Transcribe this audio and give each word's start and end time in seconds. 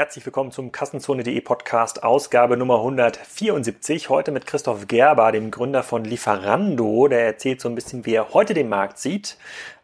Herzlich 0.00 0.24
willkommen 0.24 0.50
zum 0.50 0.72
Kassenzone.de 0.72 1.38
Podcast, 1.42 2.04
Ausgabe 2.04 2.56
Nummer 2.56 2.76
174. 2.76 4.08
Heute 4.08 4.30
mit 4.30 4.46
Christoph 4.46 4.88
Gerber, 4.88 5.30
dem 5.30 5.50
Gründer 5.50 5.82
von 5.82 6.06
Lieferando. 6.06 7.06
Der 7.06 7.26
erzählt 7.26 7.60
so 7.60 7.68
ein 7.68 7.74
bisschen, 7.74 8.06
wie 8.06 8.14
er 8.14 8.32
heute 8.32 8.54
den 8.54 8.70
Markt 8.70 8.96
sieht, 8.96 9.36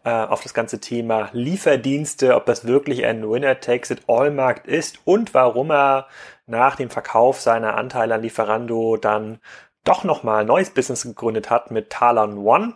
äh, 0.05 0.09
auf 0.09 0.43
das 0.43 0.55
ganze 0.55 0.81
Thema 0.81 1.29
Lieferdienste, 1.35 2.35
ob 2.35 2.47
das 2.47 2.67
wirklich 2.67 3.05
ein 3.05 3.29
Winner-Takes-it-all-Markt 3.29 4.67
ist 4.67 5.01
und 5.05 5.35
warum 5.35 5.71
er 5.71 6.07
nach 6.47 6.77
dem 6.77 6.89
Verkauf 6.89 7.43
seiner 7.43 7.77
Anteile 7.77 8.15
an 8.15 8.23
Lieferando 8.23 8.97
dann 8.97 9.39
doch 9.85 10.03
nochmal 10.03 10.41
ein 10.41 10.47
neues 10.47 10.71
Business 10.71 11.03
gegründet 11.03 11.51
hat 11.51 11.71
mit 11.71 11.91
Talon 11.91 12.39
One 12.39 12.73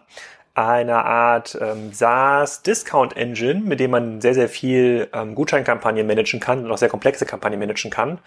eine 0.55 1.05
Art 1.05 1.57
ähm, 1.61 1.93
SaaS-Discount-Engine, 1.93 3.61
mit 3.61 3.79
dem 3.79 3.93
man 3.93 4.21
sehr, 4.21 4.35
sehr 4.35 4.49
viel 4.49 5.09
ähm, 5.13 5.35
Gutscheinkampagnen 5.35 6.07
managen 6.07 6.41
kann 6.41 6.65
und 6.65 6.73
auch 6.73 6.79
sehr 6.79 6.89
komplexe 6.89 7.25
Kampagnen 7.25 7.61
managen 7.61 7.91
kann. 7.91 8.19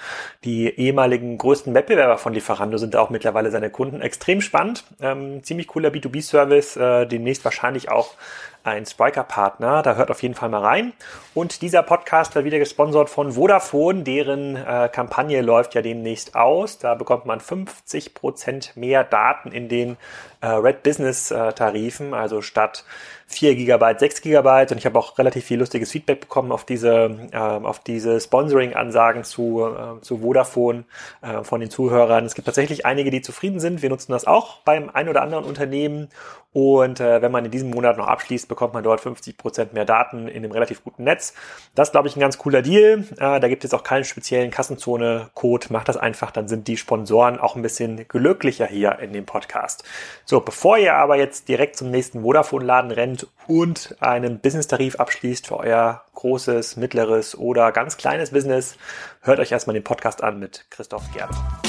Die 0.43 0.67
ehemaligen 0.67 1.37
größten 1.37 1.73
Wettbewerber 1.73 2.17
von 2.17 2.33
Lieferando 2.33 2.77
sind 2.77 2.95
auch 2.95 3.09
mittlerweile 3.09 3.51
seine 3.51 3.69
Kunden. 3.69 4.01
Extrem 4.01 4.41
spannend, 4.41 4.85
ähm, 5.01 5.43
ziemlich 5.43 5.67
cooler 5.67 5.89
B2B-Service, 5.89 6.77
äh, 6.77 7.05
demnächst 7.05 7.43
wahrscheinlich 7.43 7.89
auch 7.89 8.15
ein 8.63 8.85
Spriker-Partner. 8.85 9.81
Da 9.81 9.95
hört 9.95 10.09
auf 10.11 10.21
jeden 10.21 10.35
Fall 10.35 10.49
mal 10.49 10.61
rein. 10.61 10.93
Und 11.33 11.61
dieser 11.61 11.83
Podcast 11.83 12.35
wird 12.35 12.45
wieder 12.45 12.59
gesponsert 12.59 13.09
von 13.09 13.33
Vodafone. 13.33 14.03
Deren 14.03 14.55
äh, 14.55 14.89
Kampagne 14.91 15.41
läuft 15.41 15.75
ja 15.75 15.81
demnächst 15.81 16.35
aus. 16.35 16.77
Da 16.77 16.95
bekommt 16.95 17.25
man 17.25 17.39
50 17.39 18.13
Prozent 18.13 18.75
mehr 18.75 19.03
Daten 19.03 19.51
in 19.51 19.69
den 19.69 19.97
äh, 20.41 20.47
Red 20.47 20.83
Business 20.83 21.31
äh. 21.31 22.13
Also 22.13 22.41
statt 22.41 22.85
4 23.33 23.55
GB, 23.55 23.99
6 23.99 24.21
GB. 24.21 24.71
Und 24.71 24.77
ich 24.77 24.85
habe 24.85 24.97
auch 24.97 25.17
relativ 25.17 25.45
viel 25.45 25.59
lustiges 25.59 25.91
Feedback 25.91 26.21
bekommen 26.21 26.51
auf 26.51 26.65
diese, 26.65 27.29
äh, 27.31 27.73
diese 27.87 28.19
Sponsoring-Ansagen 28.19 29.23
zu, 29.23 29.65
äh, 29.65 30.01
zu 30.01 30.19
Vodafone 30.19 30.85
äh, 31.21 31.43
von 31.43 31.59
den 31.59 31.69
Zuhörern. 31.69 32.25
Es 32.25 32.35
gibt 32.35 32.45
tatsächlich 32.45 32.85
einige, 32.85 33.11
die 33.11 33.21
zufrieden 33.21 33.59
sind. 33.59 33.81
Wir 33.81 33.89
nutzen 33.89 34.11
das 34.11 34.25
auch 34.25 34.57
beim 34.59 34.89
ein 34.89 35.09
oder 35.09 35.21
anderen 35.21 35.45
Unternehmen. 35.45 36.09
Und 36.53 36.99
äh, 36.99 37.21
wenn 37.21 37.31
man 37.31 37.45
in 37.45 37.51
diesem 37.51 37.71
Monat 37.71 37.97
noch 37.97 38.07
abschließt, 38.07 38.47
bekommt 38.47 38.75
man 38.75 38.83
dort 38.83 39.01
50 39.01 39.37
Prozent 39.37 39.73
mehr 39.73 39.85
Daten 39.85 40.27
in 40.27 40.43
einem 40.43 40.51
relativ 40.51 40.83
guten 40.83 41.03
Netz. 41.03 41.33
Das 41.73 41.91
glaube 41.91 42.07
ich, 42.07 42.15
ein 42.15 42.19
ganz 42.19 42.37
cooler 42.37 42.61
Deal. 42.61 43.05
Äh, 43.17 43.39
da 43.39 43.47
gibt 43.47 43.65
es 43.65 43.73
auch 43.73 43.83
keinen 43.83 44.03
speziellen 44.03 44.51
Kassenzone-Code. 44.51 45.67
Macht 45.71 45.89
das 45.89 45.97
einfach, 45.97 46.29
dann 46.29 46.47
sind 46.47 46.67
die 46.67 46.77
Sponsoren 46.77 47.39
auch 47.39 47.55
ein 47.55 47.63
bisschen 47.63 48.07
glücklicher 48.07 48.67
hier 48.67 48.99
in 48.99 49.13
dem 49.13 49.25
Podcast. 49.25 49.83
So, 50.25 50.41
bevor 50.41 50.77
ihr 50.77 50.93
aber 50.93 51.17
jetzt 51.17 51.49
direkt 51.49 51.75
zum 51.75 51.89
nächsten 51.89 52.21
Vodafone-Laden 52.21 52.91
rennt 52.91 53.22
und 53.47 53.95
einen 53.99 54.39
Business-Tarif 54.39 54.95
abschließt 54.95 55.47
für 55.47 55.57
euer 55.57 56.03
großes, 56.13 56.77
mittleres 56.77 57.37
oder 57.37 57.71
ganz 57.71 57.97
kleines 57.97 58.31
Business, 58.31 58.77
hört 59.21 59.39
euch 59.39 59.51
erstmal 59.51 59.73
den 59.73 59.83
Podcast 59.83 60.23
an 60.23 60.39
mit 60.39 60.65
Christoph 60.69 61.03
Gerber. 61.13 61.61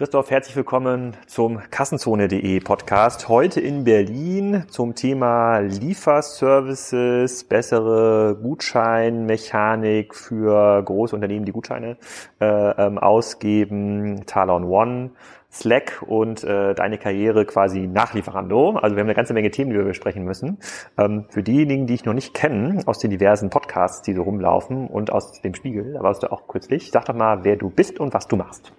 Christoph, 0.00 0.30
herzlich 0.30 0.56
willkommen 0.56 1.14
zum 1.26 1.60
Kassenzone.de 1.70 2.60
Podcast. 2.60 3.28
Heute 3.28 3.60
in 3.60 3.84
Berlin 3.84 4.64
zum 4.70 4.94
Thema 4.94 5.58
Lieferservices, 5.58 7.44
bessere 7.44 8.34
Gutscheinmechanik 8.40 10.14
für 10.14 10.82
große 10.82 11.14
Unternehmen, 11.14 11.44
die 11.44 11.52
Gutscheine 11.52 11.98
äh, 12.40 12.46
ähm, 12.46 12.96
ausgeben, 12.96 14.24
Talon 14.24 14.64
One, 14.64 15.10
Slack 15.52 16.02
und 16.06 16.44
äh, 16.44 16.74
deine 16.74 16.96
Karriere 16.96 17.44
quasi 17.44 17.80
nach 17.80 18.14
Lieferando. 18.14 18.76
Also 18.76 18.94
wir 18.94 19.00
haben 19.00 19.08
eine 19.08 19.14
ganze 19.14 19.34
Menge 19.34 19.50
Themen, 19.50 19.70
die 19.70 19.76
wir 19.76 19.84
besprechen 19.84 20.24
müssen. 20.24 20.58
Ähm, 20.96 21.26
für 21.28 21.42
diejenigen, 21.42 21.86
die 21.86 21.94
ich 21.94 22.04
noch 22.04 22.14
nicht 22.14 22.34
kenne, 22.34 22.82
aus 22.86 22.98
den 22.98 23.10
diversen 23.10 23.50
Podcasts, 23.50 24.02
die 24.02 24.14
so 24.14 24.22
rumlaufen 24.22 24.86
und 24.86 25.12
aus 25.12 25.40
dem 25.42 25.54
Spiegel, 25.54 25.94
da 25.94 26.02
warst 26.02 26.22
du 26.22 26.30
auch 26.30 26.46
kürzlich, 26.46 26.90
sag 26.92 27.06
doch 27.06 27.14
mal, 27.14 27.42
wer 27.42 27.56
du 27.56 27.68
bist 27.68 27.98
und 27.98 28.14
was 28.14 28.28
du 28.28 28.36
machst. 28.36 28.72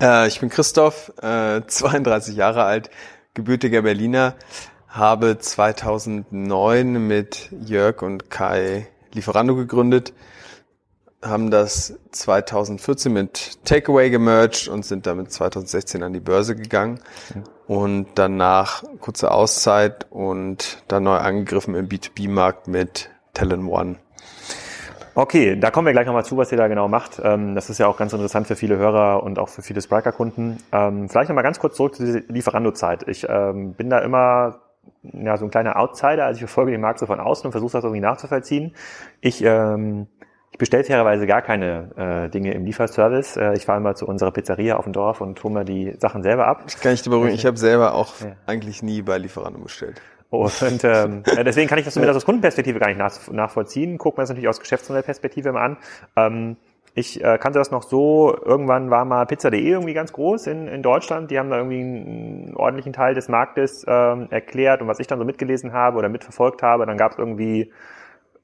Äh, 0.00 0.26
ich 0.26 0.40
bin 0.40 0.48
Christoph, 0.48 1.12
äh, 1.22 1.62
32 1.66 2.34
Jahre 2.34 2.64
alt, 2.64 2.90
gebürtiger 3.34 3.82
Berliner, 3.82 4.34
habe 4.88 5.38
2009 5.38 7.06
mit 7.06 7.50
Jörg 7.64 8.02
und 8.02 8.30
Kai 8.30 8.88
Lieferando 9.12 9.54
gegründet, 9.54 10.12
haben 11.22 11.50
das 11.50 11.98
2014 12.12 13.12
mit 13.12 13.64
Takeaway 13.64 14.10
gemerged 14.10 14.68
und 14.68 14.84
sind 14.84 15.06
damit 15.06 15.32
2016 15.32 16.02
an 16.02 16.12
die 16.12 16.20
Börse 16.20 16.54
gegangen 16.54 17.00
und 17.66 18.06
danach 18.14 18.84
kurze 19.00 19.30
Auszeit 19.30 20.06
und 20.10 20.82
dann 20.88 21.02
neu 21.02 21.16
angegriffen 21.16 21.74
im 21.74 21.88
B2B-Markt 21.88 22.68
mit 22.68 23.10
Talent 23.34 23.68
One. 23.68 23.96
Okay, 25.14 25.58
da 25.58 25.72
kommen 25.72 25.86
wir 25.86 25.92
gleich 25.92 26.06
nochmal 26.06 26.24
zu, 26.24 26.36
was 26.36 26.52
ihr 26.52 26.58
da 26.58 26.68
genau 26.68 26.86
macht. 26.86 27.20
Ähm, 27.20 27.56
das 27.56 27.70
ist 27.70 27.78
ja 27.78 27.88
auch 27.88 27.96
ganz 27.96 28.12
interessant 28.12 28.46
für 28.46 28.54
viele 28.54 28.76
Hörer 28.76 29.24
und 29.24 29.40
auch 29.40 29.48
für 29.48 29.62
viele 29.62 29.82
Spriker-Kunden. 29.82 30.58
Ähm, 30.70 31.08
vielleicht 31.08 31.28
nochmal 31.28 31.42
ganz 31.42 31.58
kurz 31.58 31.74
zurück 31.74 31.96
zu 31.96 32.04
dieser 32.04 32.20
Lieferando-Zeit. 32.28 33.08
Ich 33.08 33.26
ähm, 33.28 33.74
bin 33.74 33.90
da 33.90 33.98
immer 33.98 34.60
ja, 35.02 35.36
so 35.36 35.44
ein 35.44 35.50
kleiner 35.50 35.76
Outsider, 35.76 36.24
also 36.24 36.36
ich 36.36 36.40
verfolge 36.40 36.70
den 36.70 36.80
Markt 36.80 37.00
so 37.00 37.06
von 37.06 37.20
außen 37.20 37.46
und 37.46 37.52
versuche 37.52 37.72
das 37.72 37.84
irgendwie 37.84 38.00
nachzuvollziehen. 38.00 38.74
Ich, 39.20 39.42
ähm, 39.42 40.06
ich 40.50 40.58
bestelle 40.58 40.84
fairerweise 40.84 41.26
gar 41.26 41.42
keine 41.42 41.90
äh, 41.96 42.30
Dinge 42.30 42.52
im 42.52 42.64
Lieferservice. 42.64 43.36
Äh, 43.36 43.54
ich 43.54 43.66
fahre 43.66 43.78
immer 43.78 43.94
zu 43.94 44.06
unserer 44.06 44.30
Pizzeria 44.30 44.76
auf 44.76 44.84
dem 44.84 44.92
Dorf 44.92 45.20
und 45.20 45.42
hole 45.44 45.54
mir 45.54 45.64
die 45.64 45.94
Sachen 45.98 46.22
selber 46.22 46.46
ab. 46.46 46.64
Ich 46.66 46.80
kann 46.80 46.94
ich 46.94 47.02
dir 47.02 47.10
beruhigen, 47.10 47.34
ich 47.34 47.46
habe 47.46 47.56
selber 47.56 47.94
auch 47.94 48.20
ja. 48.20 48.32
eigentlich 48.46 48.82
nie 48.82 49.02
bei 49.02 49.18
Lieferando 49.18 49.60
bestellt. 49.60 50.00
Und 50.30 50.84
ähm, 50.84 51.22
deswegen 51.44 51.68
kann 51.68 51.78
ich 51.78 51.84
das 51.84 51.94
zumindest 51.94 52.16
aus 52.16 52.24
Kundenperspektive 52.24 52.78
gar 52.78 52.88
nicht 52.88 52.98
nach, 52.98 53.28
nachvollziehen. 53.30 53.98
Gucken 53.98 54.18
wir 54.18 54.22
das 54.22 54.30
natürlich 54.30 54.48
aus 54.48 54.60
Geschäftsmodellperspektive 54.60 55.52
mal 55.52 55.64
an. 55.64 55.76
Ähm, 56.16 56.56
ich 56.94 57.22
äh, 57.22 57.38
kannte 57.38 57.58
das 57.60 57.70
noch 57.70 57.84
so, 57.84 58.36
irgendwann 58.44 58.90
war 58.90 59.04
mal 59.04 59.24
Pizza.de 59.24 59.60
irgendwie 59.60 59.94
ganz 59.94 60.12
groß 60.12 60.48
in, 60.48 60.66
in 60.66 60.82
Deutschland. 60.82 61.30
Die 61.30 61.38
haben 61.38 61.48
da 61.48 61.58
irgendwie 61.58 61.80
einen 61.80 62.56
ordentlichen 62.56 62.92
Teil 62.92 63.14
des 63.14 63.28
Marktes 63.28 63.84
ähm, 63.86 64.26
erklärt. 64.30 64.82
Und 64.82 64.88
was 64.88 64.98
ich 64.98 65.06
dann 65.06 65.18
so 65.18 65.24
mitgelesen 65.24 65.72
habe 65.72 65.98
oder 65.98 66.08
mitverfolgt 66.08 66.62
habe, 66.62 66.86
dann 66.86 66.96
gab 66.96 67.12
es 67.12 67.18
irgendwie, 67.18 67.70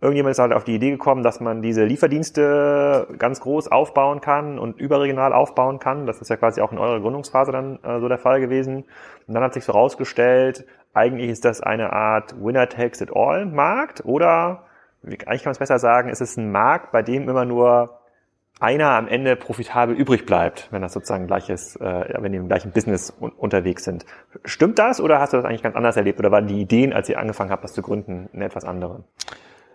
irgendjemand 0.04 0.32
ist 0.32 0.38
halt 0.38 0.52
auf 0.52 0.64
die 0.64 0.74
Idee 0.74 0.90
gekommen, 0.90 1.22
dass 1.22 1.40
man 1.40 1.62
diese 1.62 1.84
Lieferdienste 1.84 3.08
ganz 3.18 3.40
groß 3.40 3.72
aufbauen 3.72 4.20
kann 4.20 4.58
und 4.58 4.78
überregional 4.78 5.32
aufbauen 5.32 5.78
kann. 5.78 6.06
Das 6.06 6.20
ist 6.20 6.28
ja 6.28 6.36
quasi 6.36 6.60
auch 6.60 6.72
in 6.72 6.78
eurer 6.78 7.00
Gründungsphase 7.00 7.52
dann 7.52 7.78
äh, 7.82 8.00
so 8.00 8.08
der 8.08 8.18
Fall 8.18 8.40
gewesen. 8.40 8.84
Und 9.26 9.34
dann 9.34 9.42
hat 9.42 9.54
sich 9.54 9.64
so 9.64 9.72
rausgestellt, 9.72 10.66
eigentlich 10.92 11.30
ist 11.30 11.46
das 11.46 11.62
eine 11.62 11.92
Art 11.92 12.34
Winner-Takes-it-all-Markt 12.38 14.04
oder 14.04 14.64
eigentlich 15.02 15.42
kann 15.42 15.50
man 15.50 15.52
es 15.52 15.58
besser 15.58 15.78
sagen, 15.78 16.10
es 16.10 16.20
ist 16.20 16.36
ein 16.36 16.52
Markt, 16.52 16.92
bei 16.92 17.02
dem 17.02 17.28
immer 17.28 17.46
nur 17.46 17.98
einer 18.60 18.90
am 18.90 19.08
Ende 19.08 19.36
profitabel 19.36 19.96
übrig 19.96 20.26
bleibt, 20.26 20.68
wenn 20.70 20.82
das 20.82 20.92
sozusagen 20.92 21.26
gleiches, 21.26 21.76
äh, 21.76 22.14
wenn 22.20 22.32
die 22.32 22.38
im 22.38 22.48
gleichen 22.48 22.72
Business 22.72 23.10
un 23.20 23.30
unterwegs 23.30 23.84
sind. 23.84 24.04
Stimmt 24.44 24.78
das 24.78 25.00
oder 25.00 25.18
hast 25.18 25.32
du 25.32 25.38
das 25.38 25.46
eigentlich 25.46 25.62
ganz 25.62 25.76
anders 25.76 25.96
erlebt 25.96 26.18
oder 26.18 26.30
waren 26.30 26.46
die 26.46 26.60
Ideen, 26.60 26.92
als 26.92 27.08
ihr 27.08 27.18
angefangen 27.18 27.50
habt, 27.50 27.64
das 27.64 27.72
zu 27.72 27.82
gründen, 27.82 28.28
eine 28.32 28.44
etwas 28.44 28.64
andere? 28.64 29.04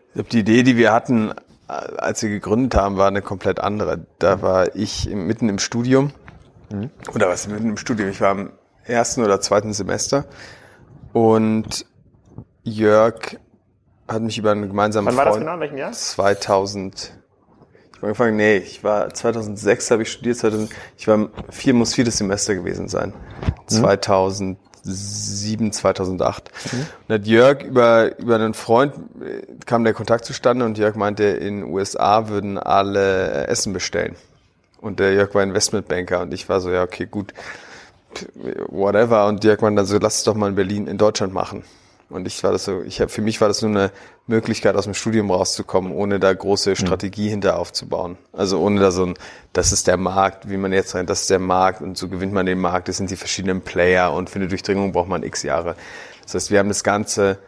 Ich 0.10 0.14
glaube, 0.14 0.30
die 0.30 0.40
Idee, 0.40 0.64
die 0.64 0.78
wir 0.78 0.92
hatten, 0.92 1.32
äh, 1.68 1.72
als 1.72 2.22
wir 2.24 2.30
gegründet 2.30 2.76
haben, 2.76 2.98
war 2.98 3.08
eine 3.08 3.22
komplett 3.22 3.60
andere. 3.60 4.06
Da 4.18 4.42
war 4.42 4.76
ich 4.76 5.08
mitten 5.10 5.50
im 5.50 5.60
Studium. 5.60 6.12
Mhm. 6.72 6.90
Oder 7.14 7.30
was 7.30 7.48
mitten 7.48 7.70
im 7.70 7.78
Studium? 7.78 8.10
Ich 8.10 8.22
war 8.22 8.32
im 8.32 8.52
ersten 8.86 9.24
oder 9.24 9.40
zweiten 9.40 9.74
Semester 9.74 10.26
und 11.14 11.86
Jörg 12.64 13.38
hat 14.08 14.22
mich 14.22 14.38
über 14.38 14.52
einen 14.52 14.68
gemeinsamen 14.68 15.08
Wann 15.08 15.18
war 15.18 15.26
das 15.26 15.38
genau? 15.38 15.54
In 15.54 15.60
welchem 15.60 15.78
Jahr? 15.78 15.92
2000. 15.92 17.14
Ich 17.92 17.98
habe 17.98 18.08
angefangen, 18.08 18.38
nee, 18.38 18.58
ich 18.58 18.84
war 18.84 19.14
2006 19.14 19.92
habe 19.92 20.04
ich 20.04 20.12
studiert, 20.12 20.38
2000, 20.38 20.72
ich 20.98 21.08
war 21.08 21.30
vier 21.50 21.74
muss 21.74 21.94
viertes 21.94 22.18
Semester 22.18 22.56
gewesen 22.56 22.88
sein. 22.88 23.14
Mhm. 23.70 23.76
2007, 24.84 25.72
2008. 25.72 26.52
Mhm. 26.72 26.86
Und 27.08 27.16
hat 27.16 27.28
Jörg 27.28 27.64
über 27.64 28.18
über 28.20 28.36
einen 28.36 28.54
Freund 28.54 28.94
kam 29.66 29.84
der 29.84 29.94
Kontakt 29.94 30.26
zustande 30.26 30.66
und 30.66 30.78
Jörg 30.78 30.96
meinte, 30.96 31.24
in 31.24 31.64
USA 31.64 32.30
würden 32.30 32.58
alle 32.58 33.48
Essen 33.48 33.74
bestellen. 33.74 34.16
Und 34.82 35.00
der 35.00 35.14
Jörg 35.14 35.34
war 35.36 35.44
Investmentbanker 35.44 36.22
und 36.22 36.34
ich 36.34 36.48
war 36.48 36.62
so, 36.62 36.72
ja, 36.72 36.84
okay, 36.84 37.06
gut 37.06 37.34
whatever. 38.68 39.28
Und 39.28 39.44
Dirk 39.44 39.62
meinte 39.62 39.78
dann 39.78 39.86
so, 39.86 39.98
lass 39.98 40.18
es 40.18 40.24
doch 40.24 40.36
mal 40.36 40.50
in 40.50 40.56
Berlin, 40.56 40.88
in 40.88 40.98
Deutschland 40.98 41.34
machen. 41.34 41.64
Und 42.10 42.26
ich 42.28 42.44
war 42.44 42.52
das 42.52 42.66
so, 42.66 42.82
ich 42.82 43.02
hab, 43.02 43.12
für 43.12 43.22
mich 43.22 43.40
war 43.40 43.48
das 43.48 43.62
nur 43.62 43.72
eine 43.72 43.92
Möglichkeit, 44.26 44.76
aus 44.76 44.86
dem 44.86 44.94
Studium 44.94 45.30
rauszukommen, 45.30 45.92
ohne 45.92 46.20
da 46.20 46.34
große 46.34 46.72
hm. 46.72 46.76
Strategie 46.76 47.28
mhm. 47.28 47.32
hinter 47.32 47.60
aufzubauen. 47.60 48.18
Also 48.34 48.60
ohne 48.60 48.80
da 48.80 48.92
so 48.92 49.06
ein, 49.06 49.14
das 49.54 49.72
ist 49.72 49.88
der 49.88 49.98
Markt, 49.98 50.50
wie 50.50 50.58
man 50.58 50.74
jetzt 50.74 50.96
rennt, 50.96 51.10
das 51.10 51.22
ist 51.22 51.30
der 51.30 51.40
Markt 51.40 51.82
und 51.82 51.98
so 51.98 52.08
gewinnt 52.10 52.34
man 52.34 52.46
den 52.46 52.60
Markt, 52.60 52.88
das 52.88 52.98
sind 52.98 53.12
die 53.12 53.16
verschiedenen 53.16 53.62
Player 53.62 54.12
und 54.14 54.30
für 54.30 54.40
eine 54.40 54.48
Durchdringung 54.48 54.92
braucht 54.92 55.10
man 55.10 55.24
x 55.24 55.44
Jahre. 55.44 55.76
Das 56.24 56.36
heißt, 56.36 56.52
wir 56.52 56.60
haben 56.60 56.70
das 56.70 56.84
Ganze 56.84 57.40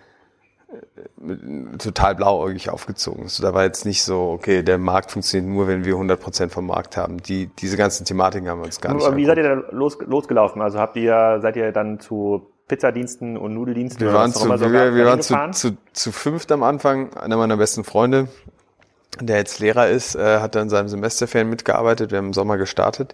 total 1.77 2.15
blauäugig 2.15 2.69
aufgezogen. 2.69 3.27
So, 3.27 3.43
da 3.43 3.53
war 3.53 3.63
jetzt 3.63 3.85
nicht 3.85 4.03
so, 4.03 4.31
okay, 4.31 4.63
der 4.63 4.77
Markt 4.77 5.11
funktioniert 5.11 5.53
nur, 5.53 5.67
wenn 5.67 5.85
wir 5.85 5.95
100% 5.95 6.49
vom 6.49 6.67
Markt 6.67 6.97
haben. 6.97 7.21
Die, 7.21 7.47
diese 7.47 7.77
ganzen 7.77 8.05
Thematiken 8.05 8.49
haben 8.49 8.59
wir 8.59 8.65
uns 8.65 8.81
gar 8.81 8.93
nicht 8.93 9.05
Aber 9.05 9.15
Wie 9.15 9.25
seid 9.25 9.37
ihr 9.37 9.43
da 9.43 9.53
los, 9.71 9.97
losgelaufen? 9.99 10.61
Also 10.61 10.79
habt 10.79 10.95
ihr, 10.95 11.39
seid 11.41 11.55
ihr 11.55 11.71
dann 11.71 11.99
zu 11.99 12.51
Pizzadiensten 12.67 13.37
und 13.37 13.53
Nudeldiensten. 13.53 14.05
Wir 14.05 14.13
waren, 14.13 14.31
zu, 14.31 14.39
so 14.39 14.71
wir, 14.71 14.95
wir 14.95 15.05
waren 15.05 15.21
zu, 15.21 15.35
zu, 15.51 15.77
zu 15.93 16.11
fünft 16.11 16.51
am 16.51 16.63
Anfang. 16.63 17.13
Einer 17.15 17.37
meiner 17.37 17.57
besten 17.57 17.83
Freunde, 17.83 18.27
der 19.19 19.37
jetzt 19.37 19.59
Lehrer 19.59 19.89
ist, 19.89 20.15
äh, 20.15 20.39
hat 20.39 20.55
dann 20.55 20.63
in 20.63 20.69
seinem 20.69 20.87
Semesterferien 20.87 21.49
mitgearbeitet. 21.49 22.11
Wir 22.11 22.19
haben 22.19 22.27
im 22.27 22.33
Sommer 22.33 22.57
gestartet. 22.57 23.13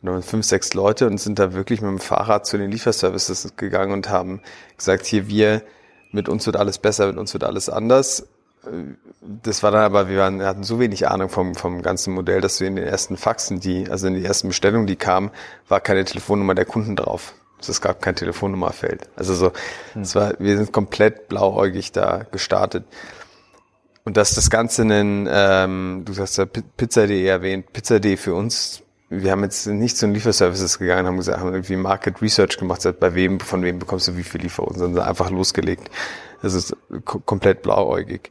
Und 0.00 0.06
da 0.06 0.12
waren 0.12 0.22
fünf, 0.22 0.46
sechs 0.46 0.74
Leute 0.74 1.06
und 1.06 1.18
sind 1.18 1.38
da 1.38 1.54
wirklich 1.54 1.80
mit 1.80 1.90
dem 1.90 1.98
Fahrrad 1.98 2.46
zu 2.46 2.56
den 2.58 2.70
Lieferservices 2.70 3.56
gegangen 3.56 3.92
und 3.92 4.10
haben 4.10 4.40
gesagt, 4.76 5.06
hier 5.06 5.28
wir, 5.28 5.62
mit 6.12 6.28
uns 6.28 6.46
wird 6.46 6.56
alles 6.56 6.78
besser, 6.78 7.06
mit 7.08 7.16
uns 7.16 7.32
wird 7.32 7.44
alles 7.44 7.68
anders. 7.68 8.28
Das 9.20 9.62
war 9.62 9.70
dann 9.70 9.82
aber, 9.82 10.08
wir, 10.08 10.18
waren, 10.18 10.38
wir 10.38 10.46
hatten 10.46 10.62
so 10.62 10.78
wenig 10.78 11.08
Ahnung 11.08 11.28
vom, 11.28 11.54
vom 11.54 11.82
ganzen 11.82 12.14
Modell, 12.14 12.40
dass 12.40 12.60
wir 12.60 12.68
in 12.68 12.76
den 12.76 12.86
ersten 12.86 13.16
Faxen, 13.16 13.60
die, 13.60 13.88
also 13.90 14.06
in 14.06 14.14
die 14.14 14.24
ersten 14.24 14.48
Bestellungen, 14.48 14.86
die 14.86 14.96
kamen, 14.96 15.30
war 15.68 15.80
keine 15.80 16.04
Telefonnummer 16.04 16.54
der 16.54 16.64
Kunden 16.64 16.94
drauf. 16.94 17.34
Also 17.58 17.72
es 17.72 17.80
gab 17.80 18.00
kein 18.00 18.14
Telefonnummerfeld. 18.14 19.08
Also 19.16 19.34
so, 19.34 19.52
hm. 19.92 20.02
es 20.02 20.14
war, 20.14 20.34
wir 20.38 20.56
sind 20.56 20.72
komplett 20.72 21.28
blauäugig 21.28 21.92
da 21.92 22.24
gestartet. 22.30 22.84
Und 24.04 24.16
dass 24.16 24.34
das 24.34 24.48
Ganze 24.48 24.82
einen, 24.82 25.28
ähm, 25.30 26.02
du 26.06 26.16
hast 26.16 26.38
ja 26.38 26.46
Pizza.de 26.46 27.26
erwähnt, 27.26 27.72
Pizza.de 27.72 28.16
für 28.16 28.34
uns, 28.34 28.82
wir 29.10 29.32
haben 29.32 29.42
jetzt 29.42 29.66
nicht 29.66 29.96
zu 29.96 30.06
den 30.06 30.14
Lieferservices 30.14 30.78
gegangen, 30.78 31.06
haben 31.06 31.16
gesagt, 31.16 31.40
haben 31.40 31.52
irgendwie 31.52 31.76
Market 31.76 32.20
Research 32.20 32.58
gemacht, 32.58 32.86
bei 33.00 33.14
wem, 33.14 33.40
von 33.40 33.62
wem 33.62 33.78
bekommst 33.78 34.08
du 34.08 34.16
wie 34.16 34.22
viel 34.22 34.42
Lieferungen, 34.42 34.78
sondern 34.78 35.06
einfach 35.06 35.30
losgelegt. 35.30 35.90
Das 36.42 36.54
ist 36.54 36.76
komplett 37.04 37.62
blauäugig. 37.62 38.30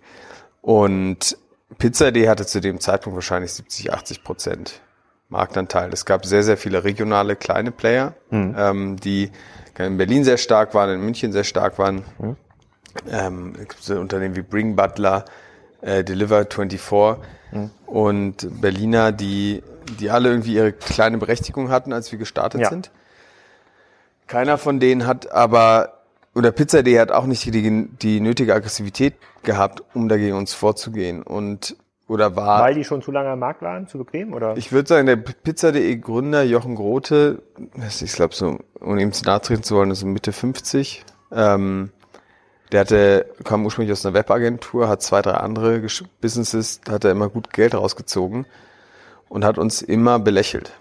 Und 0.62 1.38
Pizza.de 1.78 2.28
hatte 2.28 2.46
zu 2.46 2.62
dem 2.62 2.80
Zeitpunkt 2.80 3.16
wahrscheinlich 3.16 3.54
70, 3.54 3.94
80 3.94 4.24
Prozent 4.24 4.82
Marktanteil. 5.30 5.92
Es 5.92 6.06
gab 6.06 6.26
sehr, 6.26 6.44
sehr 6.44 6.58
viele 6.58 6.84
regionale 6.84 7.36
kleine 7.36 7.72
Player, 7.72 8.14
mhm. 8.30 8.56
ähm, 8.58 8.96
die 8.98 9.32
in 9.78 9.98
Berlin 9.98 10.24
sehr 10.24 10.38
stark 10.38 10.74
waren, 10.74 10.90
in 10.90 11.02
München 11.02 11.32
sehr 11.32 11.44
stark 11.44 11.78
waren. 11.78 12.04
Mhm. 12.18 12.36
Ähm, 13.10 13.54
es 13.56 13.68
gibt 13.68 13.84
so 13.84 14.00
Unternehmen 14.00 14.36
wie 14.36 14.42
Bring 14.42 14.76
Butler, 14.76 15.26
äh, 15.82 16.00
Deliver24 16.00 17.18
mhm. 17.52 17.72
und 17.86 18.62
Berliner, 18.62 19.12
die, 19.12 19.64
die 20.00 20.10
alle 20.10 20.30
irgendwie 20.30 20.56
ihre 20.56 20.74
kleine 20.74 21.18
Berechtigung 21.18 21.70
hatten, 21.70 21.94
als 21.94 22.12
wir 22.12 22.20
gestartet 22.20 22.62
ja. 22.62 22.70
sind. 22.70 22.92
Keiner 24.26 24.58
von 24.58 24.80
denen 24.80 25.06
hat 25.06 25.32
aber 25.32 25.94
oder 26.36 26.52
Pizza.de 26.52 27.00
hat 27.00 27.12
auch 27.12 27.26
nicht 27.26 27.46
die, 27.46 27.88
die 27.88 28.20
nötige 28.20 28.54
Aggressivität 28.54 29.16
gehabt, 29.42 29.82
um 29.96 30.08
dagegen 30.08 30.36
uns 30.36 30.54
vorzugehen. 30.54 31.24
Und 31.24 31.76
oder 32.08 32.36
war. 32.36 32.62
Weil 32.62 32.76
die 32.76 32.84
schon 32.84 33.02
zu 33.02 33.12
lange 33.12 33.30
am 33.30 33.40
Markt 33.40 33.62
waren, 33.62 33.88
zu 33.88 33.98
bequem, 33.98 34.34
oder? 34.34 34.56
Ich 34.58 34.72
würde 34.72 34.88
sagen, 34.88 35.06
der 35.06 35.18
Pizza.de 35.18 35.96
Gründer 35.98 36.44
Jochen 36.44 36.76
Grote, 36.76 37.44
ich 38.02 38.14
glaube 38.14 38.34
so, 38.34 38.60
um 38.80 38.98
ihm 38.98 39.12
zu 39.12 39.26
nahe 39.26 39.42
treten 39.42 39.64
zu 39.64 39.76
wollen, 39.76 39.94
so 39.94 40.06
Mitte 40.06 40.32
50, 40.32 41.04
ähm, 41.32 41.92
der 42.72 42.82
hatte, 42.82 43.26
kam 43.44 43.66
ursprünglich 43.66 43.92
aus 43.92 44.06
einer 44.06 44.16
Webagentur, 44.16 44.88
hat 44.88 45.02
zwei, 45.02 45.22
drei 45.22 45.36
andere 45.36 45.82
Businesses, 46.22 46.82
da 46.82 46.94
hat 46.94 47.06
er 47.06 47.12
immer 47.12 47.30
gut 47.30 47.52
Geld 47.52 47.76
rausgezogen 47.76 48.46
und 49.30 49.46
hat 49.46 49.58
uns 49.58 49.82
immer 49.82 50.20
belächelt. 50.20 50.74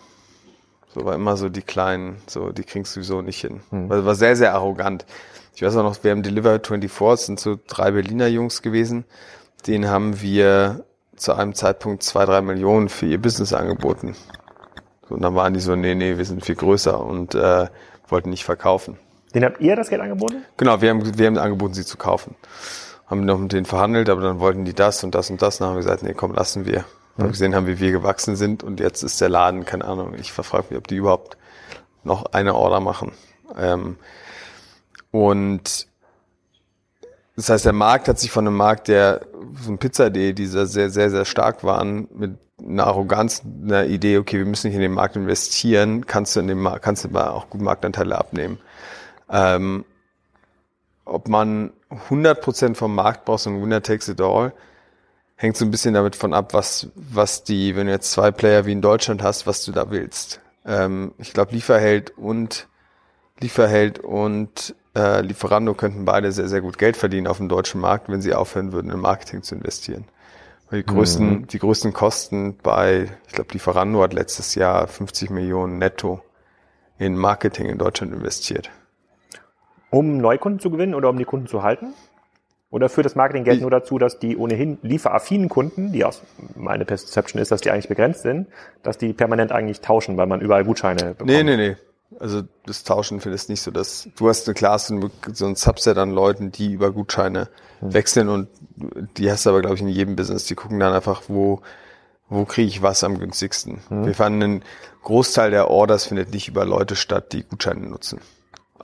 So 0.94 1.04
war 1.04 1.14
immer 1.14 1.36
so 1.36 1.48
die 1.48 1.62
kleinen, 1.62 2.22
so, 2.26 2.52
die 2.52 2.64
kriegst 2.64 2.96
du 2.96 3.02
sowieso 3.02 3.22
nicht 3.22 3.40
hin. 3.40 3.60
Hm. 3.70 3.88
War, 3.88 4.04
war 4.04 4.14
sehr, 4.14 4.34
sehr 4.34 4.54
arrogant. 4.54 5.06
Ich 5.54 5.62
weiß 5.62 5.76
auch 5.76 5.82
noch, 5.82 6.02
wir 6.02 6.10
haben 6.10 6.22
Deliver 6.22 6.58
24, 6.60 6.98
das 6.98 7.26
sind 7.26 7.40
so 7.40 7.58
drei 7.66 7.90
Berliner 7.90 8.28
Jungs 8.28 8.62
gewesen. 8.62 9.04
Den 9.66 9.88
haben 9.88 10.20
wir 10.20 10.84
zu 11.16 11.34
einem 11.34 11.54
Zeitpunkt 11.54 12.02
zwei, 12.02 12.24
drei 12.24 12.40
Millionen 12.40 12.88
für 12.88 13.06
ihr 13.06 13.20
Business 13.20 13.52
angeboten. 13.52 14.14
und 15.08 15.22
dann 15.22 15.34
waren 15.34 15.54
die 15.54 15.60
so, 15.60 15.76
nee, 15.76 15.94
nee, 15.94 16.16
wir 16.18 16.24
sind 16.24 16.44
viel 16.44 16.56
größer 16.56 16.98
und 17.00 17.34
äh, 17.34 17.66
wollten 18.08 18.30
nicht 18.30 18.44
verkaufen. 18.44 18.98
Den 19.34 19.44
habt 19.44 19.60
ihr 19.60 19.76
das 19.76 19.88
Geld 19.88 20.00
angeboten? 20.00 20.44
Genau, 20.56 20.80
wir 20.80 20.90
haben, 20.90 21.18
wir 21.18 21.26
haben 21.26 21.38
angeboten, 21.38 21.74
sie 21.74 21.84
zu 21.84 21.96
kaufen. 21.96 22.34
Haben 23.06 23.24
noch 23.24 23.38
mit 23.38 23.52
denen 23.52 23.66
verhandelt, 23.66 24.08
aber 24.08 24.22
dann 24.22 24.40
wollten 24.40 24.64
die 24.64 24.74
das 24.74 25.04
und 25.04 25.14
das 25.14 25.30
und 25.30 25.42
das. 25.42 25.58
Dann 25.58 25.68
haben 25.68 25.74
wir 25.74 25.82
gesagt, 25.82 26.02
nee, 26.02 26.14
komm, 26.14 26.34
lassen 26.34 26.66
wir. 26.66 26.84
Mhm. 27.16 27.22
Haben 27.22 27.30
gesehen 27.32 27.54
haben, 27.54 27.66
wie 27.66 27.78
wir 27.78 27.92
gewachsen 27.92 28.36
sind 28.36 28.62
und 28.62 28.80
jetzt 28.80 29.02
ist 29.02 29.20
der 29.20 29.28
Laden, 29.28 29.64
keine 29.64 29.84
Ahnung, 29.84 30.14
ich 30.18 30.32
verfrage 30.32 30.66
mich, 30.70 30.78
ob 30.78 30.88
die 30.88 30.96
überhaupt 30.96 31.36
noch 32.02 32.26
eine 32.32 32.54
Order 32.54 32.80
machen. 32.80 33.12
Ähm, 33.56 33.96
und 35.10 35.86
das 37.36 37.50
heißt, 37.50 37.66
der 37.66 37.74
Markt 37.74 38.08
hat 38.08 38.18
sich 38.18 38.30
von 38.30 38.46
einem 38.46 38.56
Markt, 38.56 38.88
der 38.88 39.26
so 39.62 39.70
ein 39.70 39.78
Pizza.de, 39.78 40.32
die 40.32 40.46
sehr, 40.46 40.66
sehr, 40.66 40.90
sehr 40.90 41.24
stark 41.26 41.64
waren, 41.64 42.08
mit 42.14 42.38
einer 42.58 42.86
Arroganz, 42.86 43.42
einer 43.62 43.84
Idee, 43.84 44.16
okay, 44.16 44.38
wir 44.38 44.46
müssen 44.46 44.68
nicht 44.68 44.76
in 44.76 44.80
den 44.80 44.92
Markt 44.94 45.16
investieren, 45.16 46.06
kannst 46.06 46.34
du 46.34 46.40
in 46.40 46.48
dem 46.48 46.62
Markt, 46.62 46.82
kannst 46.82 47.04
du 47.04 47.08
mal 47.08 47.28
auch 47.28 47.50
gut 47.50 47.60
Marktanteile 47.60 48.16
abnehmen. 48.16 48.58
Ähm, 49.30 49.84
ob 51.04 51.28
man 51.28 51.72
100% 52.08 52.74
vom 52.74 52.94
Markt 52.94 53.26
braucht, 53.26 53.46
ein 53.46 53.62
Winner 53.62 53.82
takes 53.82 54.08
it 54.08 54.20
all, 54.22 54.54
hängt 55.36 55.58
so 55.58 55.66
ein 55.66 55.70
bisschen 55.70 55.92
damit 55.92 56.16
von 56.16 56.32
ab, 56.32 56.54
was, 56.54 56.88
was 56.94 57.44
die, 57.44 57.76
wenn 57.76 57.86
du 57.86 57.92
jetzt 57.92 58.12
zwei 58.12 58.30
Player 58.30 58.64
wie 58.64 58.72
in 58.72 58.80
Deutschland 58.80 59.22
hast, 59.22 59.46
was 59.46 59.62
du 59.62 59.72
da 59.72 59.90
willst. 59.90 60.40
Ähm, 60.64 61.12
ich 61.18 61.34
glaube, 61.34 61.52
Lieferheld 61.52 62.16
und 62.16 62.66
Lieferheld 63.40 63.98
und 63.98 64.74
äh, 64.96 65.20
Lieferando 65.20 65.74
könnten 65.74 66.04
beide 66.04 66.32
sehr, 66.32 66.48
sehr 66.48 66.62
gut 66.62 66.78
Geld 66.78 66.96
verdienen 66.96 67.26
auf 67.26 67.36
dem 67.36 67.48
deutschen 67.48 67.80
Markt, 67.80 68.08
wenn 68.08 68.22
sie 68.22 68.34
aufhören 68.34 68.72
würden, 68.72 68.90
in 68.90 68.98
Marketing 68.98 69.42
zu 69.42 69.54
investieren. 69.54 70.06
Die 70.72 70.84
größten, 70.84 71.28
mhm. 71.28 71.46
die 71.46 71.58
größten 71.58 71.92
Kosten 71.92 72.56
bei, 72.60 73.08
ich 73.28 73.34
glaube, 73.34 73.52
Lieferando 73.52 74.02
hat 74.02 74.14
letztes 74.14 74.56
Jahr 74.56 74.88
50 74.88 75.30
Millionen 75.30 75.78
netto 75.78 76.22
in 76.98 77.16
Marketing 77.16 77.66
in 77.66 77.78
Deutschland 77.78 78.12
investiert. 78.12 78.70
Um 79.90 80.18
Neukunden 80.18 80.58
zu 80.58 80.70
gewinnen 80.70 80.94
oder 80.94 81.10
um 81.10 81.18
die 81.18 81.24
Kunden 81.24 81.46
zu 81.46 81.62
halten? 81.62 81.94
Oder 82.68 82.88
führt 82.88 83.04
das 83.04 83.14
Marketinggeld 83.14 83.60
nur 83.60 83.70
dazu, 83.70 83.96
dass 83.96 84.18
die 84.18 84.36
ohnehin 84.36 84.78
lieferaffinen 84.82 85.48
Kunden, 85.48 85.92
die 85.92 86.04
aus 86.04 86.22
meine 86.56 86.84
Perception 86.84 87.40
ist, 87.40 87.52
dass 87.52 87.60
die 87.60 87.70
eigentlich 87.70 87.88
begrenzt 87.88 88.22
sind, 88.22 88.48
dass 88.82 88.98
die 88.98 89.12
permanent 89.12 89.52
eigentlich 89.52 89.82
tauschen, 89.82 90.16
weil 90.16 90.26
man 90.26 90.40
überall 90.40 90.64
Gutscheine 90.64 91.12
bekommt? 91.12 91.30
Nee, 91.30 91.44
nee, 91.44 91.56
nee. 91.56 91.76
Also 92.20 92.42
das 92.64 92.84
Tauschen 92.84 93.20
findest 93.20 93.48
nicht 93.48 93.62
so, 93.62 93.70
dass 93.70 94.08
du 94.16 94.28
hast 94.28 94.46
eine 94.46 94.54
Klasse, 94.54 94.98
so 95.32 95.46
ein 95.46 95.56
Subset 95.56 95.98
an 95.98 96.12
Leuten, 96.12 96.52
die 96.52 96.72
über 96.72 96.92
Gutscheine 96.92 97.48
mhm. 97.80 97.94
wechseln 97.94 98.28
und 98.28 98.48
die 99.16 99.30
hast 99.30 99.44
du 99.44 99.50
aber, 99.50 99.60
glaube 99.60 99.74
ich, 99.74 99.82
in 99.82 99.88
jedem 99.88 100.16
Business. 100.16 100.44
Die 100.44 100.54
gucken 100.54 100.78
dann 100.78 100.92
einfach, 100.92 101.22
wo, 101.28 101.62
wo 102.28 102.44
kriege 102.44 102.68
ich 102.68 102.82
was 102.82 103.02
am 103.02 103.18
günstigsten. 103.18 103.80
Mhm. 103.90 104.06
Wir 104.06 104.14
fanden, 104.14 104.42
ein 104.42 104.64
Großteil 105.02 105.50
der 105.50 105.68
Orders 105.68 106.06
findet 106.06 106.32
nicht 106.32 106.48
über 106.48 106.64
Leute 106.64 106.96
statt, 106.96 107.32
die 107.32 107.42
Gutscheine 107.42 107.86
nutzen, 107.86 108.20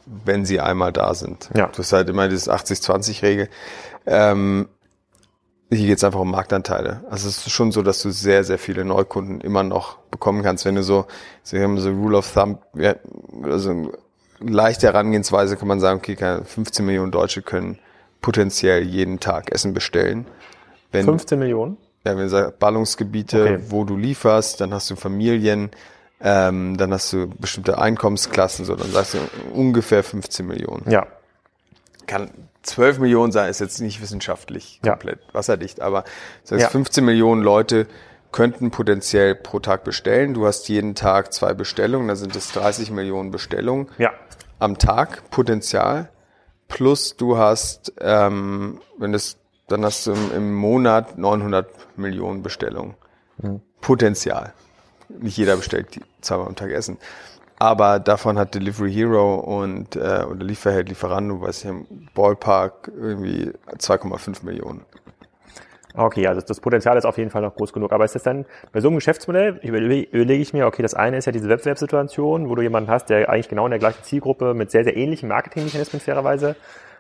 wenn 0.05 0.45
sie 0.45 0.61
einmal 0.61 0.93
da 0.93 1.15
sind. 1.15 1.49
Ja. 1.55 1.69
Das 1.69 1.79
ist 1.87 1.93
halt 1.93 2.09
immer 2.09 2.29
dieses 2.29 2.51
80-20-Regel. 2.51 3.49
Ähm, 4.07 4.69
hier 5.75 5.89
geht 5.89 5.99
es 5.99 6.05
einfach 6.05 6.21
um 6.21 6.31
Marktanteile. 6.31 7.03
Also 7.11 7.29
es 7.29 7.39
ist 7.39 7.51
schon 7.51 7.73
so, 7.73 7.83
dass 7.83 8.03
du 8.03 8.11
sehr, 8.11 8.45
sehr 8.45 8.59
viele 8.59 8.85
Neukunden 8.85 9.41
immer 9.41 9.63
noch 9.63 9.99
bekommen 10.11 10.43
kannst. 10.43 10.65
Wenn 10.65 10.75
du 10.75 10.83
so, 10.83 11.07
sie 11.43 11.61
haben 11.61 11.79
so 11.79 11.91
Rule 11.91 12.19
of 12.19 12.33
Thumb, 12.33 12.59
ja, 12.75 12.95
also 13.43 13.93
leichte 14.41 14.87
Herangehensweise 14.87 15.57
kann 15.57 15.69
man 15.69 15.81
sagen, 15.81 16.01
okay, 16.01 16.17
15 16.45 16.85
Millionen 16.85 17.11
Deutsche 17.11 17.43
können 17.43 17.79
potenziell 18.21 18.83
jeden 18.83 19.19
Tag 19.21 19.51
Essen 19.53 19.73
bestellen. 19.73 20.27
Wenn, 20.91 21.05
15 21.05 21.39
Millionen? 21.39 21.79
Ja, 22.05 22.13
wenn 22.17 22.25
du 22.25 22.29
sagst, 22.29 22.59
Ballungsgebiete, 22.59 23.43
okay. 23.43 23.59
wo 23.69 23.85
du 23.85 23.97
lieferst, 23.97 24.61
dann 24.61 24.75
hast 24.75 24.91
du 24.91 24.97
Familien, 24.97 25.71
ähm, 26.21 26.77
dann 26.77 26.93
hast 26.93 27.13
du 27.13 27.29
bestimmte 27.29 27.79
Einkommensklassen, 27.79 28.65
so, 28.65 28.77
dann 28.77 28.91
sagst 28.91 29.15
du 29.15 29.19
ungefähr 29.53 30.03
15 30.03 30.47
Millionen. 30.47 30.91
Ja. 30.91 31.07
Kann, 32.07 32.31
12 32.63 32.99
Millionen 32.99 33.33
sein 33.33 33.51
ist 33.51 33.61
jetzt 33.61 33.81
nicht 33.81 34.01
wissenschaftlich 34.01 34.81
komplett 34.83 35.21
ja. 35.21 35.35
wasserdicht, 35.35 35.81
aber 35.81 36.05
das 36.43 36.53
heißt, 36.53 36.63
ja. 36.63 36.69
15 36.69 37.05
Millionen 37.05 37.43
Leute 37.43 37.87
könnten 38.33 38.71
potenziell 38.71 39.35
pro 39.35 39.61
Tag 39.61 39.85
bestellen. 39.85 40.35
Du 40.35 40.47
hast 40.47 40.69
jeden 40.69 40.95
Tag 40.95 41.33
zwei 41.33 41.55
Bestellungen, 41.55 42.09
da 42.09 42.17
sind 42.17 42.35
es 42.35 42.51
30 42.53 42.91
Millionen 42.91 43.31
Bestellungen 43.31 43.89
ja. 43.99 44.11
am 44.59 44.79
Tag 44.79 45.31
Potenzial. 45.31 46.09
Plus 46.69 47.17
du 47.17 47.37
hast, 47.37 47.93
ähm, 48.01 48.81
wenn 48.99 49.13
es, 49.13 49.37
dann 49.69 49.85
hast 49.85 50.07
du 50.07 50.13
im, 50.13 50.33
im 50.35 50.55
Monat 50.55 51.19
900 51.19 51.69
Millionen 51.99 52.43
Bestellungen. 52.43 52.95
Mhm. 53.39 53.61
Potenzial. 53.83 54.55
Nicht 55.09 55.37
jeder 55.37 55.57
bestellt 55.57 55.95
die 55.95 56.01
zweimal 56.23 56.47
am 56.47 56.57
Tag 56.57 56.71
Essen. 56.71 56.97
Aber 57.63 58.01
davon 58.01 58.41
hat 58.41 58.57
Delivery 58.57 58.93
Hero 58.93 59.37
und 59.37 59.95
äh, 59.95 60.25
oder 60.29 60.45
Lieferheld 60.45 60.89
Lieferando, 60.89 61.43
was 61.43 61.63
ich 61.63 61.71
im 61.71 61.87
Ballpark 62.13 62.91
irgendwie 62.93 63.53
2,5 63.79 64.45
Millionen. 64.45 64.81
Okay, 65.95 66.27
also 66.27 66.41
das 66.41 66.59
Potenzial 66.59 66.97
ist 66.97 67.05
auf 67.05 67.19
jeden 67.19 67.31
Fall 67.31 67.43
noch 67.43 67.55
groß 67.55 67.73
genug. 67.73 67.93
Aber 67.93 68.05
ist 68.05 68.17
das 68.17 68.25
dann 68.25 68.47
bei 68.73 68.81
so 68.81 68.89
einem 68.89 68.97
Geschäftsmodell, 68.97 69.61
überlege 69.63 70.43
ich 70.43 70.53
mir, 70.53 70.67
okay, 70.67 70.83
das 70.83 70.95
eine 70.95 71.19
ist 71.19 71.27
ja 71.27 71.31
diese 71.31 71.49
Wettbewerbssituation, 71.49 72.49
wo 72.49 72.57
du 72.57 72.63
jemanden 72.63 72.91
hast, 72.91 73.11
der 73.11 73.29
eigentlich 73.29 73.49
genau 73.49 73.65
in 73.67 73.71
der 73.71 73.79
gleichen 73.79 74.03
Zielgruppe 74.03 74.55
mit 74.55 74.73
sehr, 74.73 74.83
sehr 74.83 74.97
ähnlichen 74.97 75.29
Marketingmechanismen 75.29 76.01
fairerweise 76.01 76.57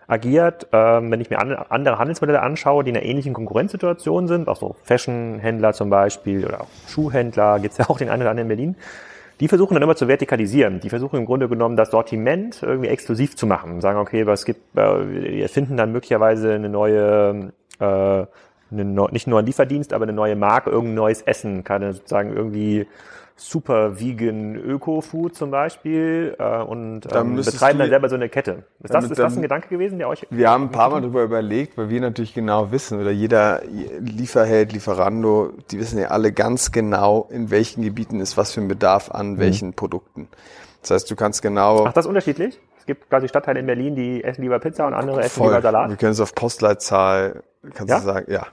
agiert. 0.06 0.68
Ähm, 0.70 1.10
wenn 1.10 1.20
ich 1.20 1.28
mir 1.28 1.40
andere 1.40 1.98
Handelsmodelle 1.98 2.40
anschaue, 2.40 2.84
die 2.84 2.90
in 2.90 2.96
einer 2.96 3.04
ähnlichen 3.04 3.34
Konkurrenzsituation 3.34 4.28
sind, 4.28 4.46
auch 4.46 4.58
so 4.58 4.76
Fashionhändler 4.84 5.72
zum 5.72 5.90
Beispiel 5.90 6.46
oder 6.46 6.60
auch 6.60 6.68
Schuhhändler, 6.86 7.58
gibt's 7.58 7.78
ja 7.78 7.90
auch 7.90 7.98
den 7.98 8.10
einen 8.10 8.22
oder 8.22 8.30
anderen 8.30 8.48
in 8.48 8.56
Berlin, 8.56 8.76
die 9.40 9.48
versuchen 9.48 9.74
dann 9.74 9.82
immer 9.82 9.96
zu 9.96 10.08
vertikalisieren. 10.08 10.80
Die 10.80 10.90
versuchen 10.90 11.16
im 11.16 11.26
Grunde 11.26 11.48
genommen 11.48 11.76
das 11.76 11.90
Sortiment 11.90 12.62
irgendwie 12.62 12.88
exklusiv 12.88 13.36
zu 13.36 13.46
machen. 13.46 13.80
Sagen, 13.80 13.98
okay, 13.98 14.26
was 14.26 14.44
gibt, 14.44 14.76
äh, 14.76 15.38
wir 15.40 15.48
finden 15.48 15.76
dann 15.76 15.92
möglicherweise 15.92 16.54
eine 16.54 16.68
neue, 16.68 17.52
äh, 17.78 17.84
eine, 17.84 18.84
nicht 19.10 19.26
nur 19.26 19.38
einen 19.38 19.46
Lieferdienst, 19.46 19.92
aber 19.92 20.04
eine 20.04 20.12
neue 20.12 20.36
Marke, 20.36 20.70
irgendein 20.70 20.94
neues 20.94 21.22
Essen, 21.22 21.64
kann 21.64 21.92
sozusagen 21.92 22.34
irgendwie 22.34 22.86
super 23.48 24.00
vegan 24.00 24.56
Öko-Food 24.56 25.34
zum 25.34 25.50
Beispiel 25.50 26.36
äh, 26.38 26.62
und 26.62 27.02
ähm, 27.12 27.36
betreiben 27.36 27.78
dann 27.78 27.88
selber 27.88 28.08
so 28.08 28.14
eine 28.14 28.28
Kette. 28.28 28.64
Ist 28.82 28.94
das, 28.94 29.04
ist 29.04 29.18
das 29.18 29.36
ein 29.36 29.42
Gedanke 29.42 29.68
gewesen, 29.68 29.98
der 29.98 30.08
euch... 30.08 30.26
Wir 30.30 30.50
haben 30.50 30.64
ein 30.64 30.70
paar 30.70 30.90
Mal 30.90 31.00
darüber 31.00 31.22
überlegt, 31.22 31.76
weil 31.76 31.88
wir 31.88 32.00
natürlich 32.00 32.34
genau 32.34 32.70
wissen, 32.70 33.00
oder 33.00 33.10
jeder 33.10 33.62
Lieferheld, 34.00 34.72
Lieferando, 34.72 35.50
die 35.70 35.78
wissen 35.78 35.98
ja 35.98 36.08
alle 36.08 36.32
ganz 36.32 36.72
genau, 36.72 37.28
in 37.30 37.50
welchen 37.50 37.82
Gebieten 37.82 38.20
ist 38.20 38.36
was 38.36 38.52
für 38.52 38.60
ein 38.60 38.68
Bedarf 38.68 39.10
an 39.10 39.32
mhm. 39.32 39.38
welchen 39.38 39.74
Produkten. 39.74 40.28
Das 40.80 40.90
heißt, 40.90 41.10
du 41.10 41.16
kannst 41.16 41.42
genau... 41.42 41.86
Ach, 41.86 41.92
das 41.92 42.06
ist 42.06 42.08
unterschiedlich? 42.08 42.58
Es 42.82 42.86
gibt 42.86 43.08
quasi 43.08 43.28
Stadtteile 43.28 43.60
in 43.60 43.66
Berlin, 43.66 43.94
die 43.94 44.24
essen 44.24 44.42
lieber 44.42 44.58
Pizza 44.58 44.88
und 44.88 44.94
andere 44.94 45.20
essen 45.20 45.38
Voll. 45.38 45.50
lieber 45.50 45.62
Salat. 45.62 45.88
Wir 45.88 45.96
können 45.96 46.10
es 46.10 46.18
auf 46.18 46.34
Postleitzahl, 46.34 47.44
kannst 47.74 47.90
ja? 47.90 48.00
du 48.00 48.04
sagen, 48.04 48.26
ja, 48.28 48.48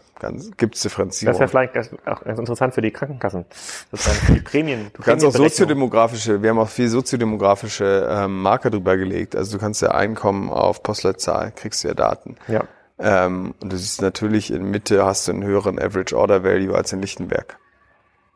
gibt 0.58 0.76
es 0.76 0.84
Differenzierung. 0.84 1.34
Das 1.34 1.40
wäre 1.40 1.50
vielleicht 1.50 1.76
auch 2.06 2.24
ganz 2.24 2.38
interessant 2.38 2.76
für 2.76 2.84
die 2.84 2.92
Krankenkassen. 2.92 3.46
Sozusagen 3.90 4.36
die 4.36 4.42
Prämien. 4.42 4.92
Du 4.94 5.02
kannst 5.02 5.26
auch 5.26 5.32
soziodemografische, 5.32 6.44
wir 6.44 6.52
haben 6.52 6.60
auch 6.60 6.70
viel 6.70 6.90
soziodemografische 6.90 8.08
ähm, 8.08 8.40
Marker 8.40 8.70
drüber 8.70 8.98
gelegt. 8.98 9.36
Also 9.36 9.54
du 9.54 9.58
kannst 9.58 9.82
ja 9.82 9.96
Einkommen 9.96 10.52
auf 10.52 10.84
Postleitzahl, 10.84 11.52
kriegst 11.56 11.84
du 11.84 11.88
ja 11.88 11.96
Daten. 11.96 12.36
Ja. 12.48 12.66
Ähm, 13.00 13.56
und 13.64 13.74
du 13.74 13.78
siehst 13.78 14.04
natürlich, 14.04 14.54
in 14.54 14.70
Mitte 14.70 15.04
hast 15.04 15.28
du 15.28 15.32
einen 15.32 15.44
höheren 15.44 15.80
Average 15.80 16.16
Order 16.16 16.44
Value 16.44 16.76
als 16.76 16.94
in 16.94 17.02
Lichtenberg. 17.02 17.58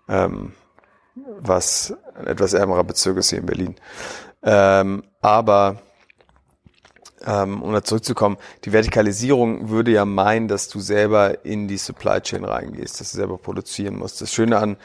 Ähm, 0.10 0.54
was 1.16 1.96
ein 2.16 2.26
etwas 2.26 2.54
ärmerer 2.54 2.84
Bezirk 2.84 3.18
ist 3.18 3.30
hier 3.30 3.40
in 3.40 3.46
Berlin. 3.46 3.76
Ähm, 4.42 5.04
aber 5.24 5.78
ähm, 7.26 7.62
um 7.64 7.72
da 7.72 7.84
zurückzukommen, 7.84 8.38
die 8.66 8.74
Vertikalisierung 8.74 9.70
würde 9.70 9.92
ja 9.92 10.06
meinen, 10.06 10.48
dass 10.48 10.68
du 10.68 10.80
selber 10.80 11.46
in 11.46 11.68
die 11.68 11.78
Supply 11.78 12.20
Chain 12.22 12.44
reingehst, 12.44 13.00
dass 13.00 13.12
du 13.12 13.18
selber 13.18 13.38
produzieren 13.38 13.96
musst. 13.96 14.22
Das 14.22 14.34
Schöne 14.34 14.58
an 14.58 14.78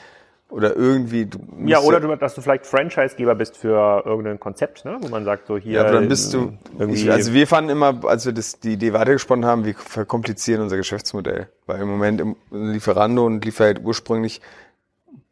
oder 0.50 0.76
irgendwie 0.76 1.26
du 1.26 1.40
ja 1.66 1.80
oder 1.80 2.00
du, 2.00 2.14
dass 2.16 2.34
du 2.34 2.40
vielleicht 2.40 2.64
Franchisegeber 2.64 3.34
bist 3.34 3.56
für 3.56 4.02
irgendein 4.06 4.40
Konzept, 4.40 4.84
ne? 4.84 4.96
wo 5.00 5.08
man 5.08 5.24
sagt 5.24 5.48
so 5.48 5.58
hier. 5.58 5.72
Ja, 5.72 5.80
aber 5.82 5.92
dann 5.92 6.08
bist 6.08 6.32
du. 6.32 6.56
Ich, 6.88 7.10
also 7.10 7.34
wir 7.34 7.46
fanden 7.46 7.70
immer, 7.70 8.04
als 8.04 8.24
wir 8.24 8.32
das, 8.32 8.60
die 8.60 8.74
Idee 8.74 8.92
weitergesponnen 8.92 9.44
haben, 9.44 9.64
wir 9.64 9.74
verkomplizieren 9.74 10.62
unser 10.62 10.76
Geschäftsmodell, 10.76 11.48
weil 11.66 11.82
im 11.82 11.88
Moment 11.88 12.20
im 12.20 12.36
Lieferando 12.50 13.26
und 13.26 13.44
Lieferheld 13.44 13.80
ursprünglich, 13.82 14.40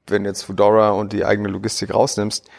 wenn 0.06 0.25
jetzt 0.25 0.42
Fedora 0.42 0.90
und 0.90 1.12
die 1.12 1.25
eigene 1.25 1.48
Logistik 1.48 1.94
rausnimmst, 1.94 2.50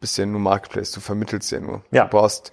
bist 0.00 0.18
ja 0.18 0.26
nur 0.26 0.40
Marketplace, 0.40 0.92
du 0.92 1.00
vermittelst 1.00 1.50
ja 1.50 1.60
nur. 1.60 1.82
Ja. 1.90 2.04
Du 2.04 2.10
brauchst 2.10 2.50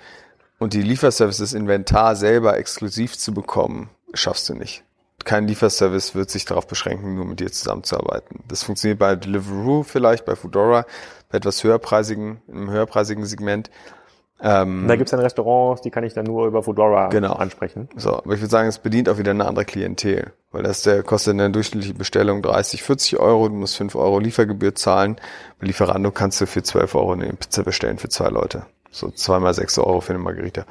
und 0.60 0.74
die 0.74 0.82
Lieferservices 0.82 1.54
Inventar 1.54 2.16
selber 2.16 2.58
exklusiv 2.58 3.18
zu 3.18 3.34
bekommen, 3.34 3.90
schaffst 4.14 4.48
du 4.50 4.54
nicht. 4.54 4.84
Kein 5.26 5.48
Lieferservice 5.48 6.16
wird 6.16 6.30
sich 6.30 6.46
darauf 6.46 6.68
beschränken, 6.68 7.16
nur 7.16 7.26
mit 7.26 7.40
dir 7.40 7.52
zusammenzuarbeiten. 7.52 8.44
Das 8.48 8.64
funktioniert 8.64 9.00
bei 9.00 9.16
Deliveroo 9.16 9.84
vielleicht, 9.84 10.26
bei 10.26 10.36
Foodora, 10.36 10.86
bei 11.30 11.38
etwas 11.38 11.64
höherpreisigen, 11.64 12.42
im 12.48 12.70
höherpreisigen 12.70 13.26
Segment. 13.26 13.70
Ähm, 14.46 14.86
da 14.90 14.98
gibt's 14.98 15.12
dann 15.12 15.22
Restaurants, 15.22 15.82
die 15.82 15.90
kann 15.90 16.04
ich 16.04 16.14
dann 16.14 16.26
nur 16.26 16.48
über 16.48 16.62
Foodora 16.64 17.08
genau. 17.08 17.34
ansprechen. 17.34 17.88
So, 17.96 18.18
aber 18.18 18.34
ich 18.34 18.42
würde 18.42 18.52
sagen, 18.52 18.68
es 18.68 18.78
bedient 18.78 19.08
auch 19.08 19.18
wieder 19.18 19.32
eine 19.32 19.46
andere 19.46 19.64
Klientel, 19.64 20.34
weil 20.52 20.64
das 20.64 20.84
der 20.84 21.02
kostet 21.02 21.36
eine 21.36 21.50
durchschnittliche 21.50 21.94
Bestellung 21.94 22.42
30, 22.42 22.84
40 22.84 23.20
Euro, 23.20 23.48
du 23.48 23.56
musst 23.56 23.78
5 23.78 23.96
Euro 23.96 24.20
Liefergebühr 24.20 24.76
zahlen. 24.76 25.16
Bei 25.60 25.68
Lieferando 25.68 26.12
kannst 26.12 26.42
du 26.42 26.46
für 26.46 26.62
12 26.62 26.94
Euro 26.96 27.14
eine 27.14 27.32
Pizza 27.34 27.64
bestellen 27.64 27.98
für 27.98 28.10
zwei 28.10 28.28
Leute. 28.28 28.66
So 28.92 29.10
zweimal 29.10 29.54
sechs 29.54 29.80
Euro 29.80 30.02
für 30.02 30.14
eine 30.14 30.20
Margarita. 30.20 30.66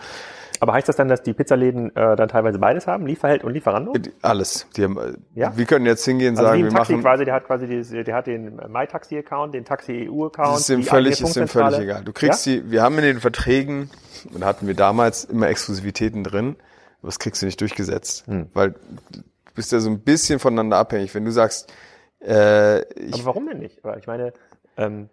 Aber 0.63 0.75
heißt 0.75 0.89
das 0.89 0.95
dann, 0.95 1.09
dass 1.09 1.23
die 1.23 1.33
Pizzaläden 1.33 1.91
äh, 1.97 2.15
dann 2.15 2.29
teilweise 2.29 2.61
beides 2.61 2.87
haben, 2.87 3.05
Lieferheld 3.05 3.43
und 3.43 3.53
Lieferando? 3.53 3.95
Alles. 4.23 4.69
Die 4.77 4.85
haben, 4.85 4.97
äh, 4.97 5.15
ja? 5.35 5.57
Wir 5.57 5.65
können 5.65 5.87
jetzt 5.87 6.05
hingehen 6.05 6.35
und 6.35 6.39
also 6.39 6.51
sagen, 6.51 6.63
wir 6.63 6.71
Taxi 6.71 6.93
machen. 6.93 7.03
quasi, 7.03 7.25
der 7.25 7.35
hat 7.35 7.47
quasi 7.47 7.67
dieses, 7.67 8.05
der 8.05 8.15
hat 8.15 8.29
den 8.29 8.61
MyTaxi-Account, 8.69 9.55
den 9.55 9.65
Taxi-EU-Account. 9.65 10.55
Das 10.55 10.61
ist 10.61 10.69
ihm 10.69 10.85
völlig, 10.85 11.21
ist 11.21 11.37
ihm 11.37 11.49
völlig 11.49 11.81
egal. 11.81 12.05
Du 12.05 12.13
kriegst 12.13 12.47
ja? 12.47 12.53
die, 12.53 12.71
wir 12.71 12.81
haben 12.81 12.97
in 12.99 13.03
den 13.03 13.19
Verträgen, 13.19 13.91
und 14.33 14.45
hatten 14.45 14.67
wir 14.67 14.75
damals 14.75 15.25
immer 15.25 15.49
Exklusivitäten 15.49 16.25
drin, 16.25 16.57
aber 17.01 17.09
das 17.09 17.19
kriegst 17.19 17.43
du 17.43 17.47
nicht 17.47 17.61
durchgesetzt. 17.61 18.27
Hm. 18.27 18.49
Weil 18.55 18.71
du 18.71 19.23
bist 19.55 19.73
ja 19.73 19.81
so 19.81 19.91
ein 19.91 20.01
bisschen 20.01 20.39
voneinander 20.39 20.77
abhängig. 20.77 21.15
Wenn 21.15 21.25
du 21.25 21.33
sagst, 21.33 21.73
äh, 22.21 22.83
ich, 22.95 23.15
Aber 23.15 23.27
warum 23.27 23.49
denn 23.49 23.59
nicht? 23.59 23.83
Weil 23.83 23.99
ich 23.99 24.07
meine, 24.07 24.33
ähm, 24.77 25.09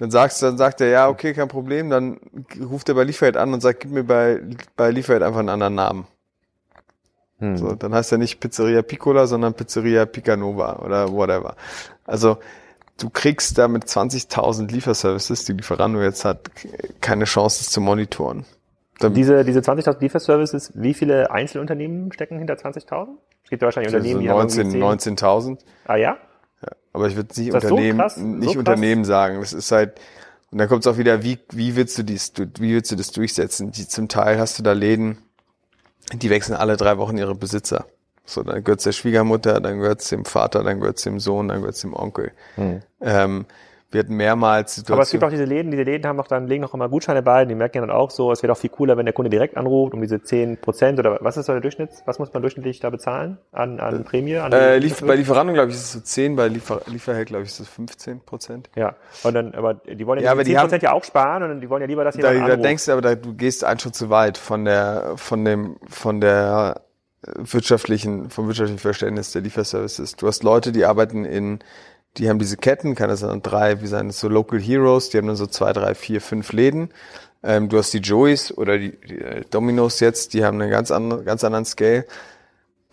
dann 0.00 0.10
sagst, 0.10 0.42
dann 0.42 0.56
sagt 0.56 0.80
er, 0.80 0.88
ja, 0.88 1.08
okay, 1.10 1.34
kein 1.34 1.48
Problem. 1.48 1.90
Dann 1.90 2.18
ruft 2.58 2.88
er 2.88 2.94
bei 2.94 3.04
Lieferheit 3.04 3.36
an 3.36 3.52
und 3.52 3.60
sagt, 3.60 3.80
gib 3.80 3.90
mir 3.90 4.02
bei, 4.02 4.40
bei 4.74 4.90
Lieferheit 4.90 5.22
einfach 5.22 5.40
einen 5.40 5.50
anderen 5.50 5.74
Namen. 5.74 6.06
Hm. 7.38 7.58
So, 7.58 7.74
dann 7.74 7.92
heißt 7.92 8.10
er 8.10 8.16
nicht 8.16 8.40
Pizzeria 8.40 8.80
Piccola, 8.80 9.26
sondern 9.26 9.52
Pizzeria 9.52 10.06
Picanova 10.06 10.76
oder 10.76 11.12
whatever. 11.12 11.54
Also, 12.06 12.38
du 12.98 13.10
kriegst 13.10 13.58
da 13.58 13.68
mit 13.68 13.84
20.000 13.84 14.72
Lieferservices, 14.72 15.44
die 15.44 15.52
Lieferando 15.52 16.00
jetzt 16.00 16.24
hat, 16.24 16.50
keine 17.02 17.24
Chance, 17.24 17.58
das 17.58 17.70
zu 17.70 17.82
monitoren. 17.82 18.46
Dann 19.00 19.12
diese 19.12 19.44
diese 19.44 19.60
20.000 19.60 20.00
Lieferservices, 20.00 20.72
wie 20.76 20.94
viele 20.94 21.30
Einzelunternehmen 21.30 22.10
stecken 22.12 22.38
hinter 22.38 22.54
20.000? 22.54 23.08
Es 23.44 23.50
gibt 23.50 23.60
ja 23.60 23.66
wahrscheinlich 23.66 23.94
Unternehmen, 23.94 24.22
so 24.22 24.28
19, 24.30 24.70
die 24.70 24.78
19.000. 24.78 25.58
Ah 25.84 25.96
ja? 25.96 26.16
Ja, 26.62 26.68
aber 26.92 27.08
ich 27.08 27.16
würde 27.16 27.40
nicht 27.40 27.52
Unternehmen, 27.52 28.08
so 28.08 28.20
nicht 28.20 28.52
so 28.52 28.58
Unternehmen 28.58 29.04
sagen. 29.04 29.40
Das 29.40 29.52
ist 29.52 29.72
halt, 29.72 30.00
und 30.50 30.58
dann 30.58 30.68
kommt 30.68 30.84
es 30.84 30.92
auch 30.92 30.98
wieder, 30.98 31.22
wie, 31.22 31.38
wie 31.50 31.76
willst 31.76 31.96
du 31.98 32.02
dies, 32.02 32.32
wie 32.36 32.74
willst 32.74 32.90
du 32.90 32.96
das 32.96 33.12
durchsetzen? 33.12 33.70
Die, 33.70 33.86
zum 33.86 34.08
Teil 34.08 34.38
hast 34.38 34.58
du 34.58 34.62
da 34.62 34.72
Läden, 34.72 35.18
die 36.12 36.30
wechseln 36.30 36.56
alle 36.56 36.76
drei 36.76 36.98
Wochen 36.98 37.16
ihre 37.16 37.34
Besitzer. 37.34 37.86
So, 38.24 38.42
dann 38.42 38.62
gehört's 38.62 38.84
der 38.84 38.92
Schwiegermutter, 38.92 39.60
dann 39.60 39.78
gehört's 39.78 40.08
dem 40.08 40.24
Vater, 40.24 40.62
dann 40.62 40.80
gehört's 40.80 41.02
dem 41.02 41.18
Sohn, 41.18 41.48
dann 41.48 41.60
gehört's 41.60 41.80
dem 41.80 41.94
Onkel. 41.94 42.32
Hm. 42.56 42.80
Ähm, 43.00 43.46
wir 43.92 44.00
hatten 44.00 44.14
mehrmals 44.14 44.76
Situationen. 44.76 44.98
Aber 44.98 45.02
es 45.02 45.10
gibt 45.10 45.24
auch 45.24 45.30
diese 45.30 45.44
Läden, 45.44 45.70
diese 45.70 45.82
Läden 45.82 46.06
haben 46.06 46.16
doch 46.16 46.28
dann, 46.28 46.46
legen 46.46 46.62
noch 46.62 46.74
immer 46.74 46.88
Gutscheine 46.88 47.22
bei, 47.22 47.44
die 47.44 47.56
merken 47.56 47.78
ja 47.78 47.80
dann 47.80 47.90
auch 47.90 48.10
so, 48.10 48.30
es 48.30 48.42
wäre 48.42 48.52
doch 48.52 48.58
viel 48.58 48.70
cooler, 48.70 48.96
wenn 48.96 49.04
der 49.04 49.12
Kunde 49.12 49.30
direkt 49.30 49.56
anruft, 49.56 49.94
um 49.94 50.00
diese 50.00 50.22
10 50.22 50.58
Prozent 50.58 50.98
oder 51.00 51.18
was 51.20 51.36
ist 51.36 51.46
so 51.46 51.52
der 51.52 51.60
Durchschnitt, 51.60 51.90
was 52.04 52.20
muss 52.20 52.32
man 52.32 52.42
durchschnittlich 52.42 52.78
da 52.78 52.90
bezahlen 52.90 53.38
an, 53.50 53.80
an 53.80 54.04
Prämie? 54.04 54.36
An 54.36 54.52
äh, 54.52 54.78
lief, 54.78 55.00
bei 55.00 55.16
Lieferanten, 55.16 55.54
glaube 55.54 55.70
ich, 55.70 55.76
ist 55.76 55.82
es 55.82 55.92
so 55.92 56.00
10, 56.00 56.36
bei 56.36 56.48
Liefer 56.48 56.82
Lieferheld, 56.86 57.28
glaube 57.28 57.42
ich, 57.44 57.50
ist 57.50 57.60
es 57.60 57.68
15 57.68 58.20
Prozent. 58.20 58.70
Ja, 58.76 58.94
und 59.24 59.34
dann, 59.34 59.54
aber 59.54 59.74
die 59.74 60.06
wollen 60.06 60.22
ja, 60.22 60.34
ja 60.34 60.44
10 60.44 60.56
Prozent 60.56 60.82
ja 60.84 60.92
auch 60.92 61.04
sparen 61.04 61.42
und 61.42 61.60
die 61.60 61.68
wollen 61.68 61.80
ja 61.80 61.88
lieber, 61.88 62.04
dass 62.04 62.14
jemand 62.16 62.38
da, 62.38 62.48
da 62.48 62.56
denkst 62.56 62.86
du 62.86 62.92
aber, 62.92 63.02
da, 63.02 63.14
du 63.16 63.34
gehst 63.34 63.64
einen 63.64 63.80
Schritt 63.80 63.96
zu 63.96 64.08
weit 64.08 64.38
von 64.38 64.64
der, 64.64 65.14
von 65.16 65.44
dem, 65.44 65.76
von 65.88 66.20
der 66.20 66.82
wirtschaftlichen, 67.22 68.30
vom 68.30 68.46
wirtschaftlichen 68.46 68.78
Verständnis 68.78 69.32
der 69.32 69.42
Lieferservices. 69.42 70.16
Du 70.16 70.26
hast 70.26 70.42
Leute, 70.42 70.72
die 70.72 70.84
arbeiten 70.84 71.24
in 71.24 71.58
die 72.16 72.28
haben 72.28 72.38
diese 72.38 72.56
Ketten, 72.56 72.94
kann 72.94 73.08
das 73.08 73.20
dann 73.20 73.42
drei, 73.42 73.82
wie 73.82 73.86
sein 73.86 74.10
so 74.10 74.28
Local 74.28 74.60
Heroes, 74.60 75.10
die 75.10 75.18
haben 75.18 75.26
dann 75.26 75.36
so 75.36 75.46
zwei, 75.46 75.72
drei, 75.72 75.94
vier, 75.94 76.20
fünf 76.20 76.52
Läden. 76.52 76.90
Ähm, 77.42 77.68
du 77.68 77.78
hast 77.78 77.92
die 77.92 77.98
Joeys 77.98 78.56
oder 78.56 78.78
die, 78.78 78.98
die 79.00 79.18
äh, 79.18 79.44
Dominos 79.50 80.00
jetzt, 80.00 80.34
die 80.34 80.44
haben 80.44 80.60
einen 80.60 80.70
ganz 80.70 80.90
anderen, 80.90 81.24
ganz 81.24 81.44
anderen 81.44 81.64
Scale. 81.64 82.06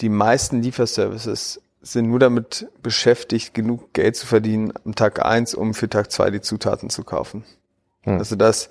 Die 0.01 0.09
meisten 0.09 0.61
Lieferservices 0.61 1.61
sind 1.81 2.09
nur 2.09 2.19
damit 2.19 2.67
beschäftigt, 2.81 3.53
genug 3.53 3.93
Geld 3.93 4.15
zu 4.15 4.27
verdienen 4.27 4.73
am 4.85 4.95
Tag 4.95 5.25
eins, 5.25 5.55
um 5.55 5.73
für 5.73 5.89
Tag 5.89 6.11
zwei 6.11 6.29
die 6.29 6.41
Zutaten 6.41 6.89
zu 6.89 7.03
kaufen. 7.03 7.43
Hm. 8.03 8.19
Also 8.19 8.35
das, 8.35 8.69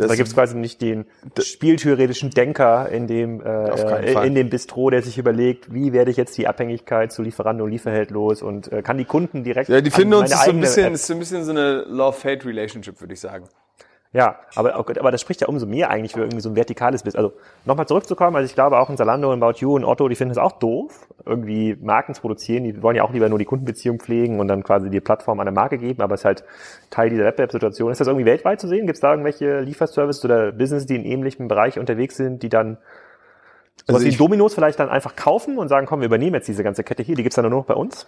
das 0.00 0.08
da 0.08 0.16
gibt 0.16 0.28
es 0.28 0.34
quasi 0.34 0.56
nicht 0.56 0.80
den 0.80 1.06
spieltheoretischen 1.40 2.30
Denker 2.30 2.88
in 2.88 3.06
dem, 3.06 3.40
äh, 3.40 4.26
in 4.26 4.34
dem 4.34 4.50
Bistro, 4.50 4.90
der 4.90 5.02
sich 5.02 5.18
überlegt, 5.18 5.72
wie 5.72 5.92
werde 5.92 6.10
ich 6.10 6.16
jetzt 6.16 6.36
die 6.38 6.48
Abhängigkeit 6.48 7.12
zu 7.12 7.22
Lieferando 7.22 7.64
und 7.64 7.70
Lieferheld 7.70 8.10
los 8.10 8.42
und 8.42 8.72
äh, 8.72 8.82
kann 8.82 8.98
die 8.98 9.04
Kunden 9.04 9.44
direkt. 9.44 9.68
Ja, 9.68 9.80
die 9.80 9.90
finden 9.90 10.14
uns 10.14 10.32
ist 10.32 10.44
so 10.44 10.50
ein 10.50 10.60
bisschen, 10.60 10.94
ist 10.94 11.06
so 11.06 11.14
ein 11.14 11.18
bisschen 11.18 11.44
so 11.44 11.50
eine 11.52 11.84
Love-Hate-Relationship, 11.88 13.00
würde 13.00 13.14
ich 13.14 13.20
sagen. 13.20 13.48
Ja, 14.12 14.40
aber, 14.56 14.74
aber 14.74 15.12
das 15.12 15.20
spricht 15.20 15.40
ja 15.40 15.46
umso 15.46 15.66
mehr 15.66 15.88
eigentlich 15.88 16.14
für 16.14 16.20
irgendwie 16.20 16.40
so 16.40 16.48
ein 16.48 16.56
vertikales 16.56 17.04
Business. 17.04 17.14
Also 17.14 17.32
nochmal 17.64 17.86
zurückzukommen, 17.86 18.34
also 18.34 18.44
ich 18.44 18.54
glaube 18.54 18.76
auch 18.76 18.90
in 18.90 18.96
Zalando, 18.96 19.32
in 19.32 19.40
About 19.40 19.58
You 19.58 19.76
und 19.76 19.84
Otto, 19.84 20.08
die 20.08 20.16
finden 20.16 20.32
es 20.32 20.38
auch 20.38 20.52
doof, 20.52 21.06
irgendwie 21.24 21.76
Marken 21.80 22.14
zu 22.14 22.20
produzieren. 22.20 22.64
Die 22.64 22.82
wollen 22.82 22.96
ja 22.96 23.04
auch 23.04 23.12
lieber 23.12 23.28
nur 23.28 23.38
die 23.38 23.44
Kundenbeziehung 23.44 24.00
pflegen 24.00 24.40
und 24.40 24.48
dann 24.48 24.64
quasi 24.64 24.90
die 24.90 25.00
Plattform 25.00 25.38
an 25.38 25.46
eine 25.46 25.54
Marke 25.54 25.78
geben, 25.78 26.02
aber 26.02 26.14
es 26.14 26.22
ist 26.22 26.24
halt 26.24 26.44
Teil 26.90 27.10
dieser 27.10 27.24
Wettbewerbssituation. 27.24 27.92
Ist 27.92 28.00
das 28.00 28.08
irgendwie 28.08 28.26
weltweit 28.26 28.60
zu 28.60 28.66
sehen? 28.66 28.86
Gibt 28.86 28.96
es 28.96 29.00
da 29.00 29.12
irgendwelche 29.12 29.60
Lieferservices 29.60 30.24
oder 30.24 30.50
Business, 30.50 30.86
die 30.86 30.96
in 30.96 31.04
ähnlichem 31.04 31.46
Bereich 31.46 31.78
unterwegs 31.78 32.16
sind, 32.16 32.42
die 32.42 32.48
dann 32.48 32.78
also 33.86 34.04
wie 34.04 34.10
Dominos 34.10 34.54
vielleicht 34.54 34.78
dann 34.78 34.88
einfach 34.88 35.16
kaufen 35.16 35.56
und 35.56 35.68
sagen, 35.68 35.86
komm, 35.86 36.00
wir 36.00 36.06
übernehmen 36.06 36.34
jetzt 36.34 36.48
diese 36.48 36.64
ganze 36.64 36.84
Kette 36.84 37.02
hier, 37.02 37.14
die 37.14 37.22
gibt's 37.22 37.36
dann 37.36 37.48
nur 37.48 37.60
noch 37.60 37.66
bei 37.66 37.74
uns? 37.74 38.06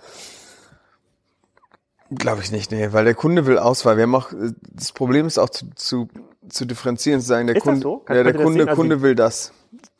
Glaube 2.14 2.42
ich 2.42 2.52
nicht, 2.52 2.70
nee, 2.70 2.88
weil 2.92 3.04
der 3.04 3.14
Kunde 3.14 3.46
will 3.46 3.58
Auswahl. 3.58 3.96
Wir 3.96 4.04
haben 4.04 4.14
auch, 4.14 4.30
das 4.72 4.92
Problem 4.92 5.26
ist 5.26 5.38
auch 5.38 5.50
zu, 5.50 5.66
zu, 5.74 6.08
zu 6.48 6.64
differenzieren, 6.64 7.20
zu 7.20 7.26
sagen, 7.26 7.46
der 7.46 7.56
ist 7.56 7.62
Kunde, 7.62 7.80
so? 7.80 8.04
ja, 8.08 8.22
der 8.22 8.34
Kunde, 8.34 8.64
also 8.64 8.74
Kunde 8.74 9.02
will 9.02 9.14
das. 9.14 9.52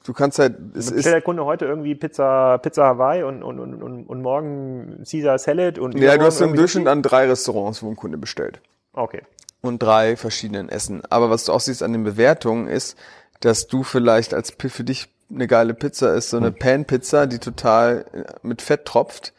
Du 0.04 0.12
kannst 0.12 0.38
halt, 0.38 0.56
es 0.74 0.90
ist. 0.90 1.06
der 1.06 1.22
Kunde 1.22 1.44
heute 1.44 1.64
irgendwie 1.64 1.94
Pizza, 1.94 2.58
Pizza 2.58 2.84
Hawaii 2.84 3.22
und, 3.22 3.42
und, 3.42 3.60
und, 3.60 3.82
und, 3.82 4.06
und 4.06 4.22
morgen 4.22 5.04
Caesar 5.08 5.38
Salad 5.38 5.78
und. 5.78 5.98
Ja, 5.98 6.16
du 6.16 6.24
hast 6.24 6.40
im 6.40 6.54
Durchschnitt 6.56 6.88
an 6.88 7.02
drei 7.02 7.28
Restaurants, 7.28 7.82
wo 7.82 7.88
ein 7.88 7.96
Kunde 7.96 8.18
bestellt. 8.18 8.60
Okay. 8.94 9.22
und 9.62 9.82
drei 9.82 10.16
verschiedenen 10.16 10.68
Essen. 10.68 11.02
Aber 11.08 11.30
was 11.30 11.44
du 11.44 11.52
auch 11.52 11.60
siehst 11.60 11.82
an 11.82 11.92
den 11.92 12.04
Bewertungen 12.04 12.68
ist, 12.68 12.98
dass 13.40 13.66
du 13.66 13.82
vielleicht 13.82 14.34
als 14.34 14.50
für 14.50 14.84
dich 14.84 15.08
eine 15.30 15.46
geile 15.46 15.72
Pizza 15.72 16.14
ist, 16.14 16.30
so 16.30 16.36
eine 16.36 16.52
Pan-Pizza, 16.52 17.26
die 17.26 17.38
total 17.38 18.04
äh, 18.12 18.24
mit 18.42 18.60
Fett 18.60 18.84
tropft. 18.84 19.32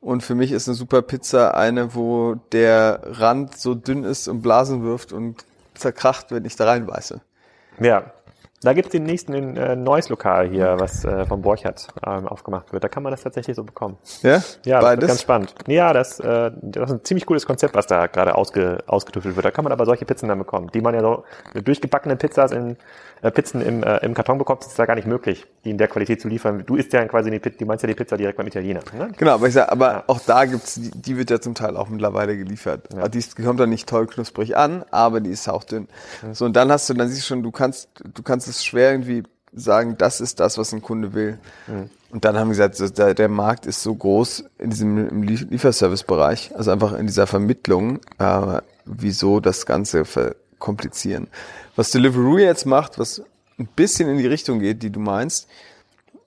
Und 0.00 0.22
für 0.22 0.34
mich 0.34 0.52
ist 0.52 0.68
eine 0.68 0.74
super 0.74 1.02
Pizza 1.02 1.56
eine, 1.56 1.94
wo 1.94 2.36
der 2.52 3.00
Rand 3.04 3.58
so 3.58 3.74
dünn 3.74 4.04
ist 4.04 4.28
und 4.28 4.42
Blasen 4.42 4.84
wirft 4.84 5.12
und 5.12 5.44
zerkracht, 5.74 6.30
wenn 6.30 6.44
ich 6.44 6.56
da 6.56 6.66
reinbeiße. 6.66 7.20
Ja, 7.80 8.12
da 8.62 8.72
gibt 8.72 8.86
es 8.86 8.92
den 8.92 9.04
nächsten 9.04 9.34
ein 9.34 9.56
äh, 9.56 9.76
neues 9.76 10.08
Lokal 10.08 10.48
hier, 10.48 10.80
was 10.80 11.04
äh, 11.04 11.24
vom 11.26 11.42
Borchardt 11.42 11.86
ähm, 12.04 12.26
aufgemacht 12.26 12.72
wird. 12.72 12.82
Da 12.82 12.88
kann 12.88 13.04
man 13.04 13.12
das 13.12 13.22
tatsächlich 13.22 13.54
so 13.54 13.62
bekommen. 13.62 13.98
Ja? 14.22 14.42
Ja, 14.64 14.80
das 14.80 14.82
Beides? 14.82 15.00
wird 15.02 15.08
ganz 15.08 15.22
spannend. 15.22 15.54
Ja, 15.68 15.92
das, 15.92 16.18
äh, 16.18 16.50
das 16.60 16.90
ist 16.90 16.96
ein 16.96 17.04
ziemlich 17.04 17.24
cooles 17.24 17.46
Konzept, 17.46 17.76
was 17.76 17.86
da 17.86 18.08
gerade 18.08 18.34
ausge, 18.34 18.78
ausgetüftelt 18.88 19.36
wird. 19.36 19.46
Da 19.46 19.52
kann 19.52 19.62
man 19.62 19.72
aber 19.72 19.84
solche 19.84 20.04
Pizzen 20.04 20.28
dann 20.28 20.38
bekommen, 20.38 20.70
die 20.74 20.80
man 20.80 20.92
ja 20.94 21.02
so 21.02 21.24
mit 21.54 21.68
durchgebackenen 21.68 22.18
Pizzas 22.18 22.50
in 22.50 22.76
Pizzen 23.22 23.60
im, 23.60 23.82
äh, 23.82 23.98
im 23.98 24.14
Karton 24.14 24.38
bekommt, 24.38 24.64
ist 24.64 24.78
da 24.78 24.86
gar 24.86 24.94
nicht 24.94 25.06
möglich, 25.06 25.46
die 25.64 25.70
in 25.70 25.78
der 25.78 25.88
Qualität 25.88 26.20
zu 26.20 26.28
liefern. 26.28 26.62
Du 26.66 26.76
isst 26.76 26.92
ja 26.92 27.04
quasi 27.06 27.30
die 27.30 27.38
Pizza, 27.38 27.58
du 27.58 27.66
meinst 27.66 27.82
ja 27.82 27.88
die 27.88 27.94
Pizza 27.94 28.16
direkt 28.16 28.36
beim 28.38 28.46
Italiener. 28.46 28.80
Ne? 28.96 29.10
Genau, 29.16 29.32
aber 29.32 29.48
ich 29.48 29.54
sag, 29.54 29.70
aber 29.70 29.88
Ja. 29.92 30.04
auch 30.06 30.20
da 30.20 30.44
gibt's, 30.44 30.74
die, 30.76 30.90
die 30.90 31.16
wird 31.16 31.30
ja 31.30 31.40
zum 31.40 31.54
Teil 31.54 31.76
auch 31.76 31.88
mittlerweile 31.88 32.36
geliefert. 32.36 32.88
Ja. 32.94 33.08
Die, 33.08 33.22
kommt 33.44 33.60
dann 33.60 33.70
nicht 33.70 33.88
toll 33.88 34.06
knusprig 34.06 34.56
an, 34.56 34.84
aber 34.90 35.20
die 35.20 35.30
ist 35.30 35.48
hauchdünn. 35.48 35.88
So, 36.32 36.44
und 36.44 36.54
dann 36.56 36.70
hast 36.70 36.88
du, 36.88 36.94
dann 36.94 37.08
siehst 37.08 37.22
du 37.22 37.26
schon, 37.26 37.42
du 37.42 37.50
kannst, 37.50 37.88
du 38.14 38.22
kannst 38.22 38.48
es 38.48 38.64
schwer 38.64 38.92
irgendwie 38.92 39.22
sagen, 39.52 39.96
das 39.98 40.20
ist 40.20 40.40
das, 40.40 40.58
was 40.58 40.72
ein 40.72 40.82
Kunde 40.82 41.14
will. 41.14 41.38
Und 42.10 42.24
dann 42.24 42.36
haben 42.38 42.48
wir 42.48 42.56
gesagt, 42.68 42.98
der, 42.98 43.14
der 43.14 43.28
Markt 43.28 43.66
ist 43.66 43.82
so 43.82 43.94
groß 43.94 44.44
in 44.58 44.70
diesem 44.70 45.22
Lieferservice-Bereich, 45.22 46.52
also 46.56 46.70
einfach 46.70 46.96
in 46.98 47.06
dieser 47.06 47.26
Vermittlung, 47.26 47.98
äh, 48.18 48.60
wieso 48.84 49.40
das 49.40 49.66
Ganze 49.66 50.04
verkomplizieren. 50.58 51.28
Was 51.76 51.90
Deliveroo 51.90 52.38
jetzt 52.38 52.66
macht, 52.66 52.98
was 52.98 53.22
ein 53.58 53.68
bisschen 53.76 54.08
in 54.08 54.18
die 54.18 54.26
Richtung 54.26 54.58
geht, 54.58 54.82
die 54.82 54.90
du 54.90 55.00
meinst, 55.00 55.48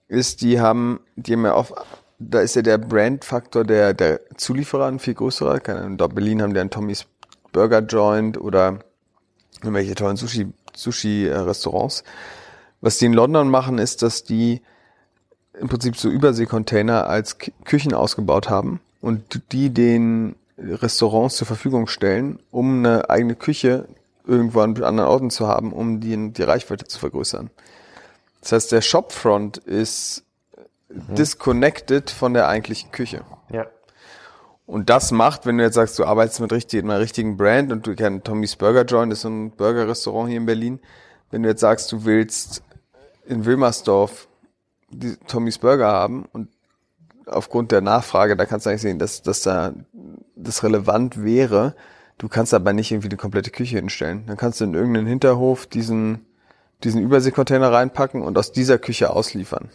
ist, 0.07 0.41
die 0.41 0.59
haben, 0.59 1.01
die 1.15 1.33
haben 1.33 1.45
ja 1.45 1.53
auf, 1.53 1.73
da 2.19 2.39
ist 2.39 2.55
ja 2.55 2.61
der 2.61 2.77
Brandfaktor 2.77 3.63
der, 3.63 3.93
der 3.93 4.21
Zulieferer 4.37 4.87
ein 4.87 4.99
viel 4.99 5.13
größerer. 5.13 5.85
In 5.85 5.97
Berlin 5.97 6.41
haben 6.41 6.53
die 6.53 6.59
einen 6.59 6.69
Tommy's 6.69 7.05
Burger 7.51 7.79
Joint 7.79 8.39
oder 8.39 8.79
irgendwelche 9.61 9.95
tollen 9.95 10.17
Sushi, 10.17 10.47
Sushi-Restaurants. 10.75 12.03
Was 12.79 12.97
die 12.97 13.05
in 13.05 13.13
London 13.13 13.49
machen, 13.49 13.77
ist, 13.77 14.01
dass 14.01 14.23
die 14.23 14.61
im 15.59 15.67
Prinzip 15.67 15.97
so 15.97 16.09
Überseekontainer 16.09 17.07
als 17.07 17.37
Küchen 17.37 17.93
ausgebaut 17.93 18.49
haben 18.49 18.79
und 19.01 19.41
die 19.51 19.69
den 19.69 20.35
Restaurants 20.57 21.35
zur 21.35 21.47
Verfügung 21.47 21.87
stellen, 21.87 22.39
um 22.51 22.79
eine 22.79 23.09
eigene 23.09 23.35
Küche 23.35 23.87
irgendwo 24.31 24.61
an 24.61 24.81
anderen 24.81 25.09
Orten 25.09 25.29
zu 25.29 25.47
haben, 25.47 25.73
um 25.73 25.99
die, 25.99 26.31
die 26.31 26.43
Reichweite 26.43 26.85
zu 26.85 26.99
vergrößern. 26.99 27.49
Das 28.41 28.53
heißt, 28.53 28.71
der 28.71 28.81
Shopfront 28.81 29.57
ist 29.57 30.23
disconnected 30.89 32.09
von 32.09 32.33
der 32.33 32.47
eigentlichen 32.47 32.91
Küche. 32.91 33.21
Ja. 33.51 33.67
Und 34.65 34.89
das 34.89 35.11
macht, 35.11 35.45
wenn 35.45 35.57
du 35.57 35.63
jetzt 35.63 35.75
sagst, 35.75 35.99
du 35.99 36.05
arbeitest 36.05 36.39
mit 36.39 36.53
richtig, 36.53 36.83
einer 36.83 36.99
richtigen 36.99 37.35
Brand 37.35 37.71
und 37.71 37.85
du 37.85 37.95
kennst 37.95 38.25
Tommy's 38.25 38.55
Burger 38.55 38.85
Joint, 38.85 39.11
ist 39.11 39.21
so 39.21 39.29
ein 39.29 39.51
Burger-Restaurant 39.51 40.29
hier 40.29 40.37
in 40.37 40.45
Berlin. 40.45 40.79
Wenn 41.29 41.43
du 41.43 41.49
jetzt 41.49 41.61
sagst, 41.61 41.91
du 41.91 42.05
willst 42.05 42.63
in 43.25 43.45
Wilmersdorf 43.45 44.27
die 44.89 45.17
Tommy's 45.27 45.57
Burger 45.57 45.87
haben 45.87 46.25
und 46.31 46.49
aufgrund 47.25 47.71
der 47.71 47.81
Nachfrage, 47.81 48.35
da 48.35 48.45
kannst 48.45 48.65
du 48.65 48.69
eigentlich 48.69 48.81
sehen, 48.81 48.99
dass, 48.99 49.21
dass 49.21 49.41
da 49.41 49.73
das 50.35 50.63
relevant 50.63 51.23
wäre. 51.23 51.75
Du 52.21 52.29
kannst 52.29 52.53
aber 52.53 52.71
nicht 52.71 52.91
irgendwie 52.91 53.09
die 53.09 53.17
komplette 53.17 53.49
Küche 53.49 53.77
hinstellen. 53.77 54.25
Dann 54.27 54.37
kannst 54.37 54.61
du 54.61 54.65
in 54.65 54.75
irgendeinen 54.75 55.07
Hinterhof 55.07 55.65
diesen, 55.65 56.23
diesen 56.83 57.01
Überseekontainer 57.01 57.73
reinpacken 57.73 58.21
und 58.21 58.37
aus 58.37 58.51
dieser 58.51 58.77
Küche 58.77 59.09
ausliefern. 59.09 59.69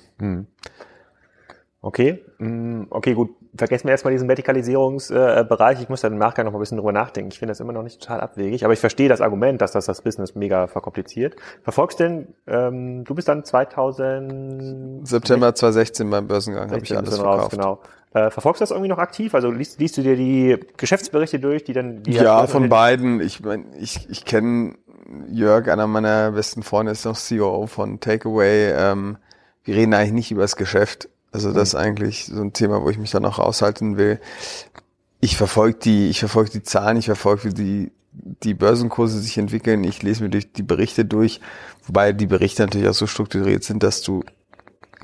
Okay, 1.80 2.24
mm, 2.38 2.82
okay, 2.90 3.14
gut. 3.14 3.30
Vergessen 3.56 3.88
wir 3.88 3.92
erstmal 3.92 4.12
diesen 4.12 4.28
Vertikalisierungsbereich. 4.28 5.82
Ich 5.82 5.88
muss 5.88 6.02
dann 6.02 6.12
im 6.12 6.18
Nachgang 6.20 6.44
noch 6.44 6.52
mal 6.52 6.58
ein 6.58 6.60
bisschen 6.60 6.76
drüber 6.76 6.92
nachdenken. 6.92 7.32
Ich 7.32 7.38
finde 7.40 7.50
das 7.50 7.58
immer 7.58 7.72
noch 7.72 7.82
nicht 7.82 8.00
total 8.00 8.20
abwegig, 8.20 8.62
aber 8.64 8.74
ich 8.74 8.80
verstehe 8.80 9.08
das 9.08 9.20
Argument, 9.20 9.60
dass 9.60 9.72
das 9.72 9.86
das 9.86 10.02
Business 10.02 10.36
mega 10.36 10.68
verkompliziert. 10.68 11.34
Verfolgst 11.64 11.98
denn, 11.98 12.28
ähm, 12.46 13.02
du 13.02 13.14
bist 13.16 13.26
dann 13.26 13.44
2000... 13.44 15.08
September 15.08 15.52
2016 15.52 16.08
beim 16.10 16.28
Börsengang 16.28 16.70
habe 16.70 16.80
ich 16.80 16.90
16 16.90 16.96
alles 16.98 17.16
du 17.16 17.22
raus, 17.22 17.48
verkauft. 17.48 17.50
genau. 17.50 17.80
Äh, 18.16 18.30
verfolgst 18.30 18.60
du 18.60 18.62
das 18.62 18.70
irgendwie 18.70 18.88
noch 18.88 18.96
aktiv? 18.96 19.34
Also 19.34 19.50
liest, 19.50 19.78
liest 19.78 19.98
du 19.98 20.02
dir 20.02 20.16
die 20.16 20.58
Geschäftsberichte 20.78 21.38
durch, 21.38 21.64
die 21.64 21.74
dann... 21.74 22.02
Die 22.02 22.12
Ja, 22.12 22.46
von 22.46 22.70
beiden. 22.70 23.20
Ich 23.20 23.40
mein, 23.40 23.66
ich, 23.78 24.08
ich 24.08 24.24
kenne 24.24 24.76
Jörg, 25.28 25.68
einer 25.68 25.86
meiner 25.86 26.32
besten 26.32 26.62
Freunde, 26.62 26.92
ist 26.92 27.04
noch 27.04 27.18
CEO 27.18 27.66
von 27.66 28.00
Takeaway. 28.00 28.72
Ähm, 28.72 29.18
wir 29.64 29.76
reden 29.76 29.92
eigentlich 29.92 30.12
nicht 30.12 30.30
über 30.30 30.40
das 30.40 30.56
Geschäft. 30.56 31.10
Also 31.30 31.52
das 31.52 31.70
ist 31.70 31.74
eigentlich 31.74 32.24
so 32.24 32.40
ein 32.40 32.54
Thema, 32.54 32.82
wo 32.82 32.88
ich 32.88 32.96
mich 32.96 33.10
dann 33.10 33.26
auch 33.26 33.38
raushalten 33.38 33.98
will. 33.98 34.18
Ich 35.20 35.36
verfolge 35.36 35.78
die, 35.78 36.08
ich 36.08 36.20
verfolge 36.20 36.48
die 36.48 36.62
Zahlen, 36.62 36.96
ich 36.96 37.06
verfolge, 37.06 37.44
wie 37.44 37.52
die, 37.52 37.92
die 38.12 38.54
Börsenkurse 38.54 39.20
sich 39.20 39.36
entwickeln. 39.36 39.84
Ich 39.84 40.02
lese 40.02 40.22
mir 40.22 40.30
durch 40.30 40.50
die 40.50 40.62
Berichte 40.62 41.04
durch, 41.04 41.42
wobei 41.84 42.14
die 42.14 42.26
Berichte 42.26 42.62
natürlich 42.62 42.88
auch 42.88 42.94
so 42.94 43.06
strukturiert 43.06 43.62
sind, 43.62 43.82
dass 43.82 44.00
du 44.00 44.24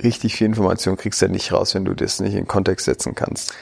richtig 0.02 0.37
viel 0.37 0.46
Information 0.46 0.96
kriegst 0.96 1.20
ja 1.22 1.28
nicht 1.28 1.52
raus, 1.52 1.74
wenn 1.74 1.85
du 1.85 1.94
das 1.94 2.20
nicht 2.20 2.35
in 2.35 2.46
Kontext 2.46 2.87
setzen 2.87 3.14
kannst. 3.14 3.55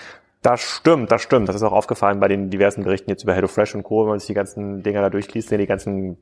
Das 0.42 0.60
stimmt, 0.62 1.12
das 1.12 1.22
stimmt. 1.22 1.48
Das 1.48 1.56
ist 1.56 1.62
auch 1.62 1.72
aufgefallen 1.72 2.18
bei 2.18 2.28
den 2.28 2.48
diversen 2.48 2.84
Berichten 2.84 3.10
jetzt 3.10 3.24
über 3.24 3.34
HelloFresh 3.34 3.74
und 3.74 3.82
Co., 3.82 4.04
wenn 4.04 4.10
man 4.10 4.18
sich 4.18 4.28
die 4.28 4.34
ganzen 4.34 4.82
Dinger 4.82 5.02
da 5.02 5.10
durchliest, 5.10 5.50
sind 5.50 5.58
die 5.58 5.66
ganzen 5.66 6.16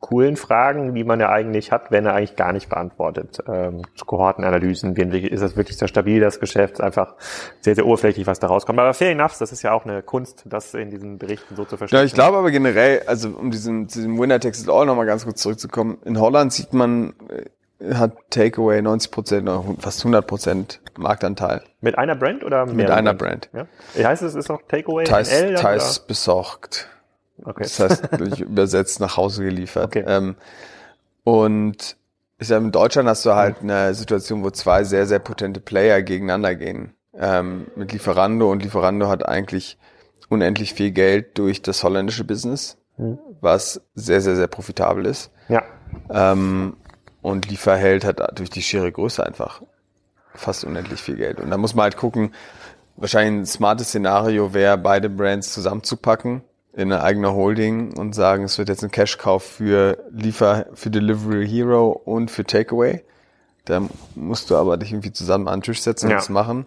coolen 0.00 0.36
Fragen, 0.36 0.94
die 0.94 1.04
man 1.04 1.18
ja 1.20 1.28
eigentlich 1.30 1.72
hat, 1.72 1.90
werden 1.90 2.06
ja 2.06 2.14
eigentlich 2.14 2.36
gar 2.36 2.52
nicht 2.52 2.68
beantwortet. 2.68 3.42
Ähm, 3.48 3.82
zu 3.94 4.04
Kohortenanalysen, 4.04 4.96
wie 4.96 5.26
ist 5.26 5.42
das 5.42 5.56
wirklich 5.56 5.76
so 5.76 5.86
stabil, 5.86 6.20
das 6.20 6.40
Geschäft, 6.40 6.80
einfach 6.80 7.16
sehr, 7.60 7.74
sehr 7.74 7.86
oberflächlich, 7.86 8.26
was 8.26 8.38
da 8.38 8.46
rauskommt. 8.46 8.78
Aber 8.78 8.94
fair 8.94 9.10
enough, 9.10 9.36
das 9.38 9.52
ist 9.52 9.62
ja 9.62 9.72
auch 9.72 9.84
eine 9.84 10.02
Kunst, 10.02 10.44
das 10.46 10.74
in 10.74 10.90
diesen 10.90 11.18
Berichten 11.18 11.56
so 11.56 11.64
zu 11.64 11.76
verstehen. 11.76 11.98
Ja, 11.98 12.04
ich 12.04 12.14
glaube 12.14 12.38
aber 12.38 12.50
generell, 12.50 13.02
also 13.06 13.30
um 13.30 13.50
diesen, 13.50 13.88
zu 13.88 13.98
diesem 13.98 14.18
Winner 14.18 14.40
Takes 14.40 14.62
It 14.62 14.68
All 14.68 14.86
nochmal 14.86 15.06
ganz 15.06 15.24
kurz 15.24 15.42
zurückzukommen, 15.42 15.98
in 16.04 16.20
Holland 16.20 16.52
sieht 16.52 16.72
man, 16.72 17.14
äh, 17.28 17.44
hat 17.92 18.12
Takeaway 18.30 18.82
90 18.82 19.10
Prozent 19.10 19.48
oder 19.48 19.64
fast 19.78 20.00
100 20.00 20.26
Prozent 20.26 20.80
Marktanteil. 20.98 21.62
Mit 21.80 21.96
einer 21.96 22.16
Brand 22.16 22.42
oder 22.44 22.66
Mit 22.66 22.76
mehreren 22.76 22.98
einer 22.98 23.14
Brands? 23.14 23.48
Brand. 23.48 23.68
Ja? 23.94 24.04
Heißt 24.08 24.22
es, 24.22 24.34
ist 24.34 24.48
noch 24.48 24.62
Takeaway 24.68 25.04
Teils, 25.04 25.30
NL? 25.30 25.54
teils 25.54 26.00
besorgt. 26.00 26.88
Okay. 27.44 27.62
Das 27.62 27.78
heißt, 27.78 28.08
übersetzt 28.40 28.98
nach 29.00 29.16
Hause 29.16 29.44
geliefert. 29.44 29.86
Okay. 29.86 30.04
Ähm, 30.06 30.34
und 31.24 31.96
ich 32.38 32.48
sag, 32.48 32.60
in 32.62 32.72
Deutschland 32.72 33.08
hast 33.08 33.24
du 33.26 33.34
halt 33.34 33.56
eine 33.62 33.94
Situation, 33.94 34.42
wo 34.44 34.50
zwei 34.50 34.84
sehr, 34.84 35.06
sehr 35.06 35.18
potente 35.18 35.60
Player 35.60 36.02
gegeneinander 36.02 36.54
gehen. 36.54 36.94
Ähm, 37.14 37.66
mit 37.76 37.92
Lieferando 37.92 38.50
und 38.50 38.62
Lieferando 38.62 39.08
hat 39.08 39.26
eigentlich 39.26 39.78
unendlich 40.28 40.74
viel 40.74 40.90
Geld 40.90 41.38
durch 41.38 41.62
das 41.62 41.82
holländische 41.84 42.24
Business, 42.24 42.76
Mhm. 42.96 43.18
was 43.40 43.80
sehr, 43.94 44.20
sehr, 44.20 44.34
sehr 44.34 44.48
profitabel 44.48 45.06
ist. 45.06 45.30
Ja. 45.48 45.62
Ähm, 46.10 46.76
und 47.22 47.48
Lieferheld 47.48 48.04
hat 48.04 48.38
durch 48.38 48.50
die 48.50 48.62
schiere 48.62 48.90
Größe 48.92 49.24
einfach 49.24 49.62
fast 50.34 50.64
unendlich 50.64 51.00
viel 51.00 51.16
Geld. 51.16 51.40
Und 51.40 51.50
da 51.50 51.56
muss 51.56 51.74
man 51.74 51.84
halt 51.84 51.96
gucken, 51.96 52.32
wahrscheinlich 52.96 53.42
ein 53.42 53.46
smartes 53.46 53.88
Szenario 53.88 54.54
wäre, 54.54 54.78
beide 54.78 55.08
Brands 55.10 55.52
zusammenzupacken 55.52 56.42
in 56.74 56.92
eine 56.92 57.02
eigene 57.02 57.32
Holding 57.32 57.96
und 57.98 58.14
sagen, 58.14 58.44
es 58.44 58.56
wird 58.58 58.68
jetzt 58.68 58.84
ein 58.84 58.90
Cash-Kauf 58.92 59.42
für 59.42 59.98
Liefer, 60.12 60.66
für 60.74 60.90
Delivery 60.90 61.48
Hero 61.48 61.88
und 61.90 62.30
für 62.30 62.44
Takeaway. 62.44 63.02
Da 63.64 63.82
musst 64.14 64.50
du 64.50 64.56
aber 64.56 64.76
dich 64.76 64.92
irgendwie 64.92 65.12
zusammen 65.12 65.48
an 65.48 65.58
den 65.58 65.64
Tisch 65.64 65.82
setzen 65.82 66.08
Ja. 66.08 66.16
und 66.16 66.22
es 66.22 66.28
machen. 66.28 66.66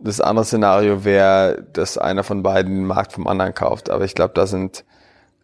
Das 0.00 0.20
andere 0.20 0.44
Szenario 0.44 1.04
wäre, 1.04 1.62
dass 1.72 1.96
einer 1.96 2.24
von 2.24 2.42
beiden 2.42 2.74
den 2.74 2.86
Markt 2.86 3.12
vom 3.12 3.26
anderen 3.26 3.54
kauft. 3.54 3.90
Aber 3.90 4.04
ich 4.04 4.14
glaube, 4.14 4.32
da 4.34 4.46
sind, 4.46 4.84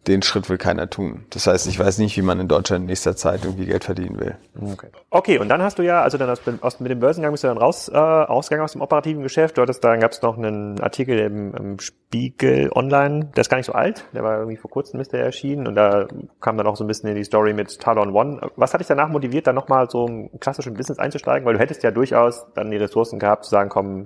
den 0.07 0.23
Schritt 0.23 0.49
will 0.49 0.59
keiner 0.59 0.88
tun. 0.88 1.27
Das 1.31 1.47
heißt, 1.47 1.66
ich 1.66 1.79
weiß 1.79 1.99
nicht, 1.99 2.16
wie 2.16 2.23
man 2.23 2.38
in 2.40 2.49
Deutschland 2.49 2.83
in 2.83 2.87
nächster 2.87 3.16
Zeit 3.16 3.45
irgendwie 3.45 3.66
Geld 3.66 3.85
verdienen 3.85 4.19
will. 4.21 4.37
Okay. 4.61 4.88
okay, 5.11 5.38
und 5.38 5.49
dann 5.49 5.62
hast 5.62 5.79
du 5.79 5.83
ja, 5.83 6.03
also 6.03 6.19
dann 6.19 6.31
aus, 6.61 6.81
mit 6.81 6.90
dem 6.90 7.01
Börsengang 7.01 7.33
bist 7.33 7.45
du 7.45 7.49
dann 7.49 7.59
raus, 7.59 7.88
äh, 7.88 7.97
ausgegangen 7.97 8.64
aus 8.64 8.73
dem 8.73 8.83
operativen 8.83 9.23
Geschäft. 9.23 9.59
Du 9.59 9.62
hattest, 9.62 9.83
dann 9.83 10.01
gab 10.01 10.12
es 10.12 10.23
noch 10.23 10.38
einen 10.38 10.81
Artikel 10.81 11.19
im, 11.19 11.55
im 11.55 11.79
Spiegel 11.81 12.71
Online, 12.73 13.31
der 13.37 13.40
ist 13.40 13.51
gar 13.51 13.57
nicht 13.57 13.66
so 13.66 13.73
alt, 13.73 14.05
der 14.12 14.23
war 14.23 14.38
irgendwie 14.38 14.57
vor 14.57 14.71
kurzem 14.71 15.01
ist 15.01 15.12
der 15.12 15.25
erschienen 15.25 15.66
und 15.66 15.75
da 15.75 16.07
kam 16.40 16.57
dann 16.57 16.66
auch 16.66 16.77
so 16.77 16.85
ein 16.85 16.87
bisschen 16.87 17.09
in 17.09 17.16
die 17.16 17.25
Story 17.25 17.53
mit 17.53 17.81
Talon 17.81 18.14
One. 18.14 18.40
Was 18.57 18.73
hat 18.73 18.81
dich 18.81 18.88
danach 18.88 19.09
motiviert, 19.09 19.47
dann 19.47 19.57
nochmal 19.57 19.90
so 19.90 20.07
im 20.07 20.38
klassischen 20.38 20.75
Business 20.75 20.99
einzusteigen? 20.99 21.45
Weil 21.47 21.55
du 21.55 21.61
hättest 21.61 21.83
ja 21.83 21.90
durchaus 21.90 22.47
dann 22.55 22.71
die 22.71 22.77
Ressourcen 22.77 23.19
gehabt, 23.19 23.45
zu 23.45 23.51
sagen, 23.51 23.71
komm, 23.71 24.05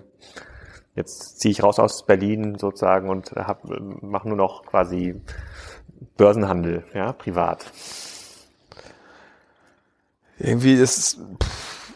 jetzt 0.94 1.40
ziehe 1.40 1.52
ich 1.52 1.62
raus 1.62 1.78
aus 1.78 2.06
Berlin 2.06 2.56
sozusagen 2.58 3.08
und 3.08 3.32
mach 4.02 4.24
nur 4.24 4.36
noch 4.36 4.64
quasi 4.64 5.20
Börsenhandel, 6.16 6.84
ja, 6.94 7.12
privat. 7.12 7.70
Irgendwie 10.38 10.74
ist 10.74 10.98
es, 10.98 11.18
pff, 11.42 11.92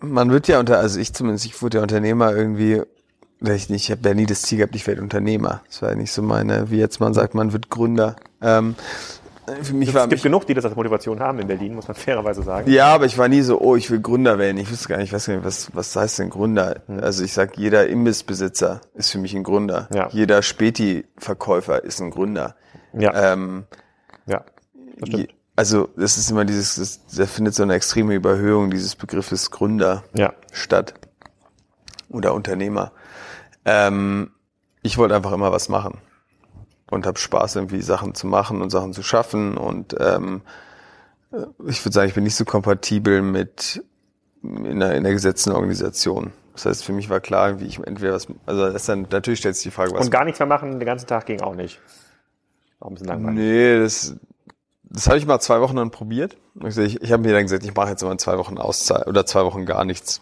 man 0.00 0.30
wird 0.30 0.48
ja 0.48 0.58
unter, 0.58 0.78
also 0.78 0.98
ich 0.98 1.12
zumindest, 1.12 1.46
ich 1.46 1.60
wurde 1.62 1.78
ja 1.78 1.82
Unternehmer 1.82 2.34
irgendwie 2.34 2.82
ich, 3.40 3.70
ich 3.70 3.90
habe 3.90 4.08
ja 4.08 4.14
nie 4.14 4.26
das 4.26 4.42
Ziel 4.42 4.58
gehabt, 4.58 4.74
ich 4.74 4.86
werde 4.86 5.02
Unternehmer. 5.02 5.62
Das 5.68 5.82
war 5.82 5.90
ja 5.90 5.94
nicht 5.94 6.12
so 6.12 6.22
meine, 6.22 6.70
wie 6.70 6.78
jetzt 6.78 7.00
man 7.00 7.14
sagt, 7.14 7.34
man 7.34 7.52
wird 7.52 7.70
Gründer. 7.70 8.16
Ähm, 8.42 8.74
für 9.62 9.74
mich 9.74 9.88
es 9.88 9.94
war, 9.94 10.08
gibt 10.08 10.22
genug, 10.22 10.46
die 10.46 10.54
das 10.54 10.64
als 10.64 10.76
Motivation 10.76 11.20
haben 11.20 11.38
in 11.38 11.46
Berlin, 11.46 11.74
muss 11.74 11.88
man 11.88 11.94
fairerweise 11.96 12.42
sagen. 12.42 12.70
Ja, 12.70 12.94
aber 12.94 13.06
ich 13.06 13.16
war 13.16 13.28
nie 13.28 13.42
so, 13.42 13.60
oh, 13.60 13.76
ich 13.76 13.90
will 13.90 14.00
Gründer 14.00 14.38
werden. 14.38 14.58
Ich 14.58 14.70
wusste 14.70 14.88
gar 14.88 14.96
nicht, 14.98 15.06
ich 15.06 15.12
weiß 15.12 15.26
gar 15.26 15.36
nicht, 15.36 15.44
was, 15.44 15.74
was 15.74 15.94
heißt 15.94 16.18
denn 16.18 16.30
Gründer? 16.30 16.82
Hm. 16.86 17.00
Also 17.00 17.24
ich 17.24 17.32
sag, 17.32 17.56
jeder 17.56 17.86
Imbissbesitzer 17.86 18.80
ist 18.94 19.10
für 19.10 19.18
mich 19.18 19.34
ein 19.34 19.44
Gründer. 19.44 19.88
Ja. 19.94 20.08
Jeder 20.10 20.42
Späti-Verkäufer 20.42 21.84
ist 21.84 22.00
ein 22.00 22.10
Gründer. 22.10 22.56
Ja. 22.92 23.32
Ähm, 23.32 23.66
ja, 24.26 24.44
das 24.98 25.08
stimmt. 25.08 25.34
Also 25.56 25.88
das 25.96 26.18
ist 26.18 26.30
immer 26.30 26.44
dieses, 26.44 26.76
das, 26.76 27.04
da 27.16 27.26
findet 27.26 27.54
so 27.54 27.64
eine 27.64 27.74
extreme 27.74 28.14
Überhöhung 28.14 28.70
dieses 28.70 28.94
Begriffes 28.94 29.50
Gründer 29.50 30.04
ja. 30.14 30.32
statt. 30.52 30.94
Oder 32.10 32.32
Unternehmer. 32.32 32.92
Ähm, 33.64 34.30
ich 34.82 34.98
wollte 34.98 35.16
einfach 35.16 35.32
immer 35.32 35.50
was 35.50 35.68
machen 35.68 35.98
und 36.90 37.06
habe 37.06 37.18
Spaß, 37.18 37.56
irgendwie 37.56 37.82
Sachen 37.82 38.14
zu 38.14 38.26
machen 38.26 38.62
und 38.62 38.70
Sachen 38.70 38.92
zu 38.92 39.02
schaffen. 39.02 39.58
Und 39.58 39.96
ähm, 39.98 40.42
ich 41.66 41.84
würde 41.84 41.92
sagen, 41.92 42.08
ich 42.08 42.14
bin 42.14 42.24
nicht 42.24 42.36
so 42.36 42.44
kompatibel 42.44 43.20
mit 43.20 43.82
in 44.42 44.66
einer, 44.66 44.94
in 44.94 45.04
einer 45.04 45.10
gesetzten 45.10 45.50
Organisation. 45.50 46.32
Das 46.52 46.66
heißt, 46.66 46.84
für 46.84 46.92
mich 46.92 47.10
war 47.10 47.20
klar, 47.20 47.60
wie 47.60 47.66
ich 47.66 47.78
entweder 47.78 48.14
was, 48.14 48.26
also 48.46 48.66
das 48.66 48.74
ist 48.74 48.88
dann, 48.88 49.06
natürlich 49.10 49.40
stellt 49.40 49.56
sich 49.56 49.64
die 49.64 49.70
Frage, 49.70 49.92
was. 49.92 50.06
Und 50.06 50.10
gar 50.10 50.24
nichts 50.24 50.38
mehr 50.38 50.46
machen, 50.46 50.78
den 50.78 50.86
ganzen 50.86 51.06
Tag 51.06 51.26
ging 51.26 51.40
auch 51.40 51.54
nicht. 51.54 51.80
Auch 52.80 52.88
ein 52.88 52.94
bisschen 52.94 53.08
langweilig. 53.08 53.38
Nee, 53.38 53.78
das, 53.80 54.16
das 54.84 55.06
habe 55.06 55.18
ich 55.18 55.26
mal 55.26 55.40
zwei 55.40 55.60
Wochen 55.60 55.76
dann 55.76 55.90
probiert. 55.90 56.36
Ich, 56.64 56.78
ich, 56.78 57.12
habe 57.12 57.22
mir 57.22 57.32
dann 57.32 57.42
gesagt, 57.42 57.64
ich 57.64 57.74
mache 57.74 57.90
jetzt 57.90 58.02
mal 58.02 58.16
zwei 58.18 58.38
Wochen 58.38 58.58
Auszeit 58.58 59.06
oder 59.06 59.26
zwei 59.26 59.44
Wochen 59.44 59.66
gar 59.66 59.84
nichts. 59.84 60.20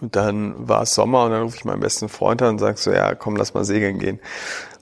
Und 0.00 0.16
dann 0.16 0.68
war 0.68 0.82
es 0.82 0.94
Sommer 0.94 1.24
und 1.24 1.30
dann 1.30 1.42
rufe 1.42 1.56
ich 1.56 1.64
meinen 1.64 1.80
besten 1.80 2.08
Freund 2.08 2.42
an 2.42 2.50
und 2.50 2.58
sag 2.58 2.78
so, 2.78 2.92
ja, 2.92 3.14
komm, 3.14 3.36
lass 3.36 3.54
mal 3.54 3.64
segeln 3.64 3.98
gehen. 3.98 4.20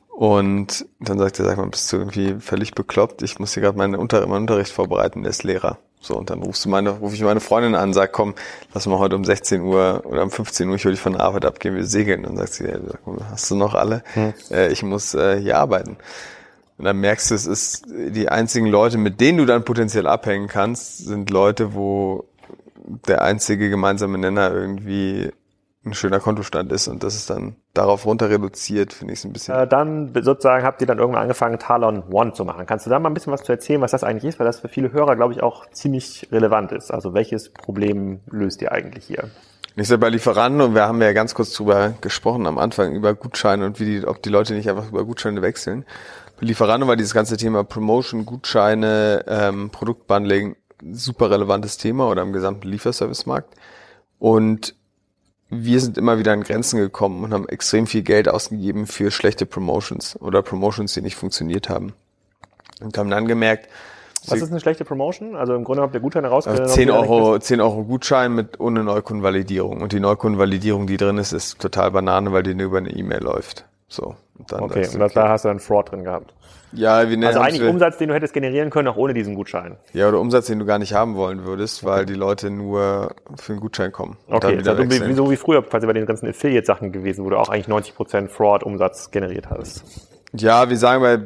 Und 0.09 0.87
dann 1.01 1.19
sagt 1.19 1.39
er, 1.39 1.45
sag 1.45 1.57
mal, 1.57 1.69
bist 1.69 1.93
du 1.93 1.97
irgendwie 1.97 2.37
völlig 2.41 2.73
bekloppt? 2.73 3.23
Ich 3.23 3.39
muss 3.39 3.55
hier 3.55 3.63
gerade 3.63 3.79
meinen, 3.79 3.95
Unter 3.95 4.27
meinen 4.27 4.43
Unterricht 4.43 4.73
vorbereiten, 4.73 5.23
der 5.23 5.31
ist 5.31 5.43
Lehrer. 5.43 5.79
So, 6.01 6.17
und 6.17 6.31
dann 6.31 6.43
rufst 6.43 6.65
du 6.65 6.69
meine, 6.69 6.91
rufe 6.91 7.15
ich 7.15 7.23
meine 7.23 7.41
Freundin 7.41 7.77
an, 7.77 7.93
sag, 7.93 8.13
komm, 8.13 8.35
lass 8.75 8.87
mal 8.87 8.99
heute 8.99 9.15
um 9.15 9.25
16 9.25 9.63
Uhr 9.63 10.03
oder 10.05 10.23
um 10.25 10.31
15 10.31 10.69
Uhr, 10.69 10.75
ich 10.75 10.85
will 10.85 10.93
dich 10.93 11.01
von 11.01 11.13
der 11.13 11.23
Arbeit 11.23 11.45
abgehen, 11.45 11.77
wir 11.77 11.87
segeln. 11.87 12.25
Und 12.25 12.31
dann 12.31 12.37
sagt 12.39 12.55
sie, 12.55 12.65
ja, 12.65 12.79
hast 13.31 13.51
du 13.51 13.55
noch 13.55 13.75
alle? 13.75 14.03
Hm. 14.15 14.35
Äh, 14.51 14.73
ich 14.73 14.83
muss 14.83 15.15
äh, 15.15 15.41
hier 15.41 15.59
arbeiten. 15.59 15.97
Und 16.83 16.87
dann 16.87 16.97
merkst 16.97 17.31
du, 17.31 17.37
es 17.37 17.47
ist 17.47 17.87
die 17.87 18.29
einzigen 18.29 18.67
Leute, 18.67 18.99
mit 18.99 19.21
denen 19.21 19.39
du 19.39 19.47
dann 19.47 19.65
potenziell 19.65 20.09
abhängen 20.09 20.49
kannst, 20.49 20.99
sind 20.99 21.31
Leute, 21.31 21.75
wo 21.75 22.25
der 23.07 23.23
einzige 23.23 23.71
gemeinsame 23.71 24.19
Nenner 24.19 24.53
irgendwie 24.53 25.31
ein 25.85 25.95
schöner 25.95 26.19
Kontostand 26.19 26.73
ist 26.73 26.89
und 26.89 27.05
das 27.05 27.15
ist 27.15 27.31
dann 27.31 27.55
darauf 27.73 28.05
runter 28.05 28.31
reduziert, 28.31 28.93
finde 28.93 29.13
ich 29.13 29.21
es 29.21 29.25
ein 29.25 29.33
bisschen. 29.33 29.55
Äh, 29.55 29.69
dann 29.69 30.13
sozusagen 30.23 30.65
habt 30.65 30.81
ihr 30.81 30.89
dann 30.89 30.99
irgendwann 30.99 31.23
angefangen, 31.23 31.61
Talon 31.61 32.03
One 32.11 32.33
zu 32.33 32.45
machen. 32.45 32.67
Kannst 32.67 32.87
du 32.87 32.91
da 32.91 32.99
mal 32.99 33.11
ein 33.11 33.15
bisschen 33.15 33.33
was 33.33 33.45
zu 33.45 33.53
erzählen, 33.53 33.81
was 33.81 33.93
das 33.93 34.03
eigentlich 34.03 34.25
ist, 34.31 34.41
weil 34.41 34.47
das 34.47 34.59
für 34.59 34.69
viele 34.69 34.93
Hörer, 34.93 35.15
glaube 35.15 35.35
ich, 35.35 35.41
auch 35.41 35.71
ziemlich 35.71 36.27
relevant 36.33 36.73
ist. 36.73 36.91
Also 36.91 37.15
welches 37.15 37.51
Problem 37.51 38.23
löst 38.29 38.61
ihr 38.61 38.73
eigentlich 38.73 39.05
hier? 39.05 39.31
Ich 39.75 39.89
sage 39.89 40.01
bei 40.01 40.11
Lieferanten 40.11 40.61
und 40.61 40.75
wir 40.75 40.83
haben 40.83 41.01
ja 41.01 41.15
ganz 41.15 41.33
kurz 41.33 41.53
drüber 41.53 41.95
gesprochen 42.03 42.47
am 42.47 42.59
Anfang 42.59 42.93
über 42.95 43.15
Gutscheine 43.15 43.65
und 43.65 43.81
wie 43.81 43.87
die, 43.87 44.07
ob 44.07 44.23
die 44.23 44.29
Leute 44.29 44.53
nicht 44.53 44.69
einfach 44.69 44.89
über 44.89 45.05
Gutscheine 45.05 45.41
wechseln. 45.41 45.87
Bei 46.43 46.49
Lieferanten 46.49 46.89
war 46.89 46.97
dieses 46.97 47.15
ganze 47.15 47.37
Thema 47.37 47.63
Promotion, 47.63 48.27
Gutscheine, 48.27 49.25
ähm, 49.29 49.71
Produktbundling 49.71 50.57
super 50.91 51.31
relevantes 51.31 51.77
Thema 51.77 52.09
oder 52.09 52.23
im 52.23 52.33
gesamten 52.33 52.67
Lieferservice-Markt. 52.67 53.55
Und 54.19 54.75
wir 55.51 55.79
sind 55.79 55.99
immer 55.99 56.19
wieder 56.19 56.33
an 56.33 56.43
Grenzen 56.43 56.81
gekommen 56.81 57.23
und 57.23 57.33
haben 57.33 57.49
extrem 57.49 57.87
viel 57.87 58.03
Geld 58.03 58.29
ausgegeben 58.29 58.89
für 58.89 59.13
schlechte 59.13 59.47
Promotions 59.47 60.21
oder 60.21 60.43
Promotions, 60.43 60.93
die 60.95 61.03
nicht 61.03 61.15
funktioniert 61.15 61.69
haben. 61.69 61.93
Und 62.81 62.99
haben 62.99 63.09
dann 63.09 63.29
gemerkt, 63.29 63.69
was 64.27 64.41
ist 64.41 64.51
eine 64.51 64.59
schlechte 64.59 64.85
Promotion? 64.85 65.37
Also 65.37 65.55
im 65.55 65.63
Grunde 65.63 65.85
habt 65.85 65.95
ihr 65.95 66.01
Gutscheine 66.01 66.27
rausgegeben. 66.27 66.69
10 66.69 66.91
Euro, 66.91 67.39
10 67.39 67.61
Euro 67.61 67.85
Gutschein 67.85 68.35
mit 68.35 68.59
ohne 68.59 68.83
Neukundenvalidierung. 68.83 69.81
Und 69.81 69.93
die 69.93 70.01
Neukundenvalidierung, 70.01 70.89
die 70.89 70.97
drin 70.97 71.19
ist, 71.19 71.31
ist 71.31 71.61
total 71.61 71.93
Banane, 71.93 72.33
weil 72.33 72.43
die 72.43 72.55
nur 72.57 72.67
über 72.67 72.79
eine 72.79 72.91
E-Mail 72.91 73.23
läuft. 73.23 73.65
So. 73.93 74.17
Und 74.39 74.51
dann 74.51 74.63
okay, 74.63 74.89
und 74.93 75.03
okay. 75.03 75.13
da 75.15 75.29
hast 75.29 75.45
du 75.45 75.49
dann 75.49 75.61
Fraud 75.61 75.93
drin 75.93 76.05
gehabt. 76.05 76.33
Ja, 76.73 77.11
wie 77.11 77.27
Also 77.27 77.41
eigentlich 77.41 77.69
Umsatz, 77.69 77.99
den 77.99 78.09
du 78.09 78.15
hättest 78.15 78.33
generieren 78.33 78.71
können, 78.71 78.89
auch 78.89 78.97
ohne 78.97 79.13
diesen 79.13 79.35
Gutschein. 79.35 79.77
Ja, 79.93 80.09
oder 80.09 80.19
Umsatz, 80.19 80.47
den 80.47 80.59
du 80.59 80.65
gar 80.65 80.79
nicht 80.79 80.95
haben 80.95 81.17
wollen 81.17 81.45
würdest, 81.45 81.85
weil 81.85 82.07
die 82.07 82.15
Leute 82.15 82.51
nur 82.51 83.15
für 83.37 83.53
einen 83.53 83.61
Gutschein 83.61 83.93
kommen. 83.93 84.17
Okay, 84.27 84.63
dann 84.63 84.79
also 84.79 85.07
wie, 85.07 85.13
so 85.13 85.31
wie 85.31 85.37
früher 85.37 85.63
quasi 85.63 85.87
bei 85.87 85.93
den 85.93 86.07
ganzen 86.07 86.27
Affiliate-Sachen 86.29 86.91
gewesen, 86.91 87.27
wo 87.27 87.31
du 87.31 87.37
auch 87.37 87.51
eigentlich 87.51 87.69
90% 87.69 88.29
Fraud-Umsatz 88.29 89.11
generiert 89.11 89.51
hast. 89.51 89.85
Ja, 90.33 90.71
wir 90.71 90.79
sagen 90.79 91.03
bei, 91.03 91.19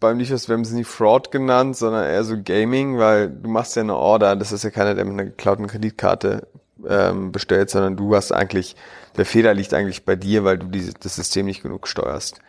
beim 0.00 0.18
Lieferst, 0.18 0.48
wir 0.48 0.54
haben 0.54 0.62
es 0.62 0.72
nicht 0.72 0.86
Fraud 0.86 1.30
genannt, 1.30 1.76
sondern 1.76 2.04
eher 2.04 2.24
so 2.24 2.36
Gaming, 2.44 2.98
weil 2.98 3.30
du 3.30 3.48
machst 3.48 3.74
ja 3.74 3.82
eine 3.82 3.96
Order, 3.96 4.36
das 4.36 4.52
ist 4.52 4.64
ja 4.64 4.68
keiner, 4.68 4.94
der 4.94 5.06
mit 5.06 5.14
einer 5.14 5.24
geklauten 5.24 5.66
Kreditkarte 5.66 6.46
ähm, 6.86 7.32
bestellt, 7.32 7.70
sondern 7.70 7.96
du 7.96 8.14
hast 8.14 8.32
eigentlich, 8.32 8.76
der 9.16 9.26
Fehler 9.26 9.54
liegt 9.54 9.74
eigentlich 9.74 10.04
bei 10.04 10.16
dir, 10.16 10.44
weil 10.44 10.58
du 10.58 10.66
diese, 10.66 10.92
das 10.94 11.16
System 11.16 11.46
nicht 11.46 11.62
genug 11.62 11.86
steuerst 11.88 12.40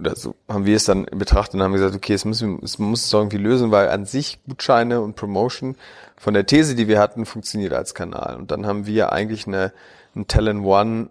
oder 0.00 0.16
so 0.16 0.34
haben 0.48 0.64
wir 0.64 0.76
es 0.76 0.84
dann 0.84 1.04
betrachtet 1.04 1.54
und 1.54 1.62
haben 1.62 1.74
gesagt, 1.74 1.94
okay, 1.94 2.14
es 2.14 2.24
muss, 2.24 2.42
es 2.42 2.78
muss 2.78 3.04
es 3.04 3.12
irgendwie 3.12 3.36
lösen, 3.36 3.70
weil 3.70 3.90
an 3.90 4.06
sich 4.06 4.40
Gutscheine 4.48 5.00
und 5.00 5.14
Promotion 5.14 5.76
von 6.16 6.34
der 6.34 6.46
These, 6.46 6.74
die 6.74 6.88
wir 6.88 6.98
hatten, 6.98 7.26
funktioniert 7.26 7.72
als 7.72 7.94
Kanal. 7.94 8.36
Und 8.36 8.50
dann 8.50 8.66
haben 8.66 8.86
wir 8.86 9.12
eigentlich 9.12 9.46
eine, 9.46 9.72
ein 10.16 10.26
Talent 10.26 10.64
One 10.64 11.10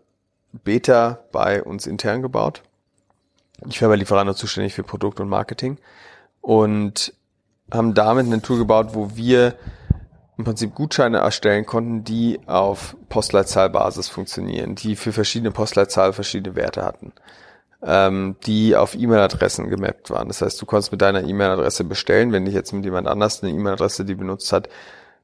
Beta 0.51 1.19
bei 1.31 1.63
uns 1.63 1.85
intern 1.85 2.21
gebaut. 2.21 2.63
Ich 3.67 3.81
war 3.81 3.89
bei 3.89 3.95
Lieferando 3.95 4.33
zuständig 4.33 4.73
für 4.73 4.83
Produkt 4.83 5.19
und 5.19 5.29
Marketing 5.29 5.77
und 6.41 7.13
haben 7.71 7.93
damit 7.93 8.31
ein 8.31 8.41
Tool 8.41 8.57
gebaut, 8.57 8.89
wo 8.93 9.15
wir 9.15 9.55
im 10.39 10.45
Prinzip 10.45 10.73
Gutscheine 10.73 11.19
erstellen 11.19 11.67
konnten, 11.67 12.03
die 12.03 12.39
auf 12.47 12.97
Postleitzahlbasis 13.09 14.09
funktionieren, 14.09 14.73
die 14.73 14.95
für 14.95 15.13
verschiedene 15.13 15.51
Postleitzahlen 15.51 16.13
verschiedene 16.13 16.55
Werte 16.55 16.83
hatten 16.83 17.13
ähm, 17.81 18.35
die 18.45 18.75
auf 18.75 18.95
E-Mail-Adressen 18.95 19.69
gemappt 19.69 20.09
waren. 20.09 20.27
Das 20.27 20.41
heißt, 20.41 20.61
du 20.61 20.65
konntest 20.65 20.91
mit 20.91 21.01
deiner 21.01 21.23
E-Mail-Adresse 21.23 21.83
bestellen. 21.83 22.31
Wenn 22.31 22.45
dich 22.45 22.53
jetzt 22.53 22.73
mit 22.73 22.83
jemand 22.83 23.07
anders 23.07 23.41
eine 23.41 23.51
E-Mail-Adresse, 23.53 24.05
die 24.05 24.15
benutzt 24.15 24.51
hat, 24.51 24.69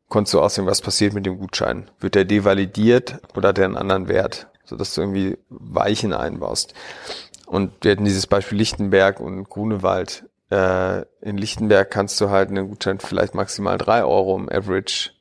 konntest 0.08 0.34
du 0.34 0.42
aussehen, 0.42 0.66
was 0.66 0.82
passiert 0.82 1.14
mit 1.14 1.26
dem 1.26 1.38
Gutschein. 1.38 1.90
Wird 2.00 2.16
der 2.16 2.26
devalidiert 2.26 3.20
oder 3.36 3.50
hat 3.50 3.58
der 3.58 3.66
einen 3.66 3.78
anderen 3.78 4.08
Wert? 4.08 4.48
Sodass 4.64 4.94
du 4.96 5.02
irgendwie 5.02 5.38
Weichen 5.50 6.14
einbaust. 6.14 6.74
Und 7.46 7.72
wir 7.84 7.92
hatten 7.92 8.06
dieses 8.06 8.26
Beispiel 8.26 8.58
Lichtenberg 8.58 9.20
und 9.20 9.50
Grunewald. 9.50 10.26
Äh, 10.52 11.02
in 11.22 11.38
Lichtenberg 11.38 11.90
kannst 11.90 12.22
du 12.22 12.30
halt 12.30 12.50
einen 12.50 12.70
Gutschein 12.70 13.00
vielleicht 13.00 13.34
maximal 13.34 13.78
drei 13.78 14.04
Euro 14.04 14.38
im 14.38 14.50
Average, 14.50 15.12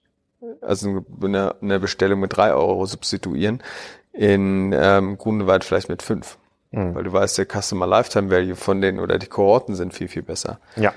also 0.61 1.05
eine, 1.23 1.55
eine 1.63 1.81
Bestellung 1.81 2.21
mit 2.21 2.37
drei 2.37 2.53
Euro 2.53 2.85
substituieren. 2.87 3.63
In 4.13 4.73
ähm, 4.73 5.19
Grunewald 5.19 5.65
vielleicht 5.65 5.89
mit 5.89 6.03
fünf. 6.03 6.39
Mhm. 6.71 6.95
Weil 6.95 7.05
du 7.05 7.13
weißt, 7.13 7.39
der 7.39 7.47
Customer 7.47 7.87
Lifetime 7.87 8.31
Value 8.31 8.57
von 8.57 8.81
denen 8.81 9.01
oder 9.01 9.19
die 9.19 9.27
Kohorten 9.27 9.75
sind 9.75 9.95
viel, 9.95 10.09
viel 10.09 10.23
besser. 10.23 10.59
Ja. 10.77 10.93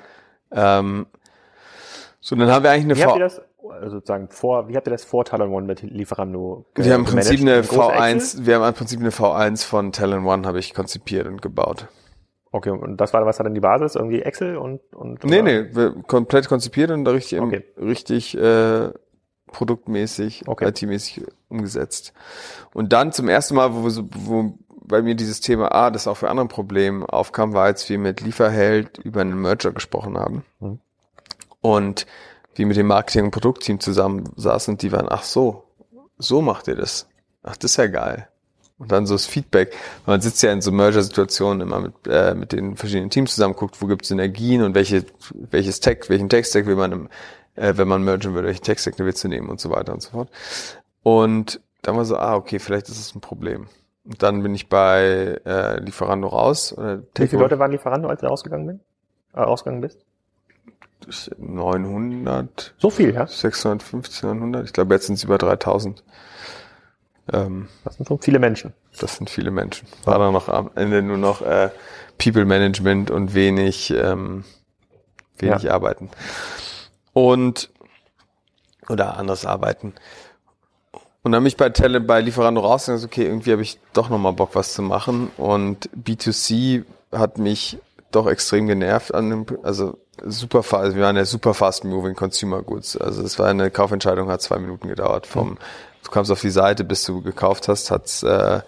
Ähm, 0.51 1.07
so, 2.19 2.35
dann 2.35 2.51
haben 2.51 2.63
wir 2.63 2.71
eigentlich 2.71 2.85
eine 2.85 2.97
wie 2.97 3.05
habt 3.05 3.17
ihr 3.17 3.23
das, 3.23 3.41
also 3.69 3.95
sozusagen 3.97 4.29
vor, 4.29 4.67
wie 4.69 4.75
habt 4.75 4.87
ihr 4.87 4.91
das 4.91 5.05
vor 5.05 5.23
Talon 5.23 5.51
One 5.51 5.65
mit 5.65 5.81
Lieferando 5.81 6.65
Wir 6.75 6.93
haben 6.93 7.05
im 7.05 7.11
Prinzip 7.11 7.39
eine 7.39 7.61
V1, 7.61 8.45
wir 8.45 8.55
haben 8.55 8.67
im 8.67 8.73
Prinzip 8.73 8.99
eine 8.99 9.11
V1 9.11 9.65
von 9.65 9.91
Talon 9.91 10.25
One 10.25 10.47
habe 10.47 10.59
ich 10.59 10.73
konzipiert 10.73 11.27
und 11.27 11.41
gebaut. 11.41 11.87
Okay, 12.51 12.69
und 12.69 12.97
das 12.97 13.13
war, 13.13 13.25
was 13.25 13.39
war 13.39 13.43
denn 13.43 13.53
die 13.53 13.59
Basis? 13.59 13.95
Irgendwie 13.95 14.21
Excel 14.21 14.57
und, 14.57 14.81
und 14.93 15.23
Nee, 15.23 15.41
nee, 15.41 15.65
komplett 16.07 16.47
konzipiert 16.47 16.91
und 16.91 17.07
richtig, 17.07 17.41
okay. 17.41 17.63
richtig 17.77 18.37
äh, 18.37 18.89
produktmäßig, 19.47 20.47
okay. 20.47 20.69
IT-mäßig 20.69 21.25
umgesetzt. 21.49 22.13
Und 22.73 22.93
dann 22.93 23.11
zum 23.11 23.27
ersten 23.27 23.55
Mal, 23.55 23.73
wo, 23.73 23.83
wir 23.83 23.91
so, 23.91 24.07
wo 24.13 24.57
bei 24.69 25.01
mir 25.01 25.15
dieses 25.15 25.41
Thema, 25.41 25.71
ah, 25.73 25.91
das 25.91 26.07
auch 26.07 26.15
für 26.15 26.29
andere 26.29 26.47
Probleme 26.47 27.07
aufkam, 27.11 27.53
war, 27.53 27.65
als 27.65 27.89
wir 27.89 27.99
mit 27.99 28.21
Lieferheld 28.21 28.97
über 28.99 29.21
einen 29.21 29.41
Merger 29.41 29.71
gesprochen 29.71 30.17
haben. 30.17 30.45
Mhm. 30.59 30.79
Und 31.61 32.07
wir 32.55 32.65
mit 32.65 32.77
dem 32.77 32.87
Marketing- 32.87 33.25
und 33.25 33.31
Produktteam 33.31 33.79
zusammen 33.79 34.29
saßen 34.35 34.75
und 34.75 34.81
die 34.81 34.91
waren, 34.91 35.07
ach 35.09 35.23
so, 35.23 35.63
so 36.17 36.41
macht 36.41 36.67
ihr 36.67 36.75
das. 36.75 37.07
Ach, 37.43 37.57
das 37.57 37.71
ist 37.71 37.77
ja 37.77 37.87
geil. 37.87 38.27
Und 38.79 38.91
dann 38.91 39.07
so 39.07 39.15
das 39.15 39.25
Feedback. 39.25 39.75
Man 40.05 40.21
sitzt 40.21 40.43
ja 40.43 40.51
in 40.51 40.61
so 40.61 40.71
Merger-Situationen 40.71 41.61
immer 41.61 41.79
mit, 41.79 41.93
äh, 42.07 42.35
mit 42.35 42.51
den 42.51 42.77
verschiedenen 42.77 43.09
Teams 43.09 43.33
zusammen, 43.33 43.55
guckt, 43.55 43.81
wo 43.81 43.87
gibt 43.87 44.03
es 44.03 44.09
Synergien 44.09 44.61
und 44.61 44.75
welche, 44.75 45.03
welches 45.49 45.79
Tech, 45.79 46.09
welchen 46.09 46.29
Tech-Stack 46.29 46.67
will 46.67 46.75
man, 46.75 46.91
im, 46.91 47.09
äh, 47.55 47.73
wenn 47.75 47.87
man 47.87 48.03
mergen 48.03 48.35
würde, 48.35 48.47
welchen 48.47 48.63
Tech-Stack 48.63 48.93
willst 48.99 49.23
du 49.23 49.29
nehmen 49.29 49.49
und 49.49 49.59
so 49.59 49.71
weiter 49.71 49.93
und 49.93 50.01
so 50.01 50.11
fort. 50.11 50.29
Und 51.01 51.59
dann 51.81 51.97
war 51.97 52.05
so, 52.05 52.17
ah, 52.17 52.35
okay, 52.35 52.59
vielleicht 52.59 52.89
ist 52.89 52.99
es 52.99 53.15
ein 53.15 53.21
Problem. 53.21 53.67
Und 54.05 54.21
dann 54.21 54.43
bin 54.43 54.53
ich 54.53 54.69
bei 54.69 55.39
äh, 55.45 55.79
Lieferando 55.79 56.27
raus. 56.27 56.71
Äh, 56.73 56.99
Wie 57.15 57.27
viele 57.27 57.41
Leute 57.41 57.59
waren 57.59 57.71
Lieferando, 57.71 58.07
als 58.09 58.21
du 58.21 58.27
rausgegangen, 58.27 58.67
bin, 58.67 58.79
äh, 59.33 59.41
rausgegangen 59.41 59.81
bist? 59.81 60.05
900. 61.37 62.75
So 62.77 62.89
viel, 62.89 63.13
ja? 63.13 63.27
650, 63.27 64.23
900. 64.23 64.65
Ich 64.65 64.73
glaube, 64.73 64.93
jetzt 64.93 65.07
sind 65.07 65.15
es 65.15 65.23
über 65.23 65.37
3000. 65.37 66.03
Ähm, 67.33 67.67
das 67.83 67.95
sind 67.95 68.07
schon 68.07 68.19
viele 68.19 68.39
Menschen. 68.39 68.73
Das 68.99 69.17
sind 69.17 69.29
viele 69.29 69.51
Menschen. 69.51 69.87
War 70.05 70.19
dann 70.19 70.33
noch 70.33 70.49
am 70.49 70.71
Ende 70.75 71.01
nur 71.01 71.17
noch 71.17 71.41
äh, 71.41 71.69
People 72.17 72.45
Management 72.45 73.11
und 73.11 73.33
wenig, 73.33 73.91
ähm, 73.91 74.43
wenig 75.37 75.63
ja. 75.63 75.73
arbeiten. 75.73 76.09
Und 77.13 77.69
oder 78.89 79.17
anderes 79.17 79.45
arbeiten. 79.45 79.93
Und 81.23 81.33
dann 81.33 81.43
mich 81.43 81.57
bei 81.57 81.69
Tele, 81.69 81.99
bei 81.99 82.21
Lieferando 82.21 82.61
raus 82.61 82.87
und 82.87 82.95
gesagt, 82.95 83.13
okay, 83.13 83.25
irgendwie 83.25 83.51
habe 83.51 83.61
ich 83.61 83.79
doch 83.93 84.09
nochmal 84.09 84.33
Bock, 84.33 84.51
was 84.53 84.73
zu 84.73 84.81
machen. 84.81 85.29
Und 85.35 85.89
B2C 85.89 86.85
hat 87.11 87.37
mich 87.37 87.79
doch 88.11 88.27
extrem 88.27 88.67
genervt 88.67 89.13
an 89.13 89.29
dem, 89.29 89.45
also 89.63 89.97
super 90.25 90.63
fast, 90.63 90.83
also 90.83 90.95
wir 90.95 91.03
waren 91.03 91.17
ja 91.17 91.25
super 91.25 91.53
fast 91.53 91.83
moving 91.83 92.15
Consumer 92.15 92.61
Goods. 92.61 92.95
Also 92.95 93.23
es 93.23 93.37
war 93.39 93.47
eine 93.47 93.69
Kaufentscheidung, 93.71 94.29
hat 94.29 94.41
zwei 94.41 94.57
Minuten 94.57 94.87
gedauert. 94.87 95.27
Vom, 95.27 95.51
mhm. 95.51 95.57
Du 96.07 96.11
kamst 96.11 96.31
auf 96.31 96.41
die 96.41 96.49
Seite, 96.49 96.83
bis 96.83 97.03
du 97.03 97.21
gekauft 97.21 97.67
hast, 97.67 97.91
hat's 97.91 98.23
äh, 98.23 98.61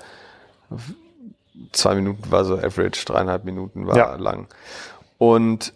zwei 1.71 1.95
Minuten 1.95 2.31
war 2.31 2.45
so 2.45 2.57
average, 2.57 3.05
dreieinhalb 3.05 3.45
Minuten 3.45 3.87
war 3.87 3.97
ja. 3.97 4.15
lang. 4.15 4.47
Und 5.17 5.73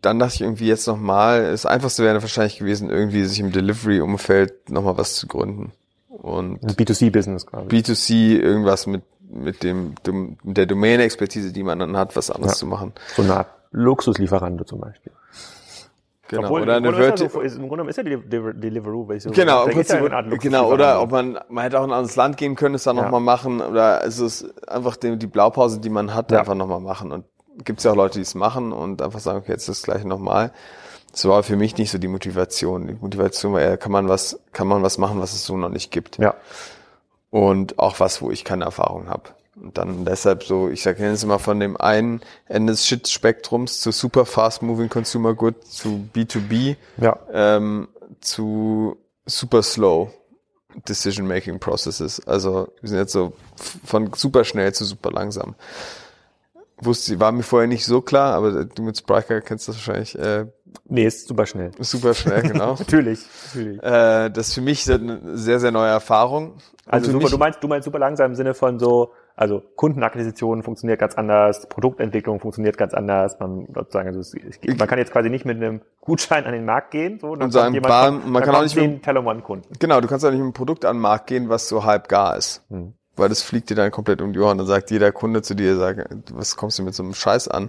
dann 0.00 0.18
dachte 0.18 0.36
ich 0.36 0.40
irgendwie 0.42 0.68
jetzt 0.68 0.86
nochmal, 0.86 1.50
das 1.50 1.66
Einfachste 1.66 2.04
wäre 2.04 2.22
wahrscheinlich 2.22 2.58
gewesen, 2.58 2.90
irgendwie 2.90 3.24
sich 3.24 3.40
im 3.40 3.50
Delivery-Umfeld 3.50 4.70
nochmal 4.70 4.96
was 4.96 5.16
zu 5.16 5.26
gründen. 5.26 5.72
Und 6.08 6.60
B2C-Business 6.62 7.46
quasi. 7.46 7.68
B2C, 7.68 8.38
irgendwas 8.38 8.86
mit, 8.86 9.02
mit 9.28 9.62
dem, 9.62 9.94
dem 10.06 10.36
der 10.44 10.66
Domain-Expertise, 10.66 11.52
die 11.52 11.62
man 11.62 11.78
dann 11.78 11.96
hat, 11.96 12.14
was 12.14 12.30
anderes 12.30 12.54
ja. 12.54 12.58
zu 12.58 12.66
machen. 12.66 12.92
So 13.16 13.22
eine 13.22 13.34
Art 13.36 13.48
Luxuslieferante 13.72 14.64
zum 14.64 14.80
Beispiel. 14.80 15.12
Genau, 16.30 16.44
Obwohl, 16.44 16.62
oder 16.62 16.76
eine 16.76 16.92
Verti 16.92 17.28
so, 17.28 17.40
Im 17.40 17.66
Grunde 17.66 17.90
ist 17.90 17.96
ja 17.96 18.04
die 18.04 18.16
Deliveroo, 18.16 19.08
weil 19.08 19.18
so 19.18 19.30
genau, 19.30 19.64
im 19.64 19.72
Prinzip, 19.72 20.00
ja 20.00 20.22
genau, 20.22 20.72
oder 20.72 21.02
ob 21.02 21.10
man, 21.10 21.40
man 21.48 21.64
hätte 21.64 21.80
auch 21.80 21.82
ein 21.82 21.90
anderes 21.90 22.14
Land 22.14 22.36
gehen 22.36 22.54
können, 22.54 22.76
es 22.76 22.84
dann 22.84 22.96
ja. 22.96 23.02
nochmal 23.02 23.20
machen, 23.20 23.60
oder 23.60 24.04
es 24.04 24.20
ist 24.20 24.46
einfach 24.68 24.94
die, 24.94 25.16
die 25.16 25.26
Blaupause, 25.26 25.80
die 25.80 25.90
man 25.90 26.14
hat, 26.14 26.30
ja. 26.30 26.38
einfach 26.38 26.54
nochmal 26.54 26.78
machen. 26.78 27.10
Und 27.10 27.24
gibt 27.64 27.80
es 27.80 27.84
ja 27.84 27.90
auch 27.90 27.96
Leute, 27.96 28.20
die 28.20 28.22
es 28.22 28.36
machen 28.36 28.70
und 28.70 29.02
einfach 29.02 29.18
sagen, 29.18 29.38
okay, 29.38 29.50
jetzt 29.50 29.68
ist 29.68 29.80
das 29.80 29.82
gleiche 29.82 30.06
nochmal. 30.06 30.52
Das 31.10 31.24
war 31.24 31.42
für 31.42 31.56
mich 31.56 31.76
nicht 31.76 31.90
so 31.90 31.98
die 31.98 32.06
Motivation. 32.06 32.86
Die 32.86 32.94
Motivation 32.94 33.52
war 33.52 33.60
eher, 33.60 33.76
kann 33.76 33.90
man 33.90 34.08
was, 34.08 34.38
kann 34.52 34.68
man 34.68 34.84
was 34.84 34.98
machen, 34.98 35.20
was 35.20 35.32
es 35.32 35.44
so 35.44 35.56
noch 35.56 35.68
nicht 35.68 35.90
gibt. 35.90 36.18
Ja. 36.18 36.36
Und 37.30 37.80
auch 37.80 37.98
was, 37.98 38.22
wo 38.22 38.30
ich 38.30 38.44
keine 38.44 38.66
Erfahrung 38.66 39.08
habe. 39.08 39.24
Und 39.60 39.76
dann 39.76 40.04
deshalb 40.04 40.42
so, 40.44 40.68
ich 40.68 40.82
sage 40.82 41.04
jetzt 41.04 41.22
immer 41.22 41.38
von 41.38 41.60
dem 41.60 41.76
einen 41.76 42.20
Ende 42.46 42.72
des 42.72 42.86
Shit-Spektrums 42.86 43.80
zu 43.80 43.92
super 43.92 44.24
fast 44.24 44.62
moving 44.62 44.88
consumer 44.88 45.34
good 45.34 45.64
zu 45.64 46.08
B2B, 46.14 46.76
ja. 46.96 47.18
ähm, 47.32 47.88
zu 48.20 48.96
super 49.26 49.62
slow 49.62 50.10
decision 50.88 51.26
making 51.26 51.58
processes. 51.58 52.26
Also 52.26 52.68
wir 52.80 52.88
sind 52.88 52.98
jetzt 52.98 53.12
so 53.12 53.32
von 53.84 54.12
super 54.14 54.44
schnell 54.44 54.72
zu 54.72 54.84
super 54.84 55.10
langsam 55.10 55.54
wusste, 56.84 57.20
war 57.20 57.32
mir 57.32 57.42
vorher 57.42 57.68
nicht 57.68 57.84
so 57.84 58.00
klar, 58.00 58.34
aber 58.34 58.64
du 58.64 58.82
mit 58.82 58.96
Spriker 58.96 59.40
kennst 59.40 59.68
das 59.68 59.76
wahrscheinlich. 59.76 60.18
Äh, 60.18 60.46
nee, 60.86 61.06
ist 61.06 61.28
super 61.28 61.46
schnell. 61.46 61.70
Super 61.78 62.14
schnell, 62.14 62.42
genau. 62.48 62.74
natürlich, 62.78 63.20
natürlich. 63.46 63.82
Äh, 63.82 64.30
das 64.30 64.48
ist 64.48 64.54
für 64.54 64.60
mich 64.60 64.90
eine 64.90 65.36
sehr, 65.36 65.60
sehr 65.60 65.70
neue 65.70 65.90
Erfahrung. 65.90 66.54
Also, 66.86 67.08
also 67.08 67.12
super, 67.12 67.30
du 67.30 67.38
meinst, 67.38 67.62
du 67.62 67.68
meinst 67.68 67.84
super 67.84 67.98
langsam 67.98 68.30
im 68.30 68.34
Sinne 68.34 68.54
von 68.54 68.78
so, 68.78 69.12
also 69.40 69.62
Kundenakquisition 69.76 70.62
funktioniert 70.62 71.00
ganz 71.00 71.14
anders, 71.14 71.66
Produktentwicklung 71.68 72.40
funktioniert 72.40 72.76
ganz 72.76 72.92
anders. 72.92 73.40
Man 73.40 73.66
sozusagen, 73.74 74.08
also 74.08 74.20
es, 74.20 74.34
man 74.78 74.86
kann 74.86 74.98
jetzt 74.98 75.12
quasi 75.12 75.30
nicht 75.30 75.46
mit 75.46 75.56
einem 75.56 75.80
Gutschein 76.02 76.44
an 76.44 76.52
den 76.52 76.66
Markt 76.66 76.90
gehen, 76.90 77.18
so 77.18 77.28
und 77.28 77.50
sagen, 77.50 77.72
jemand, 77.72 78.22
bam, 78.22 78.32
man 78.32 78.42
kann 78.42 78.54
auch 78.54 78.62
nicht 78.62 78.76
mit 78.76 79.02
Kunden. 79.42 79.66
Genau, 79.78 80.00
du 80.02 80.08
kannst 80.08 80.26
auch 80.26 80.30
nicht 80.30 80.38
mit 80.38 80.44
einem 80.44 80.52
Produkt 80.52 80.84
an 80.84 80.96
den 80.96 81.00
Markt 81.00 81.26
gehen, 81.26 81.48
was 81.48 81.68
so 81.68 81.84
halb 81.84 82.08
gar 82.08 82.36
ist. 82.36 82.62
Hm 82.68 82.92
weil 83.16 83.28
das 83.28 83.42
fliegt 83.42 83.68
dir 83.68 83.74
dann 83.74 83.90
komplett 83.90 84.22
um 84.22 84.32
die 84.32 84.38
Ohren. 84.38 84.56
Dann 84.56 84.66
sagt 84.66 84.90
jeder 84.90 85.12
Kunde 85.12 85.42
zu 85.42 85.54
dir, 85.54 85.76
sagt, 85.76 86.08
was 86.32 86.56
kommst 86.56 86.78
du 86.78 86.82
mit 86.82 86.94
so 86.94 87.02
einem 87.02 87.12
Scheiß 87.12 87.48
an? 87.48 87.68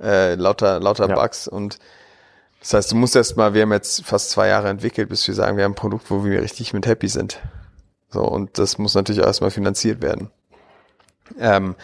Äh, 0.00 0.34
lauter, 0.34 0.80
lauter 0.80 1.08
ja. 1.08 1.14
Bugs 1.14 1.46
und 1.46 1.78
das 2.58 2.74
heißt, 2.74 2.92
du 2.92 2.96
musst 2.96 3.14
erst 3.14 3.36
mal, 3.36 3.54
wir 3.54 3.62
haben 3.62 3.72
jetzt 3.72 4.04
fast 4.04 4.30
zwei 4.30 4.48
Jahre 4.48 4.68
entwickelt, 4.68 5.08
bis 5.08 5.26
wir 5.28 5.34
sagen, 5.34 5.56
wir 5.56 5.64
haben 5.64 5.72
ein 5.72 5.76
Produkt, 5.76 6.10
wo 6.10 6.24
wir 6.24 6.42
richtig 6.42 6.74
mit 6.74 6.86
happy 6.86 7.08
sind. 7.08 7.40
So, 8.10 8.22
und 8.22 8.58
das 8.58 8.78
muss 8.78 8.94
natürlich 8.94 9.22
erstmal 9.22 9.50
finanziert 9.50 10.02
werden. 10.02 10.30
Ähm, 11.38 11.76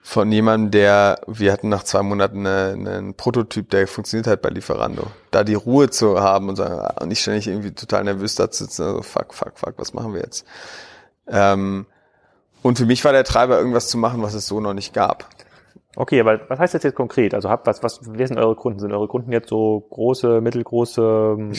von 0.00 0.30
jemandem, 0.30 0.70
der, 0.70 1.20
wir 1.26 1.52
hatten 1.52 1.68
nach 1.68 1.82
zwei 1.82 2.00
Monaten 2.02 2.46
eine, 2.46 2.74
einen 2.74 3.14
Prototyp, 3.14 3.70
der 3.70 3.88
funktioniert 3.88 4.28
halt 4.28 4.40
bei 4.40 4.50
Lieferando. 4.50 5.08
Da 5.32 5.42
die 5.42 5.54
Ruhe 5.54 5.90
zu 5.90 6.20
haben 6.20 6.48
und 6.48 6.54
sagen, 6.54 6.80
und 7.00 7.08
nicht 7.08 7.20
ständig 7.20 7.48
irgendwie 7.48 7.72
total 7.72 8.04
nervös 8.04 8.36
da 8.36 8.48
zu 8.48 8.64
sitzen, 8.64 8.82
also 8.82 9.02
fuck, 9.02 9.34
fuck, 9.34 9.58
fuck, 9.58 9.74
was 9.78 9.94
machen 9.94 10.14
wir 10.14 10.20
jetzt? 10.20 10.46
Ähm, 11.26 11.86
und 12.62 12.78
für 12.78 12.86
mich 12.86 13.04
war 13.04 13.10
der 13.10 13.24
Treiber, 13.24 13.58
irgendwas 13.58 13.88
zu 13.88 13.98
machen, 13.98 14.22
was 14.22 14.34
es 14.34 14.46
so 14.46 14.60
noch 14.60 14.74
nicht 14.74 14.94
gab. 14.94 15.28
Okay, 15.96 16.20
aber 16.20 16.40
was 16.48 16.58
heißt 16.60 16.74
das 16.74 16.84
jetzt 16.84 16.94
konkret? 16.94 17.34
Also 17.34 17.48
habt 17.48 17.66
was, 17.66 17.82
was, 17.82 18.00
wer 18.04 18.28
sind 18.28 18.38
eure 18.38 18.54
Kunden? 18.54 18.78
Sind 18.78 18.92
eure 18.92 19.08
Kunden 19.08 19.32
jetzt 19.32 19.48
so 19.48 19.86
große, 19.90 20.40
mittelgroße 20.40 21.02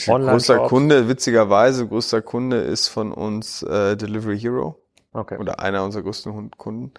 online 0.08 0.30
Größter 0.30 0.60
Kunde, 0.60 1.08
witzigerweise, 1.08 1.86
größter 1.86 2.22
Kunde 2.22 2.58
ist 2.58 2.88
von 2.88 3.12
uns 3.12 3.62
äh, 3.64 3.96
Delivery 3.96 4.38
Hero. 4.38 4.80
Okay. 5.12 5.38
Oder 5.38 5.60
einer 5.60 5.84
unserer 5.84 6.02
größten 6.02 6.50
Kunden, 6.52 6.92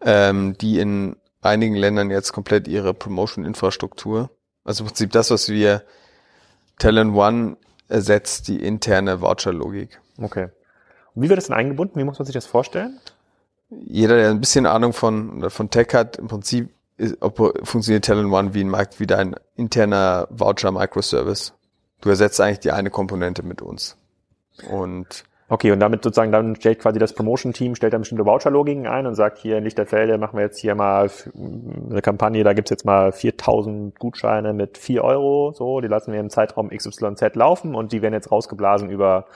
ähm, 0.00 0.56
die 0.58 0.78
in 0.78 1.16
einigen 1.42 1.74
Ländern 1.76 2.10
jetzt 2.10 2.32
komplett 2.32 2.68
ihre 2.68 2.92
Promotion-Infrastruktur, 2.92 4.30
also 4.64 4.82
im 4.82 4.88
Prinzip 4.88 5.12
das, 5.12 5.30
was 5.30 5.48
wir 5.48 5.82
Talent 6.78 7.14
One 7.14 7.56
ersetzt, 7.88 8.48
die 8.48 8.62
interne 8.62 9.20
Voucher-Logik. 9.20 10.00
Okay. 10.20 10.48
Und 11.14 11.22
wie 11.22 11.28
wird 11.28 11.38
das 11.38 11.46
denn 11.46 11.56
eingebunden? 11.56 11.98
Wie 11.98 12.04
muss 12.04 12.18
man 12.18 12.26
sich 12.26 12.34
das 12.34 12.46
vorstellen? 12.46 13.00
jeder, 13.70 14.16
der 14.16 14.30
ein 14.30 14.40
bisschen 14.40 14.66
Ahnung 14.66 14.92
von, 14.92 15.50
von 15.50 15.70
Tech 15.70 15.88
hat, 15.92 16.16
im 16.16 16.28
Prinzip 16.28 16.70
ist, 16.96 17.16
ob, 17.20 17.36
funktioniert 17.66 18.04
Talent 18.04 18.32
One 18.32 18.54
wie 18.54 18.62
ein 18.62 18.68
Markt, 18.68 19.00
wie 19.00 19.06
dein 19.06 19.36
interner 19.54 20.28
Voucher 20.30 20.72
Microservice. 20.72 21.52
Du 22.00 22.08
ersetzt 22.08 22.40
eigentlich 22.40 22.60
die 22.60 22.72
eine 22.72 22.90
Komponente 22.90 23.42
mit 23.42 23.62
uns. 23.62 23.96
Und 24.70 25.24
Okay, 25.48 25.70
und 25.70 25.78
damit 25.78 26.02
sozusagen 26.02 26.32
dann 26.32 26.56
stellt 26.56 26.80
quasi 26.80 26.98
das 26.98 27.12
Promotion-Team, 27.12 27.76
stellt 27.76 27.92
dann 27.92 28.00
bestimmte 28.00 28.26
Voucher-Logiken 28.26 28.88
ein 28.88 29.06
und 29.06 29.14
sagt, 29.14 29.38
hier 29.38 29.58
in 29.58 29.64
Lichterfelde 29.64 30.18
machen 30.18 30.36
wir 30.36 30.44
jetzt 30.44 30.58
hier 30.58 30.74
mal 30.74 31.08
eine 31.90 32.02
Kampagne, 32.02 32.42
da 32.42 32.52
gibt's 32.52 32.70
jetzt 32.70 32.84
mal 32.84 33.12
4000 33.12 33.96
Gutscheine 33.96 34.52
mit 34.52 34.76
4 34.76 35.04
Euro, 35.04 35.52
so, 35.52 35.80
die 35.80 35.86
lassen 35.86 36.12
wir 36.12 36.18
im 36.18 36.30
Zeitraum 36.30 36.70
XYZ 36.70 37.36
laufen 37.36 37.76
und 37.76 37.92
die 37.92 38.02
werden 38.02 38.14
jetzt 38.14 38.32
rausgeblasen 38.32 38.90
über 38.90 39.26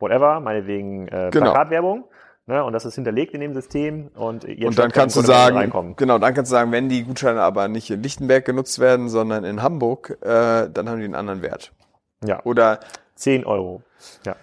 whatever, 0.00 0.40
meinetwegen 0.40 1.06
äh, 1.06 1.30
genau. 1.30 1.52
Plakatwerbung. 1.52 2.04
Ne, 2.46 2.64
und 2.64 2.72
das 2.72 2.84
ist 2.84 2.96
hinterlegt 2.96 3.32
in 3.32 3.40
dem 3.40 3.54
System 3.54 4.08
und 4.16 4.42
jetzt 4.42 4.64
und 4.64 4.76
dann 4.76 4.90
kannst 4.90 5.14
du 5.14 5.20
sagen, 5.20 5.94
genau, 5.96 6.18
dann 6.18 6.34
kannst 6.34 6.50
du 6.50 6.56
sagen, 6.56 6.72
wenn 6.72 6.88
die 6.88 7.04
Gutscheine 7.04 7.42
aber 7.42 7.68
nicht 7.68 7.90
in 7.92 8.02
Lichtenberg 8.02 8.44
genutzt 8.44 8.80
werden, 8.80 9.08
sondern 9.08 9.44
in 9.44 9.62
Hamburg, 9.62 10.18
äh, 10.22 10.68
dann 10.68 10.88
haben 10.88 10.98
die 10.98 11.04
einen 11.04 11.14
anderen 11.14 11.42
Wert. 11.42 11.70
Ja. 12.24 12.40
Oder 12.42 12.80
10 13.20 13.44
Euro. 13.44 13.82
Ja. 14.24 14.36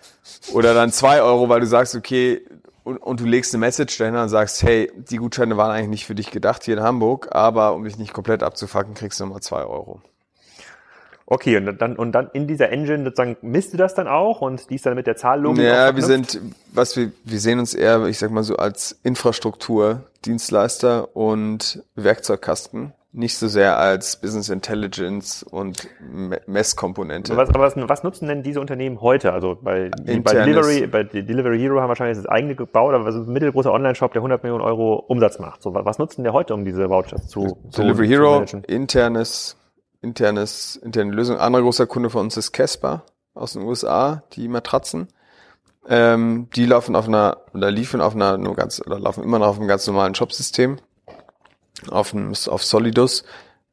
Oder 0.53 0.73
dann 0.73 0.91
2 0.91 1.21
Euro, 1.21 1.49
weil 1.49 1.59
du 1.59 1.65
sagst, 1.65 1.95
okay, 1.95 2.41
und, 2.83 2.97
und 2.97 3.19
du 3.19 3.25
legst 3.25 3.53
eine 3.53 3.59
Message 3.59 3.97
dahinter 3.97 4.23
und 4.23 4.29
sagst, 4.29 4.63
hey, 4.63 4.91
die 4.95 5.17
Gutscheine 5.17 5.57
waren 5.57 5.71
eigentlich 5.71 5.89
nicht 5.89 6.05
für 6.05 6.15
dich 6.15 6.31
gedacht 6.31 6.63
hier 6.63 6.77
in 6.77 6.83
Hamburg, 6.83 7.27
aber 7.31 7.73
um 7.73 7.83
dich 7.83 7.97
nicht 7.97 8.13
komplett 8.13 8.43
abzufacken, 8.43 8.93
kriegst 8.93 9.19
du 9.19 9.25
nochmal 9.25 9.41
2 9.41 9.63
Euro. 9.63 10.01
Okay, 11.29 11.57
und 11.57 11.81
dann, 11.81 11.97
und 11.97 12.13
dann 12.13 12.29
in 12.31 12.47
dieser 12.47 12.69
Engine 12.69 13.03
sozusagen 13.03 13.35
misst 13.41 13.73
du 13.73 13.77
das 13.77 13.93
dann 13.93 14.07
auch 14.07 14.39
und 14.39 14.69
die 14.69 14.75
ist 14.75 14.85
dann 14.85 14.95
mit 14.95 15.07
der 15.07 15.17
Zahllogik 15.17 15.61
Ja, 15.61 15.93
wir 15.93 16.03
sind, 16.03 16.39
was 16.71 16.95
wir, 16.95 17.11
wir 17.25 17.41
sehen 17.41 17.59
uns 17.59 17.73
eher, 17.73 18.05
ich 18.05 18.17
sag 18.17 18.31
mal 18.31 18.43
so, 18.43 18.55
als 18.55 18.97
Infrastruktur-Dienstleister 19.03 21.17
und 21.17 21.83
Werkzeugkasten. 21.95 22.93
Nicht 23.13 23.37
so 23.37 23.47
sehr 23.47 23.77
als 23.77 24.19
Business 24.21 24.49
Intelligence 24.49 25.41
und 25.43 25.87
Messkomponente. 26.45 27.35
Was, 27.35 27.49
aber 27.49 27.61
was, 27.61 27.73
was 27.75 28.03
nutzen 28.03 28.27
denn 28.27 28.43
diese 28.43 28.59
Unternehmen 28.61 29.01
heute? 29.01 29.33
Also 29.33 29.57
bei, 29.61 29.89
bei 29.89 30.33
Delivery, 30.33 30.87
bei 30.87 31.03
Delivery 31.03 31.57
Hero 31.57 31.79
haben 31.79 31.87
wahrscheinlich 31.87 32.17
das 32.17 32.27
eigene 32.27 32.55
gebaut, 32.55 32.93
aber 32.93 33.05
was 33.05 33.15
ist 33.15 33.27
ein 33.27 33.33
mittelgroßer 33.33 33.71
Online-Shop, 33.71 34.11
der 34.11 34.19
100 34.19 34.43
Millionen 34.43 34.63
Euro 34.63 34.95
Umsatz 35.07 35.39
macht? 35.39 35.61
So, 35.63 35.73
was 35.73 35.97
nutzen 35.97 36.23
der 36.23 36.33
heute, 36.33 36.53
um 36.53 36.65
diese 36.65 36.89
Vouchers 36.89 37.27
zu, 37.27 37.57
Delivery 37.75 38.07
zu 38.07 38.13
Hero, 38.13 38.45
internes 38.67 39.57
internes, 40.01 40.75
interne 40.77 41.11
Lösung. 41.11 41.37
Anderer 41.37 41.63
großer 41.63 41.87
Kunde 41.87 42.09
von 42.09 42.21
uns 42.21 42.37
ist 42.37 42.51
Casper 42.51 43.03
aus 43.33 43.53
den 43.53 43.63
USA, 43.63 44.23
die 44.33 44.47
Matratzen. 44.47 45.07
Ähm, 45.89 46.49
die 46.55 46.65
laufen 46.65 46.95
auf 46.95 47.07
einer, 47.07 47.37
oder 47.53 47.71
liefen 47.71 48.01
auf 48.01 48.15
einer, 48.15 48.37
nur 48.37 48.55
ganz, 48.55 48.81
oder 48.85 48.99
laufen 48.99 49.23
immer 49.23 49.39
noch 49.39 49.47
auf 49.47 49.59
einem 49.59 49.67
ganz 49.67 49.87
normalen 49.87 50.15
Shopsystem, 50.15 50.77
auf, 51.91 52.13
einem, 52.13 52.33
auf 52.47 52.63
Solidus, 52.63 53.23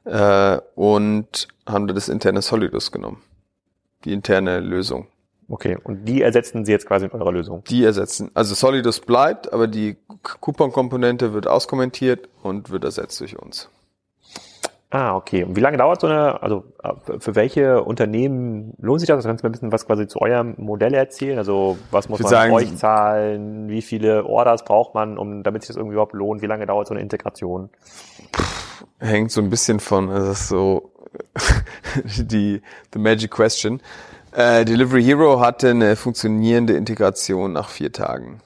äh, 0.04 0.58
und 0.74 1.48
haben 1.66 1.88
das 1.88 2.08
interne 2.08 2.42
Solidus 2.42 2.92
genommen. 2.92 3.22
Die 4.04 4.12
interne 4.12 4.60
Lösung. 4.60 5.08
Okay, 5.48 5.76
und 5.82 6.06
die 6.06 6.22
ersetzen 6.22 6.64
Sie 6.64 6.72
jetzt 6.72 6.86
quasi 6.86 7.06
in 7.06 7.12
eurer 7.12 7.32
Lösung? 7.32 7.64
Die 7.64 7.84
ersetzen. 7.84 8.30
Also 8.34 8.54
Solidus 8.54 9.00
bleibt, 9.00 9.52
aber 9.52 9.66
die 9.66 9.96
Coupon-Komponente 10.22 11.34
wird 11.34 11.46
auskommentiert 11.46 12.28
und 12.42 12.70
wird 12.70 12.84
ersetzt 12.84 13.20
durch 13.20 13.38
uns. 13.38 13.68
Ah, 14.94 15.16
okay. 15.16 15.42
Und 15.42 15.56
wie 15.56 15.60
lange 15.60 15.76
dauert 15.76 16.00
so 16.00 16.06
eine, 16.06 16.40
also 16.40 16.62
äh, 16.84 17.18
für 17.18 17.34
welche 17.34 17.82
Unternehmen 17.82 18.74
lohnt 18.78 19.00
sich 19.00 19.08
das? 19.08 19.16
Also 19.16 19.28
kannst 19.28 19.42
du 19.42 19.46
mir 19.46 19.50
ein 19.50 19.52
bisschen 19.52 19.72
was 19.72 19.86
quasi 19.86 20.06
zu 20.06 20.20
eurem 20.20 20.54
Modell 20.56 20.94
erzählen? 20.94 21.36
Also 21.36 21.76
was 21.90 22.08
muss 22.08 22.20
man 22.20 22.30
sagen, 22.30 22.52
euch 22.52 22.76
zahlen? 22.76 23.68
Wie 23.68 23.82
viele 23.82 24.24
Orders 24.24 24.64
braucht 24.64 24.94
man, 24.94 25.18
um 25.18 25.42
damit 25.42 25.62
sich 25.62 25.66
das 25.66 25.78
irgendwie 25.78 25.94
überhaupt 25.94 26.12
lohnt? 26.12 26.42
Wie 26.42 26.46
lange 26.46 26.64
dauert 26.64 26.86
so 26.86 26.94
eine 26.94 27.00
Integration? 27.00 27.70
Hängt 29.00 29.32
so 29.32 29.40
ein 29.40 29.50
bisschen 29.50 29.80
von, 29.80 30.08
also 30.10 30.28
das 30.28 30.42
ist 30.42 30.48
so 30.48 30.92
die 32.22 32.62
the 32.92 33.00
magic 33.00 33.32
question. 33.32 33.82
Äh, 34.30 34.64
Delivery 34.64 35.02
Hero 35.02 35.40
hatte 35.40 35.70
eine 35.70 35.96
funktionierende 35.96 36.74
Integration 36.74 37.52
nach 37.52 37.68
vier 37.68 37.90
Tagen. 37.90 38.42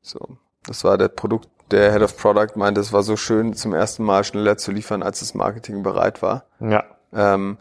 So, 0.00 0.38
das 0.64 0.82
war 0.82 0.96
der 0.96 1.08
Produkt 1.08 1.49
der 1.70 1.92
Head 1.92 2.02
of 2.02 2.16
Product 2.16 2.56
meinte, 2.56 2.80
es 2.80 2.92
war 2.92 3.02
so 3.02 3.16
schön, 3.16 3.54
zum 3.54 3.74
ersten 3.74 4.04
Mal 4.04 4.24
schneller 4.24 4.56
zu 4.56 4.72
liefern, 4.72 5.02
als 5.02 5.20
das 5.20 5.34
Marketing 5.34 5.82
bereit 5.82 6.22
war. 6.22 6.44
Ja. 6.60 6.84
Ähm, 7.12 7.58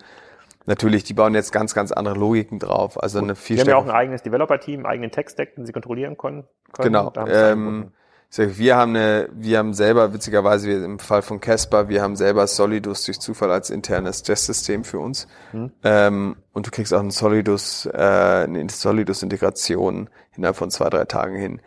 natürlich, 0.66 1.04
die 1.04 1.14
bauen 1.14 1.34
jetzt 1.36 1.52
ganz, 1.52 1.74
ganz 1.74 1.92
andere 1.92 2.16
Logiken 2.16 2.60
drauf. 2.60 3.02
Also 3.02 3.20
eine 3.20 3.36
viel 3.36 3.58
Die 3.58 3.62
haben 3.62 3.70
ja 3.70 3.78
auch 3.78 3.86
ein 3.86 3.92
eigenes 3.92 4.24
Developer-Team, 4.24 4.82
einen 4.82 4.86
eigenen 4.86 5.12
Tech-Stack, 5.12 5.56
den 5.56 5.66
sie 5.66 5.74
kontrollieren 5.74 6.18
können. 6.18 6.46
Genau. 6.78 7.12
Ähm, 7.28 7.92
wir 8.32 8.76
haben 8.76 8.96
eine, 8.96 9.28
wir 9.34 9.58
haben 9.58 9.74
selber, 9.74 10.14
witzigerweise 10.14 10.72
im 10.72 11.00
Fall 11.00 11.24
von 11.24 11.40
Casper, 11.40 11.90
wir 11.90 12.04
haben 12.04 12.16
selber 12.16 12.46
Solidus 12.46 13.04
durch 13.04 13.20
Zufall 13.20 13.52
als 13.52 13.72
internes 13.72 14.22
Testsystem 14.22 14.84
für 14.84 15.00
uns. 15.00 15.28
Hm. 15.52 15.72
Ähm, 15.84 16.36
und 16.54 16.68
du 16.68 16.72
kriegst 16.72 16.94
auch 16.94 17.00
ein 17.00 17.10
Solidus, 17.10 17.88
äh, 17.88 17.98
eine 17.98 18.70
Solidus-Integration 18.70 20.10
innerhalb 20.36 20.58
von 20.58 20.70
zwei, 20.70 20.90
drei 20.90 21.06
Tagen 21.06 21.36
hin 21.38 21.62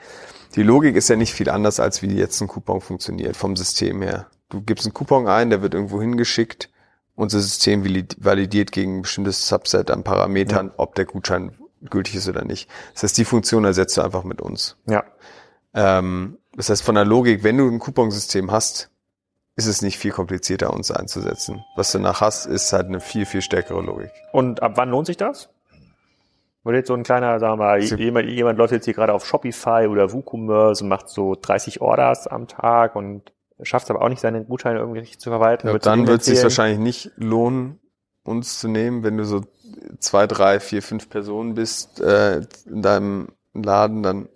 die 0.54 0.62
Logik 0.62 0.96
ist 0.96 1.08
ja 1.08 1.16
nicht 1.16 1.32
viel 1.32 1.50
anders, 1.50 1.80
als 1.80 2.02
wie 2.02 2.14
jetzt 2.14 2.40
ein 2.40 2.48
Coupon 2.48 2.80
funktioniert 2.80 3.36
vom 3.36 3.56
System 3.56 4.02
her. 4.02 4.26
Du 4.48 4.60
gibst 4.60 4.86
einen 4.86 4.94
Coupon 4.94 5.26
ein, 5.26 5.50
der 5.50 5.62
wird 5.62 5.74
irgendwo 5.74 6.00
hingeschickt. 6.00 6.70
Unser 7.14 7.40
System 7.40 7.84
validiert 8.18 8.72
gegen 8.72 8.98
ein 8.98 9.02
bestimmtes 9.02 9.48
Subset 9.48 9.90
an 9.90 10.02
Parametern, 10.02 10.68
ja. 10.68 10.72
ob 10.76 10.94
der 10.94 11.04
Gutschein 11.04 11.56
gültig 11.88 12.16
ist 12.16 12.28
oder 12.28 12.44
nicht. 12.44 12.68
Das 12.94 13.02
heißt, 13.04 13.18
die 13.18 13.24
Funktion 13.24 13.64
ersetzt 13.64 13.96
du 13.96 14.02
einfach 14.02 14.24
mit 14.24 14.40
uns. 14.40 14.76
Ja. 14.86 15.04
Ähm, 15.74 16.38
das 16.54 16.70
heißt, 16.70 16.82
von 16.82 16.94
der 16.94 17.04
Logik, 17.04 17.44
wenn 17.44 17.58
du 17.58 17.68
ein 17.68 17.78
Couponsystem 17.78 18.50
hast, 18.50 18.90
ist 19.56 19.66
es 19.66 19.82
nicht 19.82 19.98
viel 19.98 20.12
komplizierter, 20.12 20.72
uns 20.72 20.90
einzusetzen. 20.90 21.64
Was 21.76 21.92
du 21.92 21.98
danach 21.98 22.20
hast, 22.20 22.46
ist 22.46 22.72
halt 22.72 22.86
eine 22.86 23.00
viel, 23.00 23.26
viel 23.26 23.42
stärkere 23.42 23.82
Logik. 23.82 24.10
Und 24.32 24.62
ab 24.62 24.72
wann 24.76 24.90
lohnt 24.90 25.06
sich 25.06 25.16
das? 25.16 25.50
Weil 26.64 26.76
jetzt 26.76 26.88
so 26.88 26.94
ein 26.94 27.02
kleiner, 27.02 27.40
sagen 27.40 27.54
wir 27.54 27.64
mal, 27.64 27.82
jemand, 27.82 28.28
jemand 28.28 28.58
läuft 28.58 28.72
jetzt 28.72 28.84
hier 28.84 28.94
gerade 28.94 29.12
auf 29.12 29.26
Shopify 29.26 29.88
oder 29.88 30.12
WooCommerce 30.12 30.82
und 30.82 30.88
macht 30.88 31.08
so 31.08 31.34
30 31.40 31.80
Orders 31.80 32.28
am 32.28 32.46
Tag 32.46 32.94
und 32.94 33.32
schafft 33.62 33.86
es 33.86 33.90
aber 33.90 34.02
auch 34.02 34.08
nicht, 34.08 34.20
seine 34.20 34.44
Gutscheine 34.44 34.78
irgendwie 34.78 35.00
richtig 35.00 35.18
zu 35.18 35.30
verwalten. 35.30 35.68
Ja, 35.68 35.78
dann 35.78 36.06
wird 36.06 36.20
es 36.20 36.26
sich 36.26 36.42
wahrscheinlich 36.42 36.78
nicht 36.78 37.10
lohnen, 37.16 37.80
uns 38.24 38.60
zu 38.60 38.68
nehmen, 38.68 39.02
wenn 39.02 39.16
du 39.16 39.24
so 39.24 39.42
zwei, 39.98 40.26
drei, 40.26 40.60
vier, 40.60 40.82
fünf 40.82 41.08
Personen 41.08 41.54
bist 41.54 42.00
äh, 42.00 42.42
in 42.66 42.82
deinem 42.82 43.28
Laden, 43.54 44.02
dann 44.02 44.28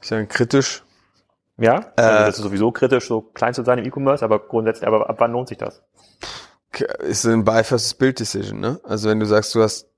ist 0.00 0.10
ja 0.10 0.24
kritisch. 0.26 0.84
Ja, 1.56 1.92
also 1.96 2.10
äh, 2.10 2.26
das 2.26 2.36
ist 2.36 2.42
sowieso 2.42 2.72
kritisch, 2.72 3.06
so 3.06 3.22
klein 3.22 3.54
zu 3.54 3.64
sein 3.64 3.78
im 3.78 3.86
E-Commerce, 3.86 4.24
aber 4.24 4.40
grundsätzlich, 4.40 4.86
aber 4.86 5.08
ab 5.08 5.16
wann 5.18 5.32
lohnt 5.32 5.48
sich 5.48 5.58
das? 5.58 5.82
Ist 6.98 7.24
ein 7.24 7.44
Buy 7.44 7.62
versus 7.62 7.94
Build 7.94 8.18
Decision, 8.18 8.58
ne? 8.58 8.80
Also 8.82 9.08
wenn 9.08 9.20
du 9.20 9.26
sagst, 9.26 9.54
du 9.54 9.62
hast 9.62 9.88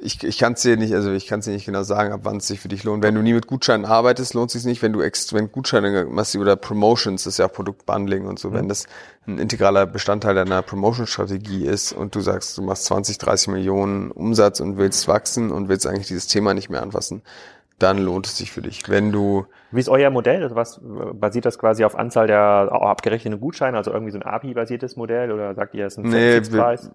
ich, 0.00 0.22
ich 0.22 0.38
kann 0.38 0.54
es 0.54 0.62
dir 0.62 0.76
nicht, 0.76 0.94
also 0.94 1.12
ich 1.12 1.26
kann 1.26 1.40
es 1.40 1.46
dir 1.46 1.52
nicht 1.52 1.66
genau 1.66 1.82
sagen, 1.82 2.12
ab 2.12 2.20
wann 2.24 2.38
es 2.38 2.46
sich 2.46 2.60
für 2.60 2.68
dich 2.68 2.84
lohnt. 2.84 3.02
Wenn 3.02 3.14
du 3.14 3.22
nie 3.22 3.32
mit 3.32 3.46
Gutscheinen 3.46 3.84
arbeitest, 3.84 4.34
lohnt 4.34 4.48
es 4.48 4.54
sich 4.54 4.64
nicht. 4.64 4.82
Wenn 4.82 4.92
du 4.92 5.00
ex, 5.00 5.32
wenn 5.32 5.50
Gutscheine 5.50 6.06
machst 6.06 6.36
oder 6.36 6.56
Promotions, 6.56 7.24
das 7.24 7.34
ist 7.34 7.38
ja 7.38 7.48
Produktbundling 7.48 8.26
und 8.26 8.38
so, 8.38 8.50
mhm. 8.50 8.54
wenn 8.54 8.68
das 8.68 8.86
ein 9.26 9.38
integraler 9.38 9.86
Bestandteil 9.86 10.34
deiner 10.34 10.62
Promotion-Strategie 10.62 11.66
ist 11.66 11.92
und 11.92 12.14
du 12.14 12.20
sagst, 12.20 12.56
du 12.58 12.62
machst 12.62 12.84
20, 12.86 13.18
30 13.18 13.48
Millionen 13.48 14.10
Umsatz 14.10 14.60
und 14.60 14.78
willst 14.78 15.08
wachsen 15.08 15.50
und 15.50 15.68
willst 15.68 15.86
eigentlich 15.86 16.08
dieses 16.08 16.26
Thema 16.26 16.54
nicht 16.54 16.70
mehr 16.70 16.82
anfassen, 16.82 17.22
dann 17.78 17.98
lohnt 17.98 18.26
es 18.26 18.38
sich 18.38 18.52
für 18.52 18.62
dich. 18.62 18.88
Wenn 18.88 19.12
du 19.12 19.46
Wie 19.70 19.80
ist 19.80 19.88
euer 19.88 20.10
Modell? 20.10 20.42
Also 20.42 20.56
was 20.56 20.80
basiert 21.14 21.44
das 21.44 21.58
quasi 21.58 21.84
auf 21.84 21.96
Anzahl 21.96 22.26
der 22.26 22.38
abgerechneten 22.72 23.40
Gutscheine, 23.40 23.76
also 23.76 23.92
irgendwie 23.92 24.12
so 24.12 24.18
ein 24.18 24.22
API-basiertes 24.22 24.96
Modell 24.96 25.30
oder 25.30 25.54
sagt 25.54 25.74
ihr, 25.74 25.86
es 25.86 25.94
ist 25.94 26.04
ein 26.04 26.10
nee, 26.10 26.32
Fixpreis? 26.32 26.90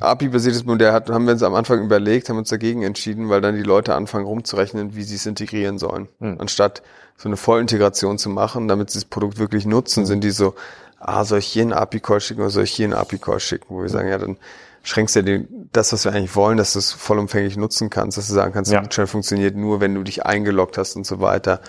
API-basiertes 0.00 0.64
Modell 0.64 0.92
hat, 0.92 1.08
haben 1.08 1.24
wir 1.24 1.32
uns 1.32 1.42
am 1.42 1.54
Anfang 1.54 1.82
überlegt, 1.82 2.28
haben 2.28 2.38
uns 2.38 2.50
dagegen 2.50 2.82
entschieden, 2.82 3.28
weil 3.30 3.40
dann 3.40 3.56
die 3.56 3.62
Leute 3.62 3.94
anfangen 3.94 4.26
rumzurechnen, 4.26 4.94
wie 4.94 5.02
sie 5.02 5.16
es 5.16 5.26
integrieren 5.26 5.78
sollen. 5.78 6.08
Hm. 6.20 6.36
Anstatt 6.40 6.82
so 7.16 7.28
eine 7.28 7.36
Vollintegration 7.36 8.18
zu 8.18 8.28
machen, 8.28 8.68
damit 8.68 8.90
sie 8.90 8.98
das 8.98 9.04
Produkt 9.06 9.38
wirklich 9.38 9.64
nutzen, 9.64 10.00
hm. 10.00 10.06
sind 10.06 10.24
die 10.24 10.30
so, 10.30 10.54
ah, 11.00 11.24
soll 11.24 11.38
ich 11.38 11.46
hier 11.46 11.62
einen 11.62 11.72
API-Call 11.72 12.20
schicken 12.20 12.40
oder 12.40 12.50
soll 12.50 12.64
ich 12.64 12.72
hier 12.72 12.84
einen 12.84 12.94
API-Call 12.94 13.40
schicken? 13.40 13.66
Wo 13.70 13.82
wir 13.82 13.88
sagen, 13.88 14.08
ja, 14.08 14.18
dann 14.18 14.36
schränkst 14.82 15.14
du 15.14 15.20
ja 15.20 15.24
den, 15.24 15.68
das, 15.72 15.92
was 15.92 16.04
wir 16.04 16.12
eigentlich 16.12 16.36
wollen, 16.36 16.58
dass 16.58 16.74
du 16.74 16.78
es 16.78 16.92
vollumfänglich 16.92 17.56
nutzen 17.56 17.88
kannst, 17.88 18.18
dass 18.18 18.28
du 18.28 18.34
sagen 18.34 18.52
kannst, 18.52 18.72
ja. 18.72 18.80
Gutschein 18.80 19.06
funktioniert 19.06 19.56
nur, 19.56 19.80
wenn 19.80 19.94
du 19.94 20.02
dich 20.02 20.26
eingeloggt 20.26 20.76
hast 20.78 20.96
und 20.96 21.06
so 21.06 21.20
weiter. 21.20 21.60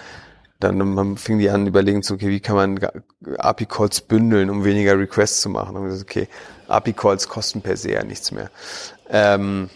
Dann 0.63 0.77
man 0.77 1.17
fing 1.17 1.39
die 1.39 1.49
an, 1.49 1.67
überlegen 1.67 2.03
zu, 2.03 2.13
okay, 2.13 2.29
wie 2.29 2.39
kann 2.39 2.55
man 2.55 2.79
API-Calls 3.37 4.01
bündeln, 4.01 4.49
um 4.49 4.63
weniger 4.63 4.97
Requests 4.97 5.41
zu 5.41 5.49
machen? 5.49 5.75
Und 5.75 5.85
gesagt, 5.85 6.09
okay, 6.09 6.27
API-Calls 6.67 7.27
kosten 7.27 7.61
per 7.61 7.77
se 7.77 7.91
ja 7.91 8.03
nichts 8.03 8.31
mehr. 8.31 8.49
Ähm, 9.09 9.69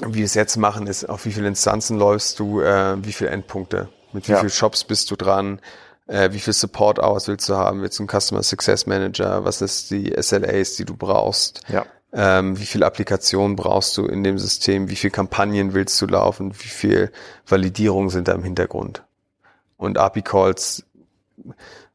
wie 0.00 0.14
wir 0.14 0.24
es 0.24 0.34
jetzt 0.34 0.56
machen, 0.56 0.86
ist, 0.86 1.08
auf 1.08 1.24
wie 1.24 1.32
viele 1.32 1.48
Instanzen 1.48 1.98
läufst 1.98 2.38
du, 2.38 2.60
äh, 2.60 2.96
wie 3.04 3.12
viele 3.12 3.30
Endpunkte, 3.30 3.88
mit 4.12 4.28
wie 4.28 4.32
ja. 4.32 4.38
vielen 4.38 4.50
Shops 4.50 4.84
bist 4.84 5.10
du 5.10 5.16
dran, 5.16 5.60
äh, 6.06 6.30
wie 6.32 6.40
viel 6.40 6.52
Support 6.52 6.98
Hours 6.98 7.28
willst 7.28 7.48
du 7.48 7.54
haben, 7.54 7.82
willst 7.82 7.98
du 7.98 8.02
einen 8.02 8.20
Customer 8.20 8.42
Success 8.42 8.86
Manager, 8.86 9.44
was 9.44 9.62
ist 9.62 9.90
die 9.90 10.14
SLAs, 10.20 10.74
die 10.74 10.84
du 10.84 10.96
brauchst, 10.96 11.62
ja. 11.68 11.86
ähm, 12.12 12.58
wie 12.58 12.66
viel 12.66 12.82
Applikationen 12.82 13.56
brauchst 13.56 13.96
du 13.96 14.06
in 14.06 14.24
dem 14.24 14.38
System, 14.38 14.88
wie 14.90 14.96
viel 14.96 15.10
Kampagnen 15.10 15.74
willst 15.74 16.00
du 16.00 16.06
laufen, 16.06 16.54
wie 16.54 16.68
viel 16.68 17.12
Validierung 17.46 18.10
sind 18.10 18.28
da 18.28 18.32
im 18.32 18.44
Hintergrund. 18.44 19.02
Und 19.84 19.98
API-Calls 19.98 20.84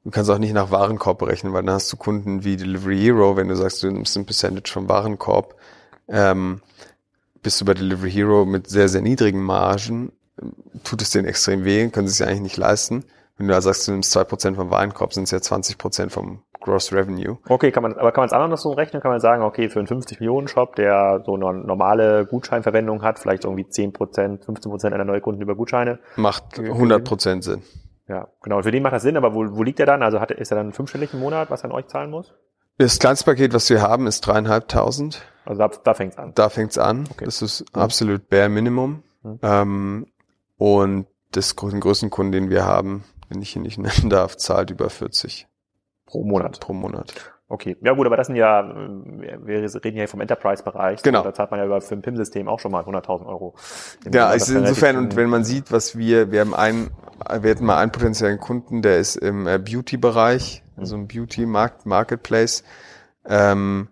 Du 0.03 0.11
kannst 0.11 0.29
auch 0.29 0.37
nicht 0.37 0.53
nach 0.53 0.71
Warenkorb 0.71 1.19
berechnen, 1.19 1.53
weil 1.53 1.63
dann 1.63 1.75
hast 1.75 1.91
du 1.91 1.97
Kunden 1.97 2.43
wie 2.43 2.55
Delivery 2.55 2.97
Hero, 2.97 3.35
wenn 3.35 3.49
du 3.49 3.55
sagst, 3.55 3.83
du 3.83 3.91
nimmst 3.91 4.17
ein 4.17 4.25
Percentage 4.25 4.71
vom 4.71 4.87
Warenkorb, 4.87 5.55
ähm, 6.07 6.61
bist 7.43 7.59
du 7.59 7.65
bei 7.65 7.73
Delivery 7.73 8.11
Hero 8.11 8.45
mit 8.45 8.69
sehr, 8.69 8.87
sehr 8.87 9.01
niedrigen 9.01 9.43
Margen, 9.43 10.11
tut 10.83 11.01
es 11.01 11.09
denen 11.09 11.27
extrem 11.27 11.65
weh, 11.65 11.89
können 11.89 12.07
sie 12.07 12.23
es 12.23 12.27
eigentlich 12.27 12.41
nicht 12.41 12.57
leisten. 12.57 13.03
Wenn 13.39 13.47
du 13.47 13.53
da 13.53 13.61
sagst, 13.61 13.87
du 13.87 13.93
nimmst 13.93 14.11
zwei 14.11 14.25
Prozent 14.25 14.57
vom 14.57 14.69
Warenkorb, 14.69 15.13
sind 15.13 15.23
es 15.23 15.31
ja 15.31 15.37
20% 15.37 16.09
vom 16.09 16.43
Gross 16.59 16.91
Revenue. 16.91 17.37
Okay, 17.47 17.71
kann 17.71 17.83
man, 17.83 17.93
aber 17.93 18.11
kann 18.11 18.23
man 18.23 18.27
es 18.27 18.33
anders 18.33 18.61
so 18.61 18.73
rechnen? 18.73 19.01
Kann 19.01 19.11
man 19.11 19.21
sagen, 19.21 19.43
okay, 19.43 19.69
für 19.69 19.79
einen 19.79 19.87
50-Millionen-Shop, 19.87 20.75
der 20.75 21.23
so 21.25 21.35
eine 21.35 21.53
normale 21.53 22.25
Gutscheinverwendung 22.25 23.01
hat, 23.01 23.17
vielleicht 23.17 23.45
irgendwie 23.45 23.63
10%, 23.63 24.45
15% 24.45 24.91
einer 24.91 25.05
Neukunden 25.05 25.41
über 25.41 25.55
Gutscheine? 25.55 25.99
Macht 26.17 26.59
100% 26.59 27.41
Sinn. 27.41 27.63
Ja, 28.09 28.27
genau. 28.41 28.61
Für 28.61 28.71
den 28.71 28.83
macht 28.83 28.95
das 28.95 29.03
Sinn, 29.03 29.15
aber 29.15 29.33
wo, 29.33 29.45
wo 29.55 29.63
liegt 29.63 29.79
er 29.79 29.85
dann? 29.85 30.03
Also 30.03 30.19
hat, 30.19 30.31
ist 30.31 30.51
er 30.51 30.57
dann 30.57 30.73
fünfstellig 30.73 31.13
im 31.13 31.21
Monat, 31.21 31.49
was 31.49 31.61
er 31.63 31.69
an 31.69 31.71
euch 31.71 31.87
zahlen 31.87 32.09
muss? 32.09 32.33
Das 32.77 32.99
kleinste 32.99 33.23
Paket, 33.23 33.53
was 33.53 33.69
wir 33.69 33.81
haben, 33.81 34.05
ist 34.05 34.19
dreieinhalbtausend. 34.21 35.21
Also 35.45 35.59
da, 35.59 35.69
da 35.81 35.93
fängt's 35.93 36.17
an. 36.17 36.33
Da 36.35 36.49
fängt's 36.49 36.77
an. 36.77 37.07
Okay. 37.09 37.23
Das 37.23 37.41
ist 37.41 37.61
mhm. 37.73 37.81
absolut 37.81 38.27
bare 38.29 38.49
Minimum. 38.49 39.03
Mhm. 39.23 39.39
Ähm, 39.43 40.07
und 40.57 41.07
das 41.31 41.55
den 41.55 41.79
größten 41.79 42.09
Kunden, 42.09 42.31
den 42.33 42.49
wir 42.49 42.65
haben, 42.65 43.05
den 43.29 43.41
ich 43.41 43.51
hier 43.51 43.61
nicht 43.61 43.77
nennen 43.77 44.09
darf, 44.09 44.37
zahlt 44.37 44.71
über 44.71 44.89
40. 44.89 45.47
Pro 46.05 46.23
Monat. 46.23 46.59
Pro 46.59 46.73
Monat. 46.73 47.13
Okay, 47.51 47.75
ja 47.81 47.93
gut, 47.93 48.05
aber 48.05 48.15
das 48.15 48.27
sind 48.27 48.35
ja, 48.35 48.63
wir 48.63 49.83
reden 49.83 49.97
ja 49.97 50.05
vom 50.05 50.21
Enterprise-Bereich. 50.21 51.01
Genau. 51.01 51.23
Da 51.23 51.33
zahlt 51.33 51.49
man 51.49 51.59
ja 51.59 51.65
über 51.65 51.81
für 51.81 51.95
ein 51.95 52.03
PIM-System 52.03 52.47
auch 52.47 52.59
schon 52.59 52.71
mal 52.71 52.83
100.000 52.83 53.25
Euro. 53.25 53.55
Ja, 54.13 54.27
also 54.27 54.55
insofern, 54.55 54.97
und 54.97 55.15
wenn 55.15 55.29
man 55.29 55.43
sieht, 55.43 55.71
was 55.71 55.97
wir, 55.97 56.31
wir 56.31 56.41
haben 56.41 56.53
einen, 56.53 56.91
wir 57.41 57.49
hatten 57.49 57.65
mal 57.65 57.79
einen 57.79 57.91
potenziellen 57.91 58.39
Kunden, 58.39 58.83
der 58.83 58.99
ist 58.99 59.15
im 59.15 59.47
äh, 59.47 59.57
Beauty-Bereich, 59.57 60.63
also 60.77 60.95
im 60.95 61.07
Beauty-Marketplace. 61.07 62.63
Ähm, 63.27 63.89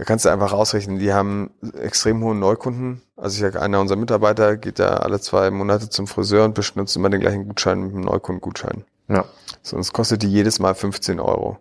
da 0.00 0.06
kannst 0.06 0.24
du 0.24 0.30
einfach 0.30 0.52
rausrechnen, 0.54 0.98
die 0.98 1.12
haben 1.12 1.50
extrem 1.78 2.24
hohen 2.24 2.38
Neukunden. 2.38 3.02
Also 3.18 3.34
ich 3.34 3.40
sage, 3.42 3.60
einer 3.60 3.82
unserer 3.82 3.98
Mitarbeiter 3.98 4.56
geht 4.56 4.78
da 4.78 4.94
alle 4.94 5.20
zwei 5.20 5.50
Monate 5.50 5.90
zum 5.90 6.06
Friseur 6.06 6.46
und 6.46 6.54
benutzt 6.54 6.96
immer 6.96 7.10
den 7.10 7.20
gleichen 7.20 7.46
Gutschein 7.46 7.82
mit 7.82 7.92
einem 7.92 8.04
Neukundengutschein. 8.04 8.84
Ja. 9.08 9.26
Sonst 9.60 9.92
kostet 9.92 10.22
die 10.22 10.28
jedes 10.28 10.58
Mal 10.58 10.74
15 10.74 11.20
Euro. 11.20 11.58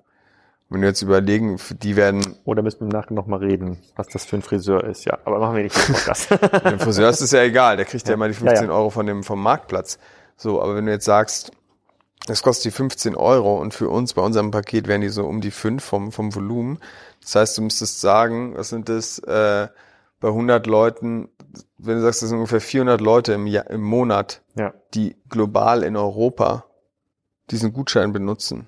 Wenn 0.69 0.79
wir 0.79 0.87
jetzt 0.87 1.01
überlegen, 1.01 1.57
die 1.83 1.97
werden. 1.97 2.37
Oder 2.45 2.61
müssen 2.61 2.79
wir 2.79 2.87
Nachgang 2.87 3.15
nochmal 3.15 3.39
reden, 3.39 3.77
was 3.97 4.07
das 4.07 4.23
für 4.23 4.37
ein 4.37 4.41
Friseur 4.41 4.85
ist, 4.85 5.03
ja. 5.03 5.17
Aber 5.25 5.39
machen 5.39 5.57
wir 5.57 5.63
nicht 5.63 5.75
den 5.75 5.93
Podcast. 5.93 6.31
dem 6.63 6.79
Friseur 6.79 7.09
ist 7.09 7.19
es 7.19 7.31
ja 7.31 7.41
egal, 7.41 7.75
der 7.75 7.83
kriegt 7.83 8.05
ja, 8.05 8.11
ja 8.11 8.13
immer 8.13 8.29
die 8.29 8.35
15 8.35 8.55
ja, 8.55 8.71
ja. 8.71 8.73
Euro 8.73 8.89
von 8.89 9.05
dem, 9.05 9.23
vom 9.23 9.43
Marktplatz. 9.43 9.99
So, 10.37 10.61
aber 10.61 10.77
wenn 10.77 10.85
du 10.85 10.93
jetzt 10.93 11.03
sagst, 11.03 11.51
das 12.25 12.43
kostet 12.43 12.65
die 12.65 12.71
15 12.71 13.15
Euro 13.15 13.59
und 13.59 13.73
für 13.73 13.89
uns 13.89 14.13
bei 14.13 14.21
unserem 14.21 14.51
Paket 14.51 14.87
wären 14.87 15.01
die 15.01 15.09
so 15.09 15.25
um 15.25 15.41
die 15.41 15.51
5 15.51 15.83
vom, 15.83 16.11
vom 16.11 16.35
Volumen. 16.35 16.79
Das 17.21 17.35
heißt, 17.35 17.57
du 17.57 17.63
müsstest 17.63 18.01
sagen, 18.01 18.55
was 18.55 18.69
sind 18.69 18.89
das 18.89 19.19
äh, 19.19 19.67
bei 20.19 20.27
100 20.27 20.67
Leuten, 20.67 21.29
wenn 21.77 21.95
du 21.95 22.01
sagst, 22.01 22.21
das 22.21 22.29
sind 22.29 22.37
ungefähr 22.37 22.61
400 22.61 23.01
Leute 23.01 23.33
im, 23.33 23.47
Jahr, 23.47 23.69
im 23.69 23.81
Monat, 23.81 24.41
ja. 24.55 24.73
die 24.93 25.15
global 25.29 25.83
in 25.83 25.95
Europa 25.95 26.65
diesen 27.49 27.73
Gutschein 27.73 28.13
benutzen 28.13 28.67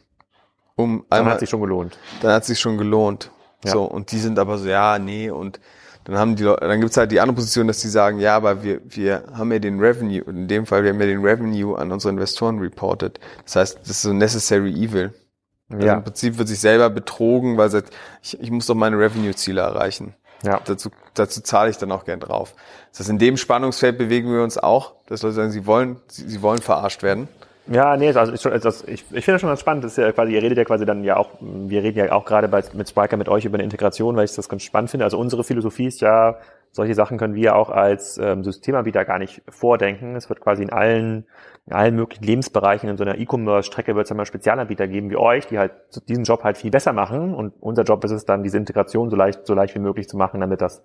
um 0.76 1.06
Dann 1.10 1.20
einmal, 1.20 1.34
hat 1.34 1.40
sich 1.40 1.50
schon 1.50 1.62
gelohnt. 1.62 1.98
dann 2.22 2.34
hat 2.34 2.46
sich 2.46 2.60
schon 2.60 2.78
gelohnt. 2.78 3.32
Ja. 3.64 3.72
So, 3.72 3.84
und 3.84 4.12
die 4.12 4.20
sind 4.20 4.40
aber 4.40 4.58
so, 4.58 4.68
ja, 4.68 4.98
nee, 5.00 5.30
und 5.30 5.60
dann 6.06 6.18
haben 6.18 6.36
die 6.36 6.44
Leute, 6.44 6.68
dann 6.68 6.80
gibt's 6.82 6.98
halt 6.98 7.12
die 7.12 7.20
andere 7.20 7.36
Position, 7.36 7.68
dass 7.68 7.80
die 7.80 7.88
sagen, 7.90 8.20
ja, 8.20 8.36
aber 8.36 8.64
wir, 8.64 8.82
wir 8.86 9.24
haben 9.34 9.52
ja 9.52 9.60
den 9.60 9.80
Revenue, 9.80 10.22
in 10.28 10.48
dem 10.48 10.66
Fall, 10.66 10.84
wir 10.84 10.92
haben 10.92 11.00
ja 11.00 11.08
den 11.08 11.24
Revenue 11.24 11.78
an 11.78 11.92
unsere 11.92 12.12
Investoren 12.12 12.60
reported. 12.60 13.20
Das 13.46 13.56
heißt, 13.56 13.80
das 13.82 13.90
ist 13.90 14.02
so 14.02 14.14
necessary 14.14 14.72
evil. 14.72 15.14
Also 15.70 15.88
Ja. 15.88 15.94
im 15.96 16.04
Prinzip 16.04 16.38
wird 16.38 16.48
sich 16.48 16.60
selber 16.60 16.90
betrogen, 16.90 17.58
weil 17.58 17.70
sagt, 17.70 17.94
ich, 18.22 18.40
ich 18.42 18.52
muss 18.52 18.66
doch 18.66 18.76
meine 18.76 18.98
Revenue-Ziele 18.98 19.62
erreichen. 19.62 20.16
Ja. 20.44 20.60
Dazu, 20.66 20.90
dazu 21.14 21.42
zahle 21.42 21.70
ich 21.70 21.78
dann 21.78 21.92
auch 21.92 22.04
gern 22.04 22.20
drauf. 22.20 22.56
Das 22.92 23.02
heißt, 23.02 23.10
in 23.10 23.20
dem 23.20 23.38
Spannungsfeld 23.38 23.98
bewegen 23.98 24.34
wir 24.34 24.42
uns 24.44 24.58
auch, 24.58 24.94
dass 25.06 25.22
Leute 25.22 25.36
sagen, 25.36 25.52
sie 25.52 25.66
wollen, 25.68 25.98
sie, 26.08 26.28
sie 26.28 26.42
wollen 26.42 26.60
verarscht 26.62 27.04
werden. 27.04 27.28
Ja, 27.68 27.96
nee, 27.96 28.12
also 28.12 28.34
ich, 28.34 28.46
also 28.46 28.88
ich, 28.88 29.06
ich 29.12 29.26
finde 29.26 29.34
das 29.34 29.42
schon 29.42 29.50
ganz 29.50 29.60
spannend. 29.60 29.84
Das 29.84 29.92
ist 29.92 29.98
ja 29.98 30.12
quasi, 30.12 30.34
ihr 30.34 30.42
redet 30.42 30.58
ja 30.58 30.66
quasi 30.66 30.86
dann 30.86 31.04
ja 31.04 31.18
auch, 31.18 31.30
wir 31.40 31.84
reden 31.84 32.00
ja 32.00 32.12
auch 32.12 32.26
gerade 32.26 32.48
bei, 32.48 32.64
mit 32.74 32.90
Spiker 32.90 33.18
mit 33.18 33.30
euch 33.30 33.46
über 33.46 33.56
eine 33.56 33.64
Integration, 33.64 34.16
weil 34.16 34.26
ich 34.26 34.34
das 34.34 34.50
ganz 34.50 34.64
spannend 34.64 34.90
finde. 34.90 35.06
Also 35.06 35.18
unsere 35.20 35.44
Philosophie 35.44 35.86
ist 35.86 36.02
ja, 36.02 36.38
solche 36.72 36.96
Sachen 36.96 37.18
können 37.18 37.36
wir 37.36 37.56
auch 37.56 37.70
als 37.70 38.18
ähm, 38.18 38.44
Systemanbieter 38.44 39.06
gar 39.06 39.20
nicht 39.20 39.42
vordenken. 39.48 40.16
Es 40.16 40.28
wird 40.28 40.42
quasi 40.42 40.64
in 40.64 40.72
allen, 40.72 41.26
in 41.68 41.74
allen 41.74 41.96
möglichen 41.96 42.24
Lebensbereichen 42.24 42.90
in 42.90 42.98
so 42.98 43.04
einer 43.04 43.20
E-Commerce-Strecke 43.20 43.96
wird 43.96 44.06
es 44.06 44.12
einmal 44.12 44.26
Spezialanbieter 44.26 44.88
geben 44.88 45.12
wie 45.12 45.16
euch, 45.16 45.46
die 45.46 45.60
halt 45.60 45.72
diesen 46.10 46.24
Job 46.24 46.44
halt 46.44 46.58
viel 46.58 46.72
besser 46.72 46.92
machen. 46.92 47.36
Und 47.36 47.54
unser 47.60 47.84
Job 47.84 48.04
ist 48.04 48.10
es 48.12 48.26
dann, 48.26 48.42
diese 48.42 48.58
Integration 48.58 49.12
so 49.12 49.16
leicht, 49.16 49.46
so 49.46 49.54
leicht 49.54 49.76
wie 49.76 49.80
möglich 49.80 50.10
zu 50.10 50.18
machen, 50.18 50.42
damit 50.42 50.60
das 50.60 50.82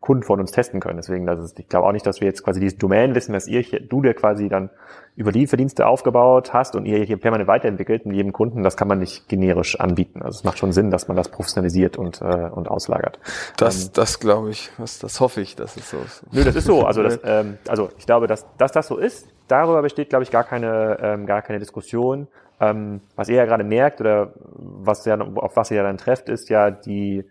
Kunden 0.00 0.22
von 0.22 0.38
uns 0.38 0.52
testen 0.52 0.80
können. 0.80 0.98
Deswegen, 0.98 1.24
das 1.26 1.40
ist, 1.40 1.58
ich 1.58 1.66
glaube 1.68 1.86
auch 1.86 1.92
nicht, 1.92 2.06
dass 2.06 2.20
wir 2.20 2.28
jetzt 2.28 2.44
quasi 2.44 2.60
dieses 2.60 2.76
Domain 2.76 3.14
wissen, 3.14 3.34
was 3.34 3.48
ihr, 3.48 3.60
hier- 3.62 3.80
du 3.80 4.02
dir 4.02 4.12
quasi 4.12 4.50
dann 4.50 4.68
über 5.16 5.32
Lieferdienste 5.32 5.86
aufgebaut 5.86 6.52
hast 6.52 6.76
und 6.76 6.84
ihr 6.84 7.02
hier 7.04 7.16
permanent 7.16 7.48
weiterentwickelt 7.48 8.04
mit 8.04 8.14
jedem 8.14 8.32
Kunden, 8.32 8.62
das 8.62 8.76
kann 8.76 8.86
man 8.86 8.98
nicht 8.98 9.28
generisch 9.30 9.80
anbieten. 9.80 10.20
Also 10.22 10.36
es 10.40 10.44
macht 10.44 10.58
schon 10.58 10.72
Sinn, 10.72 10.90
dass 10.90 11.08
man 11.08 11.16
das 11.16 11.30
professionalisiert 11.30 11.96
und, 11.96 12.20
äh, 12.20 12.24
und 12.52 12.68
auslagert. 12.68 13.18
Das, 13.56 13.92
das 13.92 14.20
glaube 14.20 14.50
ich, 14.50 14.70
das, 14.78 14.98
das 14.98 15.20
hoffe 15.20 15.40
ich, 15.40 15.56
dass 15.56 15.76
es 15.78 15.88
so 15.90 15.96
ist. 16.04 16.22
Nö, 16.32 16.44
das 16.44 16.54
ist 16.54 16.66
so. 16.66 16.84
Also, 16.84 17.02
das, 17.02 17.18
ähm, 17.24 17.56
also 17.66 17.88
ich 17.98 18.04
glaube, 18.06 18.26
dass, 18.26 18.46
dass 18.58 18.72
das 18.72 18.86
so 18.86 18.98
ist, 18.98 19.26
darüber 19.48 19.82
besteht, 19.82 20.10
glaube 20.10 20.22
ich, 20.22 20.30
gar 20.30 20.44
keine, 20.44 20.98
ähm, 21.02 21.26
gar 21.26 21.42
keine 21.42 21.58
Diskussion. 21.58 22.28
Ähm, 22.60 23.00
was 23.16 23.28
ihr 23.28 23.36
ja 23.36 23.44
gerade 23.44 23.64
merkt 23.64 24.00
oder 24.00 24.32
was 24.56 25.04
ja, 25.04 25.18
auf 25.18 25.56
was 25.56 25.70
ihr 25.70 25.78
ja 25.78 25.82
dann 25.82 25.96
trefft, 25.96 26.28
ist 26.28 26.48
ja 26.48 26.70
die 26.70 27.24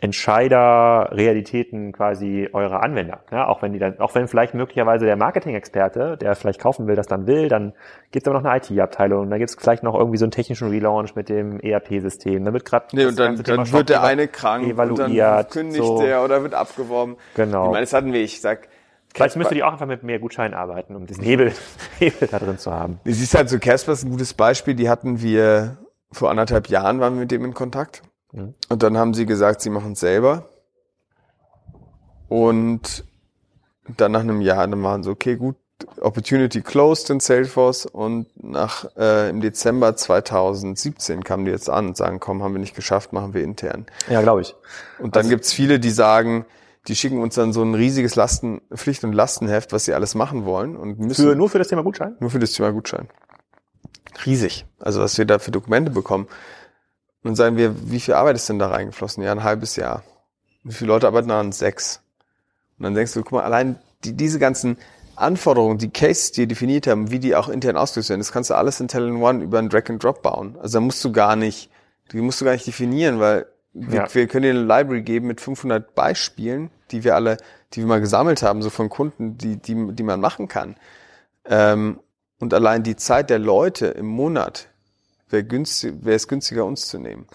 Entscheider-Realitäten 0.00 1.92
quasi 1.92 2.48
eurer 2.52 2.84
Anwender. 2.84 3.20
Ja, 3.32 3.48
auch 3.48 3.62
wenn 3.62 3.72
die 3.72 3.80
dann, 3.80 3.98
auch 3.98 4.14
wenn 4.14 4.28
vielleicht 4.28 4.54
möglicherweise 4.54 5.04
der 5.06 5.16
Marketing-Experte, 5.16 6.16
der 6.16 6.36
vielleicht 6.36 6.60
kaufen 6.60 6.86
will, 6.86 6.94
das 6.94 7.08
dann 7.08 7.26
will, 7.26 7.48
dann 7.48 7.72
gibt 8.12 8.24
es 8.24 8.30
aber 8.30 8.40
noch 8.40 8.48
eine 8.48 8.58
IT-Abteilung, 8.58 9.28
dann 9.28 9.40
gibt 9.40 9.50
es 9.50 9.56
vielleicht 9.60 9.82
noch 9.82 9.96
irgendwie 9.96 10.18
so 10.18 10.24
einen 10.24 10.30
technischen 10.30 10.68
Relaunch 10.68 11.16
mit 11.16 11.28
dem 11.28 11.58
ERP-System. 11.58 12.44
Da 12.44 12.52
wird 12.52 12.64
gerade 12.64 12.86
Nee, 12.92 13.06
und 13.06 13.18
dann, 13.18 13.42
dann 13.42 13.72
wird 13.72 13.88
der 13.88 14.04
eine 14.04 14.28
krank 14.28 14.64
und 14.64 14.76
dann 14.76 14.88
evaluiert. 14.90 15.50
kündigt 15.50 15.84
so. 15.84 16.00
der 16.00 16.22
oder 16.22 16.42
wird 16.42 16.54
abgeworben. 16.54 17.16
Genau. 17.34 17.66
Ich 17.66 17.72
meine, 17.72 17.82
das 17.82 17.92
hatten 17.92 18.12
wir, 18.12 18.20
ich 18.20 18.40
sag, 18.40 18.68
Vielleicht 19.18 19.36
müsst 19.36 19.50
ihr 19.52 19.56
die 19.56 19.62
auch 19.64 19.72
einfach 19.72 19.86
mit 19.86 20.02
mehr 20.02 20.18
Gutscheinen 20.18 20.54
arbeiten, 20.54 20.96
um 20.96 21.06
diesen 21.06 21.22
Hebel, 21.24 21.52
Hebel 21.98 22.28
da 22.28 22.38
drin 22.38 22.58
zu 22.58 22.72
haben. 22.72 23.00
Du 23.04 23.12
siehst 23.12 23.34
halt 23.34 23.48
so, 23.50 23.58
Casper 23.58 23.92
ist 23.92 24.04
ein 24.04 24.10
gutes 24.10 24.34
Beispiel, 24.34 24.74
die 24.74 24.88
hatten 24.88 25.20
wir 25.20 25.76
vor 26.10 26.30
anderthalb 26.30 26.68
Jahren 26.68 27.00
waren 27.00 27.14
wir 27.14 27.20
mit 27.20 27.30
dem 27.30 27.44
in 27.44 27.54
Kontakt. 27.54 28.02
Mhm. 28.32 28.54
Und 28.68 28.82
dann 28.82 28.96
haben 28.96 29.12
sie 29.14 29.26
gesagt, 29.26 29.60
sie 29.60 29.70
machen 29.70 29.92
es 29.92 30.00
selber. 30.00 30.48
Und 32.28 33.04
dann 33.96 34.12
nach 34.12 34.20
einem 34.20 34.40
Jahr, 34.40 34.66
dann 34.66 34.82
waren 34.82 35.02
sie, 35.02 35.10
okay, 35.10 35.36
gut, 35.36 35.56
Opportunity 36.00 36.60
closed 36.60 37.08
in 37.10 37.20
Salesforce 37.20 37.86
und 37.86 38.26
nach 38.42 38.84
äh, 38.96 39.30
im 39.30 39.40
Dezember 39.40 39.94
2017 39.94 41.22
kamen 41.22 41.44
die 41.44 41.52
jetzt 41.52 41.70
an 41.70 41.88
und 41.88 41.96
sagen, 41.96 42.18
komm, 42.18 42.42
haben 42.42 42.52
wir 42.52 42.58
nicht 42.58 42.74
geschafft, 42.74 43.12
machen 43.12 43.32
wir 43.32 43.44
intern. 43.44 43.86
Ja, 44.10 44.20
glaube 44.22 44.40
ich. 44.40 44.56
Und 44.98 45.14
dann 45.14 45.20
Also- 45.20 45.30
gibt's 45.30 45.52
viele, 45.52 45.78
die 45.78 45.90
sagen, 45.90 46.46
die 46.88 46.96
schicken 46.96 47.20
uns 47.20 47.34
dann 47.34 47.52
so 47.52 47.62
ein 47.62 47.74
riesiges 47.74 48.16
Lasten, 48.16 48.60
Pflicht- 48.74 49.04
und 49.04 49.12
Lastenheft, 49.12 49.72
was 49.72 49.84
sie 49.84 49.94
alles 49.94 50.14
machen 50.14 50.44
wollen 50.44 50.76
und 50.76 50.98
müssen 50.98 51.24
Für, 51.28 51.34
nur 51.36 51.48
für 51.50 51.58
das 51.58 51.68
Thema 51.68 51.82
Gutschein? 51.82 52.16
nur 52.20 52.30
für 52.30 52.38
das 52.38 52.52
Thema 52.52 52.72
Gutschein. 52.72 53.08
Riesig. 54.26 54.66
Also 54.80 55.00
was 55.00 55.18
wir 55.18 55.24
da 55.24 55.38
für 55.38 55.50
Dokumente 55.50 55.90
bekommen. 55.90 56.24
Und 57.22 57.30
dann 57.30 57.34
sagen 57.36 57.56
wir, 57.56 57.74
wie 57.90 58.00
viel 58.00 58.14
Arbeit 58.14 58.36
ist 58.36 58.48
denn 58.48 58.58
da 58.58 58.68
reingeflossen? 58.68 59.22
Ja, 59.22 59.32
ein 59.32 59.44
halbes 59.44 59.76
Jahr. 59.76 60.02
Wie 60.64 60.72
viele 60.72 60.88
Leute 60.88 61.06
arbeiten 61.06 61.28
daran? 61.28 61.52
Sechs. 61.52 62.00
Und 62.78 62.84
dann 62.84 62.94
denkst 62.94 63.12
du, 63.14 63.22
guck 63.22 63.32
mal, 63.32 63.42
allein 63.44 63.78
die, 64.04 64.12
diese 64.14 64.38
ganzen 64.38 64.76
Anforderungen, 65.16 65.78
die 65.78 65.90
Cases, 65.90 66.32
die 66.32 66.42
wir 66.42 66.46
definiert 66.46 66.86
haben, 66.86 67.10
wie 67.10 67.18
die 67.18 67.34
auch 67.34 67.48
intern 67.48 67.76
ausgelöst 67.76 68.08
werden, 68.10 68.20
das 68.20 68.32
kannst 68.32 68.50
du 68.50 68.54
alles 68.54 68.78
in 68.80 68.88
Talent 68.88 69.20
One 69.20 69.42
über 69.42 69.58
einen 69.58 69.68
Drag 69.68 69.88
and 69.90 70.02
Drop 70.02 70.22
bauen. 70.22 70.56
Also 70.62 70.78
da 70.78 70.80
musst 70.80 71.04
du 71.04 71.10
gar 71.12 71.34
nicht, 71.36 71.70
die 72.12 72.20
musst 72.20 72.40
du 72.40 72.44
gar 72.44 72.52
nicht 72.52 72.66
definieren, 72.66 73.18
weil 73.18 73.46
wir, 73.72 74.02
Ja. 74.02 74.14
wir 74.14 74.26
können 74.28 74.44
dir 74.44 74.50
eine 74.50 74.60
Library 74.62 75.02
geben 75.02 75.26
mit 75.26 75.40
500 75.40 75.94
Beispielen, 75.94 76.70
die 76.90 77.04
wir 77.04 77.14
alle, 77.14 77.36
die 77.72 77.80
wir 77.80 77.86
mal 77.86 78.00
gesammelt 78.00 78.42
haben, 78.42 78.62
so 78.62 78.70
von 78.70 78.88
Kunden, 78.88 79.38
die, 79.38 79.56
die, 79.56 79.92
die 79.94 80.02
man 80.02 80.20
machen 80.20 80.48
kann. 80.48 80.76
Ähm, 81.44 82.00
und 82.40 82.54
allein 82.54 82.82
die 82.82 82.96
Zeit 82.96 83.30
der 83.30 83.38
Leute 83.38 83.86
im 83.86 84.06
Monat 84.06 84.68
wäre 85.28 85.44
günstig, 85.44 85.94
wäre 86.02 86.16
es 86.16 86.28
günstiger, 86.28 86.64
uns 86.64 86.86
zu 86.86 86.98
nehmen. 86.98 87.26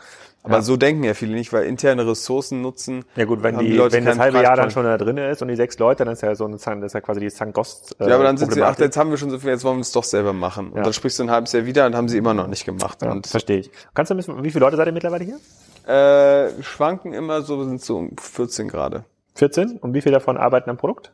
Aber 0.46 0.56
Ja. 0.56 0.62
so 0.62 0.76
denken 0.76 1.04
ja 1.06 1.14
viele 1.14 1.36
nicht, 1.36 1.54
weil 1.54 1.64
interne 1.66 2.06
Ressourcen 2.06 2.62
nutzen. 2.62 3.06
Ja 3.16 3.24
gut, 3.24 3.44
wenn, 3.44 3.58
die, 3.60 3.72
Leute 3.78 3.96
wenn 3.96 4.04
das 4.04 4.20
halbe 4.20 4.42
Jahr 4.42 4.58
dann 4.58 4.72
schon 4.72 4.84
da 4.84 4.98
drin 4.98 5.18
ist 5.18 5.42
und 5.42 5.48
die 5.48 5.56
sechs 5.56 5.80
Leute, 5.80 6.04
dann 6.04 6.14
ist 6.14 6.22
ja 6.22 6.36
so 6.36 6.44
eine, 6.46 6.58
das 6.58 6.68
ist 6.68 6.94
ja 6.94 7.00
quasi 7.02 7.22
die 7.22 7.30
St. 7.30 7.54
Gost. 7.54 7.96
Äh, 8.02 8.10
Ja, 8.10 8.16
aber 8.16 8.26
dann 8.26 8.36
sind 8.38 8.54
sie, 8.54 8.62
ach, 8.62 8.78
jetzt 8.78 8.98
haben 8.98 9.10
wir 9.10 9.18
schon 9.18 9.30
so 9.30 9.40
viel, 9.40 9.52
jetzt 9.52 9.64
wollen 9.64 9.78
wir 9.78 9.82
es 9.82 9.94
doch 9.94 10.04
selber 10.04 10.34
machen. 10.34 10.72
Und 10.72 10.78
Ja. 10.78 10.84
dann 10.84 10.92
sprichst 10.94 11.20
du 11.20 11.24
ein 11.24 11.32
halbes 11.32 11.54
Jahr 11.54 11.66
wieder 11.66 11.86
und 11.86 11.96
haben 11.96 12.10
sie 12.10 12.18
immer 12.18 12.34
noch 12.34 12.48
nicht 12.48 12.66
gemacht. 12.66 13.02
ja, 13.02 13.18
verstehe 13.26 13.60
ich. 13.60 13.72
Kannst 13.94 14.10
du 14.10 14.16
ein 14.16 14.18
bisschen, 14.18 14.44
wie 14.44 14.52
viele 14.52 14.66
Leute 14.66 14.76
seid 14.76 14.88
ihr 14.88 14.92
mittlerweile 14.94 15.24
hier? 15.24 15.40
äh, 15.86 16.62
schwanken 16.64 17.14
immer 17.14 17.42
so, 17.42 17.64
sind 17.64 17.82
so 17.82 17.98
um 17.98 18.18
14 18.18 18.68
gerade. 18.68 19.06
14? 19.36 19.78
Und 19.78 19.94
wie 19.94 20.02
viele 20.02 20.14
davon 20.14 20.38
arbeiten 20.38 20.70
am 20.70 20.78
Produkt? 20.78 21.12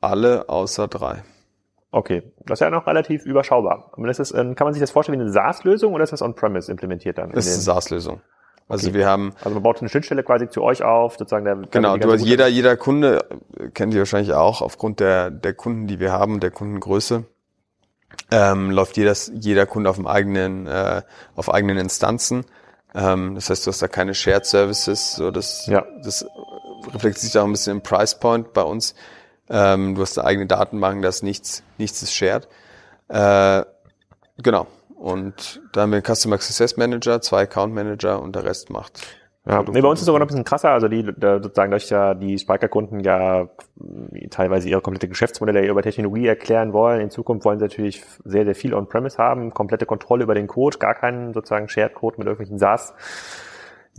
Alle 0.00 0.48
außer 0.48 0.88
drei. 0.88 1.22
Okay, 1.92 2.22
das 2.46 2.56
ist 2.56 2.60
ja 2.64 2.70
noch 2.70 2.86
relativ 2.86 3.26
überschaubar. 3.26 3.90
Aber 3.92 4.06
das 4.06 4.18
ist, 4.18 4.32
ähm, 4.32 4.54
kann 4.54 4.64
man 4.66 4.74
sich 4.74 4.80
das 4.80 4.90
vorstellen 4.92 5.18
wie 5.18 5.22
eine 5.24 5.32
SaaS-Lösung 5.32 5.92
oder 5.92 6.04
ist 6.04 6.12
das 6.12 6.22
on-premise 6.22 6.70
implementiert 6.70 7.18
dann? 7.18 7.32
Das 7.32 7.46
ist 7.46 7.54
eine 7.54 7.62
SaaS-Lösung. 7.62 8.20
Also 8.68 8.88
Okay. 8.88 8.98
wir 8.98 9.08
haben, 9.08 9.32
also 9.40 9.50
man 9.54 9.64
baut 9.64 9.80
eine 9.80 9.88
Schnittstelle 9.88 10.22
quasi 10.22 10.48
zu 10.48 10.62
euch 10.62 10.84
auf, 10.84 11.16
sozusagen 11.16 11.44
der 11.44 11.56
genau, 11.56 11.96
du 11.96 12.12
hast 12.12 12.24
jeder, 12.24 12.46
jeder 12.46 12.76
Kunde, 12.76 13.24
äh, 13.58 13.68
kennt 13.70 13.92
ihr 13.92 13.98
wahrscheinlich 14.00 14.32
auch, 14.32 14.62
aufgrund 14.62 15.00
der, 15.00 15.30
der 15.32 15.54
Kunden, 15.54 15.88
die 15.88 15.98
wir 15.98 16.12
haben, 16.12 16.38
der 16.38 16.52
Kundengröße, 16.52 17.24
ähm, 18.30 18.70
läuft 18.70 18.96
jedes, 18.96 19.32
jeder 19.34 19.66
Kunde 19.66 19.90
auf 19.90 19.96
dem 19.96 20.06
eigenen, 20.06 20.68
äh, 20.68 21.02
auf 21.34 21.52
eigenen 21.52 21.78
Instanzen. 21.78 22.44
Ähm, 22.94 23.34
das 23.34 23.50
heißt, 23.50 23.66
du 23.66 23.70
hast 23.72 23.82
da 23.82 23.88
keine 23.88 24.14
Shared 24.14 24.46
Services, 24.46 25.16
so 25.16 25.32
das, 25.32 25.66
Ja. 25.66 25.84
das 26.04 26.24
reflektiert 26.86 27.18
sich 27.18 27.38
auch 27.38 27.44
ein 27.44 27.52
bisschen 27.52 27.78
im 27.78 27.82
Price 27.82 28.18
Point 28.18 28.52
bei 28.52 28.62
uns. 28.62 28.94
Ähm, 29.48 29.94
du 29.94 30.02
hast 30.02 30.16
da 30.16 30.24
eigene 30.24 30.46
Datenbanken, 30.46 31.02
das 31.02 31.22
nichts, 31.22 31.62
nichts 31.78 32.02
ist 32.02 32.14
shared. 32.14 32.48
Äh, 33.08 33.64
genau. 34.38 34.66
Und 34.96 35.60
da 35.72 35.82
haben 35.82 35.92
wir 35.92 35.96
einen 35.96 36.14
Customer 36.14 36.38
Success 36.38 36.76
Manager, 36.76 37.20
zwei 37.20 37.42
Account 37.42 37.74
Manager 37.74 38.20
und 38.20 38.36
der 38.36 38.44
Rest 38.44 38.70
macht. 38.70 39.00
Ja, 39.46 39.62
nee, 39.62 39.80
bei 39.80 39.88
uns 39.88 39.98
ist 39.98 40.02
es 40.02 40.06
sogar 40.06 40.18
noch 40.18 40.26
ein 40.26 40.28
bisschen 40.28 40.44
krasser. 40.44 40.70
Also 40.70 40.86
die 40.88 41.10
da 41.16 41.42
sozusagen 41.42 41.70
durch 41.70 41.88
ja 41.88 42.12
die 42.12 42.38
Spiker-Kunden 42.38 43.00
ja 43.00 43.48
teilweise 44.28 44.68
ihre 44.68 44.82
komplette 44.82 45.08
Geschäftsmodelle 45.08 45.66
über 45.66 45.82
Technologie 45.82 46.26
erklären 46.26 46.74
wollen. 46.74 47.00
In 47.00 47.10
Zukunft 47.10 47.46
wollen 47.46 47.58
sie 47.58 47.64
natürlich 47.64 48.04
sehr, 48.24 48.44
sehr 48.44 48.54
viel 48.54 48.74
On-Premise 48.74 49.16
haben, 49.16 49.54
komplette 49.54 49.86
Kontrolle 49.86 50.24
über 50.24 50.34
den 50.34 50.46
Code, 50.46 50.76
gar 50.78 50.94
keinen 50.94 51.32
sozusagen 51.32 51.68
Shared-Code 51.68 52.16
mit 52.18 52.26
irgendwelchen 52.26 52.58
SaaS. 52.58 52.92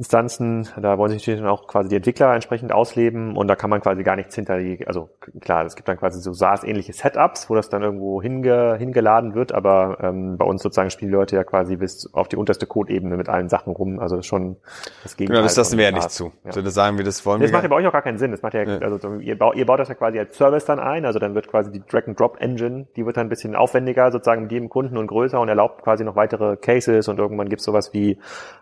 Instanzen, 0.01 0.67
da 0.81 0.97
wollen 0.97 1.11
sich 1.11 1.21
natürlich 1.21 1.41
dann 1.41 1.49
auch 1.51 1.67
quasi 1.67 1.87
die 1.87 1.95
Entwickler 1.95 2.33
entsprechend 2.33 2.71
ausleben 2.71 3.37
und 3.37 3.47
da 3.47 3.55
kann 3.55 3.69
man 3.69 3.81
quasi 3.81 4.01
gar 4.01 4.15
nichts 4.15 4.33
hinter 4.33 4.57
die, 4.57 4.87
also 4.87 5.09
klar, 5.41 5.63
es 5.63 5.75
gibt 5.75 5.87
dann 5.87 5.97
quasi 5.99 6.19
so 6.19 6.33
SaaS-ähnliche 6.33 6.91
Setups, 6.91 7.51
wo 7.51 7.55
das 7.55 7.69
dann 7.69 7.83
irgendwo 7.83 8.19
hinge, 8.19 8.77
hingeladen 8.79 9.35
wird, 9.35 9.51
aber 9.51 9.99
ähm, 10.01 10.37
bei 10.39 10.45
uns 10.45 10.63
sozusagen 10.63 10.89
spielen 10.89 11.11
Leute 11.11 11.35
ja 11.35 11.43
quasi 11.43 11.75
bis 11.75 12.11
auf 12.15 12.27
die 12.27 12.35
unterste 12.35 12.65
Code-Ebene 12.65 13.15
mit 13.15 13.29
allen 13.29 13.47
Sachen 13.47 13.73
rum, 13.73 13.99
also 13.99 14.23
schon 14.23 14.57
das 15.03 15.15
Gegenteil. 15.17 15.35
Genau, 15.37 15.45
das 15.45 15.55
lassen 15.55 15.77
wir 15.77 15.85
ja 15.85 15.91
nicht 15.91 16.09
zu. 16.09 16.31
Ja. 16.45 16.51
So, 16.51 16.63
das 16.63 16.73
sagen 16.73 16.97
wir, 16.97 17.05
das 17.05 17.23
wollen 17.27 17.39
Das 17.39 17.51
wir. 17.51 17.53
macht 17.57 17.63
ja 17.65 17.69
bei 17.69 17.75
euch 17.75 17.85
auch 17.85 17.91
gar 17.91 18.01
keinen 18.01 18.17
Sinn. 18.17 18.31
Das 18.31 18.41
macht 18.41 18.55
ja, 18.55 18.63
Ja. 18.63 18.79
also 18.79 19.19
ihr 19.19 19.37
baut, 19.37 19.55
ihr 19.55 19.67
baut 19.67 19.79
das 19.79 19.89
ja 19.89 19.93
quasi 19.93 20.17
als 20.17 20.35
Service 20.35 20.65
dann 20.65 20.79
ein. 20.79 21.05
Also 21.05 21.19
dann 21.19 21.35
wird 21.35 21.47
quasi 21.47 21.71
die 21.71 21.83
Drag-and-Drop-Engine, 21.87 22.87
die 22.95 23.05
wird 23.05 23.17
dann 23.17 23.27
ein 23.27 23.29
bisschen 23.29 23.55
aufwendiger 23.55 24.11
sozusagen 24.11 24.41
mit 24.41 24.51
jedem 24.51 24.69
Kunden 24.69 24.97
und 24.97 25.05
größer 25.05 25.39
und 25.39 25.47
erlaubt 25.47 25.83
quasi 25.83 26.03
noch 26.03 26.15
weitere 26.15 26.57
Cases 26.57 27.07
und 27.07 27.19
irgendwann 27.19 27.49
gibt's 27.49 27.65
sowas 27.65 27.93
wie 27.93 28.17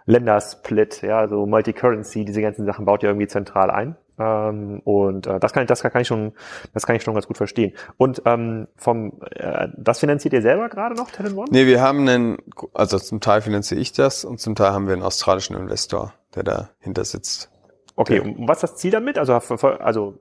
Ländersplit, 0.05 1.01
ja, 1.03 1.28
so 1.29 1.45
Multi-Currency, 1.45 2.25
diese 2.25 2.41
ganzen 2.41 2.65
Sachen 2.65 2.85
baut 2.85 3.03
ihr 3.03 3.09
irgendwie 3.09 3.27
zentral 3.27 3.71
ein. 3.71 3.95
Ähm, 4.19 4.81
und 4.83 5.27
äh, 5.27 5.39
das 5.39 5.53
kann 5.53 5.63
ich, 5.63 5.67
das 5.67 5.81
kann 5.81 6.01
ich 6.01 6.07
schon, 6.07 6.33
das 6.73 6.85
kann 6.85 6.95
ich 6.95 7.03
schon 7.03 7.13
ganz 7.13 7.27
gut 7.27 7.37
verstehen. 7.37 7.73
Und 7.97 8.21
ähm, 8.25 8.67
vom, 8.75 9.13
äh, 9.31 9.69
das 9.77 9.99
finanziert 9.99 10.33
ihr 10.33 10.41
selber 10.41 10.67
gerade 10.67 10.95
noch, 10.95 11.09
Talent 11.11 11.37
One? 11.37 11.47
Nee, 11.51 11.65
wir 11.65 11.81
haben 11.81 12.07
einen, 12.07 12.37
also 12.73 12.99
zum 12.99 13.21
Teil 13.21 13.41
finanziere 13.41 13.79
ich 13.79 13.93
das 13.93 14.25
und 14.25 14.39
zum 14.39 14.55
Teil 14.55 14.71
haben 14.71 14.87
wir 14.87 14.93
einen 14.93 15.03
australischen 15.03 15.55
Investor, 15.55 16.13
der 16.35 16.43
dahinter 16.43 17.05
sitzt. 17.05 17.49
Okay, 17.95 18.19
und 18.19 18.47
was 18.47 18.57
ist 18.57 18.63
das 18.63 18.75
Ziel 18.75 18.91
damit? 18.91 19.17
Also, 19.17 19.33
also 19.33 20.19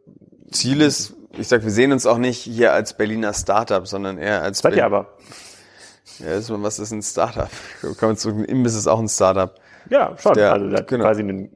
Ziel 0.50 0.80
ist, 0.80 1.14
ich 1.32 1.48
sag, 1.48 1.62
wir 1.64 1.70
sehen 1.70 1.92
uns 1.92 2.06
auch 2.06 2.18
nicht 2.18 2.38
hier 2.38 2.72
als 2.72 2.96
Berliner 2.96 3.32
Startup, 3.32 3.86
sondern 3.86 4.18
eher 4.18 4.42
als 4.42 4.58
seid 4.58 4.76
ihr 4.76 4.84
aber. 4.84 5.06
Ja, 6.18 6.34
ist, 6.34 6.50
was 6.50 6.78
ist 6.78 6.90
ein 6.90 7.02
Startup? 7.02 7.50
Kommen 7.98 8.16
zu, 8.16 8.30
Imbiss 8.30 8.74
ist 8.74 8.86
auch 8.86 8.98
ein 8.98 9.08
Startup. 9.08 9.54
Ja, 9.90 10.14
schon. 10.18 10.34
Der- 10.34 10.52
also 10.52 10.68
das 10.70 10.86
genau. 10.86 11.04
quasi 11.04 11.22
ein, 11.22 11.50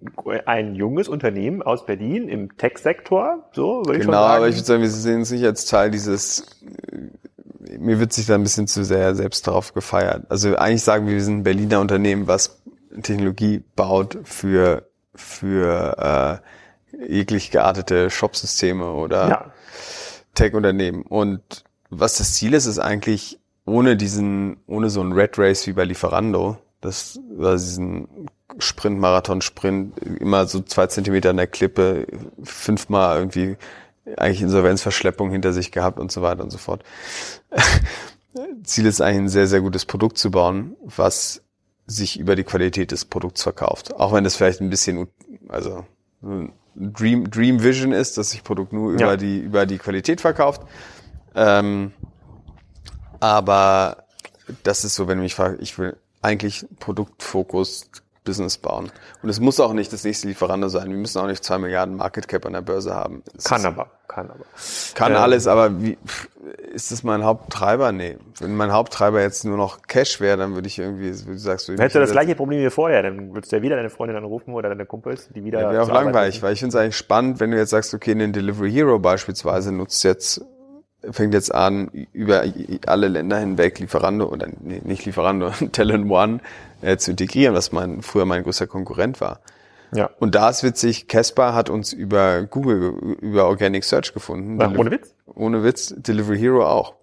ein 0.47 0.75
junges 0.75 1.09
Unternehmen 1.09 1.63
aus 1.63 1.85
Berlin 1.87 2.29
im 2.29 2.57
Tech-Sektor, 2.57 3.49
so 3.53 3.83
würde 3.85 3.99
ich 3.99 4.07
Genau, 4.07 4.13
schon 4.19 4.23
sagen. 4.23 4.37
aber 4.37 4.49
ich 4.49 4.57
würde 4.57 4.67
sagen, 4.67 4.83
wir 4.83 4.91
sehen 4.91 5.19
uns 5.21 5.31
nicht 5.31 5.45
als 5.45 5.67
Teil 5.67 5.91
dieses, 5.91 6.47
äh, 6.63 7.79
mir 7.79 8.01
wird 8.01 8.13
sich 8.13 8.27
da 8.27 8.35
ein 8.35 8.43
bisschen 8.43 8.67
zu 8.67 8.85
sehr 8.85 9.15
selbst 9.15 9.47
darauf 9.47 9.75
gefeiert. 9.75 10.25
Also 10.29 10.57
eigentlich 10.57 10.83
sagen 10.83 11.07
wir, 11.07 11.15
wir 11.15 11.23
sind 11.23 11.39
ein 11.39 11.43
Berliner 11.43 11.81
Unternehmen, 11.81 12.27
was 12.27 12.63
Technologie 13.03 13.63
baut 13.77 14.19
für, 14.25 14.89
für 15.15 16.41
äh, 17.01 17.07
jeglich 17.13 17.51
geartete 17.51 18.11
Shopsysteme 18.11 18.93
oder 18.93 19.29
ja. 19.29 19.53
Tech-Unternehmen. 20.35 21.03
Und 21.03 21.65
was 21.91 22.19
das 22.19 22.35
Ziel 22.35 22.55
ist, 22.55 22.67
ist 22.67 22.79
eigentlich 22.79 23.39
ohne 23.65 23.97
diesen, 23.97 24.59
ohne 24.67 24.91
so 24.91 25.01
ein 25.03 25.13
Red 25.13 25.39
Race 25.39 25.67
wie 25.67 25.73
bei 25.73 25.85
Lieferando, 25.85 26.59
das 26.83 27.19
war 27.35 27.53
diesen 27.55 28.29
Sprint, 28.59 28.99
Marathon, 28.99 29.41
Sprint, 29.41 29.99
immer 29.99 30.47
so 30.47 30.61
zwei 30.61 30.89
Zentimeter 30.89 31.31
an 31.31 31.39
der 31.39 31.47
Klippe, 31.47 32.07
fünfmal 32.43 33.19
irgendwie 33.19 33.57
eigentlich 34.17 34.43
Insolvenzverschleppung 34.43 35.31
hinter 35.31 35.53
sich 35.53 35.73
gehabt 35.73 35.99
und 35.99 36.13
so 36.13 36.21
weiter 36.23 36.43
und 36.43 36.51
so 36.51 36.59
fort. 36.59 36.83
Ziel 38.65 38.87
ist 38.87 39.01
eigentlich 39.01 39.19
ein 39.19 39.29
sehr, 39.29 39.47
sehr 39.47 39.61
gutes 39.61 39.87
Produkt 39.87 40.19
zu 40.19 40.31
bauen, 40.31 40.77
was 40.85 41.43
sich 41.87 42.19
über 42.19 42.35
die 42.37 42.45
Qualität 42.45 42.91
des 42.91 43.05
Produkts 43.05 43.43
verkauft. 43.43 43.95
Auch 43.95 44.13
wenn 44.13 44.25
das 44.25 44.37
vielleicht 44.37 44.61
ein 44.61 44.71
bisschen, 44.71 45.09
also 45.49 45.85
Dream, 46.75 47.31
Dream 47.31 47.63
Vision 47.63 47.93
ist, 47.93 48.19
dass 48.19 48.31
sich 48.31 48.43
Produkt 48.43 48.73
nur 48.73 48.93
Ja. 48.99 49.07
über 49.07 49.17
die, 49.17 49.39
über 49.41 49.67
die 49.67 49.79
Qualität 49.79 50.21
verkauft. 50.21 50.63
Ähm, 51.35 51.93
aber 53.21 54.05
das 54.63 54.85
ist 54.85 54.95
so, 54.95 55.07
wenn 55.07 55.19
du 55.19 55.23
mich 55.23 55.35
fragst, 55.35 55.61
ich 55.63 55.79
will 55.79 55.97
eigentlich 56.23 56.65
Produktfokus 56.79 57.91
Business 58.25 58.57
bauen. 58.59 58.91
Und 59.23 59.29
es 59.29 59.41
muss 59.41 59.59
auch 59.59 59.73
nicht 59.73 59.93
das 59.93 60.05
nächste 60.05 60.29
Lieferando 60.29 60.69
sein. 60.69 60.89
Wir 60.89 60.97
müssen 60.97 61.19
auch 61.19 61.27
nicht 61.27 61.43
zwei 61.43 61.59
Milliarden 61.59 61.97
Market 61.97 62.29
Cap 62.29 62.47
an 62.47 62.53
der 62.53 62.61
Börse 62.61 62.95
haben. 62.95 63.23
Es 63.37 63.45
Kann 63.45 63.61
ist, 63.61 63.67
aber, 63.67 63.91
kann 64.07 64.31
aber. 64.31 64.45
kann 64.95 65.13
Ähm, 65.13 65.19
alles, 65.19 65.49
aber 65.49 65.83
wie, 65.83 65.99
ist 66.73 66.93
das 66.93 67.03
mein 67.03 67.25
Haupttreiber? 67.25 67.91
Nee. 67.91 68.19
Wenn 68.39 68.55
mein 68.55 68.73
Haupttreiber 68.73 69.21
jetzt 69.21 69.45
nur 69.45 69.57
noch 69.57 69.83
Cash 69.89 70.21
wäre, 70.21 70.37
dann 70.37 70.55
würde 70.55 70.69
ich 70.69 70.79
irgendwie, 70.79 71.13
wie 71.27 71.33
du 71.33 71.39
sagst, 71.39 71.69
ich 71.69 71.79
Hättest 71.79 71.97
du 71.97 72.01
das 72.01 72.13
gleiche 72.13 72.37
Problem 72.37 72.65
wie 72.65 72.71
vorher, 72.71 73.03
dann 73.03 73.35
würdest 73.35 73.51
du 73.51 73.57
ja 73.57 73.63
wieder 73.63 73.75
deine 73.75 73.91
Freundin 73.91 74.17
anrufen 74.17 74.55
oder 74.55 74.69
deine 74.69 74.87
Kumpels, 74.87 75.29
die 75.35 75.45
wieder. 75.45 75.61
Ja, 75.61 75.73
wäre 75.73 75.83
auch 75.83 75.93
langweilig, 75.93 76.43
weil 76.43 76.53
ich 76.53 76.61
finde 76.61 76.77
es 76.77 76.81
eigentlich 76.81 76.97
spannend, 76.97 77.41
wenn 77.41 77.51
du 77.51 77.57
jetzt 77.57 77.71
sagst, 77.71 77.93
okay, 77.93 78.13
ein 78.13 78.33
Delivery 78.33 78.71
Hero 78.71 79.01
beispielsweise 79.01 79.73
nutzt 79.73 80.05
jetzt, 80.05 80.45
fängt 81.11 81.35
jetzt 81.35 81.55
an, 81.55 81.89
über 82.13 82.45
alle 82.87 83.09
Länder 83.09 83.39
hinweg 83.39 83.79
Lieferando 83.79 84.27
oder 84.27 84.49
nee, 84.61 84.81
nicht 84.85 85.05
Lieferando, 85.05 85.51
Talent 85.73 86.11
One 86.11 86.41
äh, 86.81 86.97
zu 86.97 87.11
integrieren, 87.13 87.55
was 87.55 87.73
mein, 87.73 88.03
früher 88.03 88.25
mein 88.25 88.43
größter 88.43 88.67
Konkurrent 88.67 89.21
war. 89.21 89.41
Ja. 89.95 90.11
Und 90.19 90.35
da 90.35 90.49
ist 90.49 90.63
witzig, 90.63 91.07
Casper 91.07 91.55
hat 91.55 91.69
uns 91.69 91.93
über 91.93 92.43
Google, 92.43 93.17
über 93.21 93.47
Organic 93.47 93.85
Search 93.85 94.15
gefunden. 94.15 94.57
Na, 94.57 94.71
ohne 94.75 94.91
Witz? 94.91 95.15
Ohne 95.27 95.65
Witz, 95.65 95.95
Delivery 95.97 96.39
Hero 96.39 96.67
auch. 96.67 96.95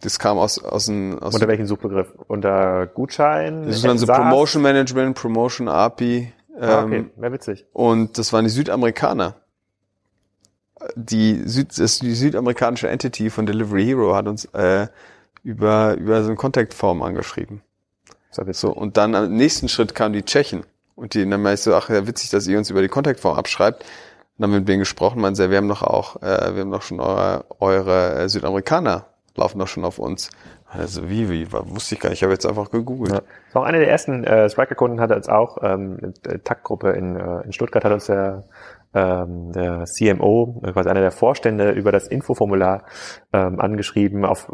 Das 0.00 0.18
kam 0.18 0.38
aus, 0.38 0.62
aus, 0.62 0.86
dem, 0.86 1.18
aus 1.18 1.34
Unter 1.34 1.48
welchem 1.48 1.66
Suchbegriff? 1.66 2.14
Unter 2.28 2.86
Gutschein? 2.86 3.66
das 3.66 3.76
ist 3.76 3.84
dann 3.84 3.98
so? 3.98 4.06
Promotion 4.06 4.62
Management, 4.62 5.16
Promotion 5.16 5.68
API. 5.68 6.32
Ah, 6.58 6.82
Ähm, 6.82 6.86
okay, 6.86 7.04
wäre 7.16 7.32
witzig. 7.32 7.66
Und 7.72 8.16
das 8.16 8.32
waren 8.32 8.44
die 8.44 8.50
Südamerikaner. 8.50 9.34
Die, 10.94 11.42
Süd, 11.46 11.76
die 11.76 12.14
südamerikanische 12.14 12.88
Entity 12.88 13.30
von 13.30 13.46
Delivery 13.46 13.84
Hero 13.84 14.14
hat 14.14 14.26
uns 14.28 14.44
äh, 14.54 14.86
über, 15.42 15.94
über 15.96 16.22
so 16.22 16.28
eine 16.28 16.36
Contact-Form 16.36 17.02
angeschrieben. 17.02 17.62
So, 18.30 18.70
und 18.72 18.96
dann 18.96 19.14
am 19.14 19.32
nächsten 19.32 19.68
Schritt 19.68 19.94
kamen 19.94 20.12
die 20.12 20.22
Tschechen. 20.22 20.64
Und 20.94 21.14
die, 21.14 21.28
dann 21.28 21.42
meinte 21.42 21.54
ich 21.54 21.60
so, 21.62 21.74
ach 21.74 21.88
ja, 21.88 22.06
witzig, 22.06 22.30
dass 22.30 22.46
ihr 22.46 22.58
uns 22.58 22.70
über 22.70 22.82
die 22.82 22.88
Contact-Form 22.88 23.36
abschreibt. 23.36 23.82
Und 23.82 23.86
dann 24.38 24.44
haben 24.44 24.52
wir 24.52 24.60
mit 24.60 24.68
denen 24.68 24.80
gesprochen, 24.80 25.20
meinen 25.20 25.34
sie, 25.34 25.50
wir 25.50 25.56
haben 25.56 25.68
doch 25.68 25.82
auch, 25.82 26.22
äh, 26.22 26.54
wir 26.54 26.60
haben 26.62 26.70
doch 26.70 26.82
schon 26.82 27.00
eure, 27.00 27.44
eure 27.58 28.14
äh, 28.14 28.28
Südamerikaner 28.28 29.06
laufen 29.36 29.58
doch 29.58 29.68
schon 29.68 29.84
auf 29.84 29.98
uns. 29.98 30.30
Also 30.70 31.08
wie, 31.08 31.30
wie, 31.30 31.50
war- 31.52 31.68
wusste 31.70 31.94
ich 31.94 32.00
gar 32.00 32.10
nicht, 32.10 32.18
ich 32.18 32.22
habe 32.24 32.32
jetzt 32.32 32.44
einfach 32.44 32.70
gegoogelt. 32.70 33.12
Ja. 33.12 33.20
Das 33.46 33.54
war 33.54 33.62
auch 33.62 33.66
einer 33.66 33.78
der 33.78 33.88
ersten 33.88 34.24
äh, 34.24 34.50
Striker-Kunden, 34.50 35.00
hatte 35.00 35.14
uns 35.16 35.28
auch, 35.28 35.58
ähm, 35.62 36.12
eine 36.24 36.42
Taktgruppe 36.42 36.90
in, 36.90 37.16
äh, 37.16 37.40
in 37.42 37.52
Stuttgart 37.52 37.84
hat 37.84 37.92
uns 37.92 38.06
der, 38.06 38.44
ähm, 38.94 39.52
der 39.52 39.84
CMO, 39.84 40.62
äh, 40.64 40.72
quasi 40.72 40.88
einer 40.88 41.00
der 41.00 41.10
Vorstände, 41.10 41.70
über 41.70 41.92
das 41.92 42.08
Infoformular 42.08 42.84
ähm, 43.32 43.60
angeschrieben. 43.60 44.24
Auf, 44.24 44.50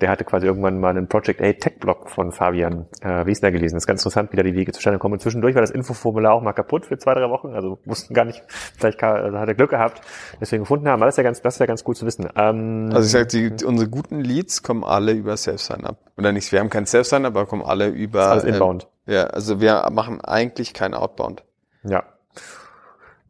der 0.00 0.10
hatte 0.10 0.24
quasi 0.24 0.46
irgendwann 0.46 0.80
mal 0.80 0.90
einen 0.90 1.08
Project 1.08 1.40
A 1.40 1.52
Tech-Blog 1.52 2.10
von 2.10 2.32
Fabian 2.32 2.86
äh, 3.02 3.26
Wiesner 3.26 3.50
gelesen. 3.52 3.74
Das 3.76 3.84
ist 3.84 3.86
ganz 3.86 4.00
interessant, 4.02 4.32
wie 4.32 4.36
da 4.36 4.42
die 4.42 4.54
Wege 4.54 4.72
zustande 4.72 4.98
kommen. 4.98 5.14
Und 5.14 5.20
zwischendurch 5.20 5.54
war 5.54 5.60
das 5.60 5.70
Infoformular 5.70 6.32
auch 6.32 6.42
mal 6.42 6.52
kaputt 6.52 6.86
für 6.86 6.98
zwei, 6.98 7.14
drei 7.14 7.28
Wochen. 7.28 7.54
Also 7.54 7.78
wussten 7.84 8.14
gar 8.14 8.24
nicht, 8.24 8.42
vielleicht 8.48 9.02
also 9.02 9.38
hat 9.38 9.48
er 9.48 9.54
Glück 9.54 9.70
gehabt, 9.70 10.00
deswegen 10.40 10.62
gefunden 10.62 10.88
haben. 10.88 11.00
Aber 11.00 11.06
das 11.06 11.14
ist 11.14 11.18
ja 11.18 11.24
ganz, 11.24 11.42
das 11.42 11.54
ist 11.54 11.60
ja 11.60 11.66
ganz 11.66 11.84
gut 11.84 11.96
zu 11.96 12.06
wissen. 12.06 12.28
Ähm, 12.36 12.90
Also 12.92 13.06
ich 13.06 13.12
sag, 13.12 13.28
die, 13.28 13.64
unsere 13.64 13.90
guten 13.90 14.20
Leads 14.20 14.62
kommen 14.62 14.84
alle 14.84 15.12
über 15.12 15.36
Self-Sign-Up. 15.36 15.98
Oder 16.16 16.32
nicht, 16.32 16.50
wir 16.52 16.60
haben 16.60 16.70
kein 16.70 16.86
Self-Sign-Up, 16.86 17.36
aber 17.36 17.46
kommen 17.46 17.62
alle 17.62 17.88
über... 17.88 18.28
alles 18.28 18.44
inbound. 18.44 18.88
Ähm, 19.06 19.14
ja, 19.14 19.24
also 19.24 19.60
wir 19.60 19.86
machen 19.92 20.20
eigentlich 20.22 20.72
kein 20.72 20.94
Outbound. 20.94 21.44
Ja. 21.82 22.04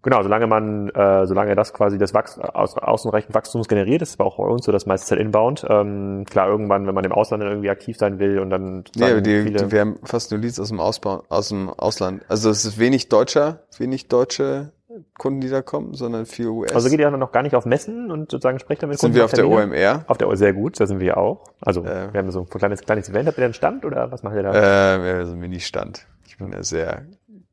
Genau, 0.05 0.23
solange 0.23 0.47
man, 0.47 0.91
äh, 0.91 1.27
solange 1.27 1.55
das 1.55 1.73
quasi 1.73 1.97
das 1.97 2.13
Wachs 2.13 2.39
aus, 2.39 2.77
außenreichend 2.77 3.35
Wachstums 3.35 3.69
generiert, 3.69 4.03
ist 4.03 4.21
aber 4.21 4.29
auch 4.29 4.37
bei 4.37 4.45
uns 4.45 4.67
so, 4.67 4.71
das 4.71 4.85
meiste 4.85 5.11
halt 5.11 5.21
inbound. 5.21 5.67
Ähm, 5.69 6.27
klar, 6.29 6.49
irgendwann, 6.49 6.87
wenn 6.87 6.95
man 6.95 7.05
im 7.05 7.13
Ausland 7.13 7.43
dann 7.43 7.51
irgendwie 7.51 7.71
aktiv 7.71 7.97
sein 7.97 8.19
will 8.19 8.39
und 8.39 8.51
dann 8.51 8.85
Nee, 8.97 9.21
die, 9.23 9.43
viele, 9.43 9.65
die, 9.65 9.73
wir 9.73 9.81
haben 9.81 9.99
fast 10.05 10.31
nur 10.31 10.41
Leads 10.41 10.61
aus 10.61 10.69
dem 10.69 10.79
Ausbau, 10.79 11.23
aus 11.31 11.49
dem 11.49 11.71
Ausland. 11.71 12.23
Also 12.29 12.51
es 12.51 12.67
ist 12.67 12.79
wenig 12.79 13.09
Deutscher, 13.09 13.61
wenig 13.79 14.09
deutsche 14.09 14.73
Kunden, 15.19 15.41
die 15.41 15.49
da 15.49 15.63
kommen, 15.63 15.95
sondern 15.95 16.27
viel 16.27 16.49
US. 16.49 16.73
also 16.75 16.89
geht 16.89 17.01
ihr 17.01 17.11
noch 17.11 17.33
gar 17.33 17.43
nicht 17.43 17.57
auf 17.57 17.65
Messen 17.65 18.11
und 18.11 18.31
sozusagen 18.31 18.59
sprecht 18.59 18.83
damit 18.83 18.99
sind 18.99 19.15
wir 19.15 19.25
auf 19.25 19.33
der? 19.33 19.49
OMR. 19.49 20.05
Auf 20.07 20.19
der 20.19 20.35
sehr 20.37 20.53
gut, 20.53 20.79
da 20.79 20.87
sind 20.87 21.01
wir 21.01 21.17
auch. 21.17 21.45
Also 21.61 21.83
Äh. 21.83 22.13
wir 22.13 22.21
haben 22.21 22.31
so 22.31 22.41
ein 22.41 22.49
kleines, 22.49 22.83
kleines 22.83 23.09
Event, 23.09 23.27
habt 23.27 23.39
ihr 23.39 23.43
da 23.43 23.47
einen 23.47 23.55
Stand 23.55 23.85
oder 23.85 24.13
was 24.13 24.23
macht 24.23 24.37
ihr 24.37 24.43
da? 24.43 24.53
Äh, 24.53 25.19
ja, 25.19 25.25
so 25.25 25.33
ein 25.33 25.39
Mini-Stand. 25.39 26.07
Ich 26.27 26.39
bin 26.39 26.51
da 26.51 26.63
sehr 26.63 27.07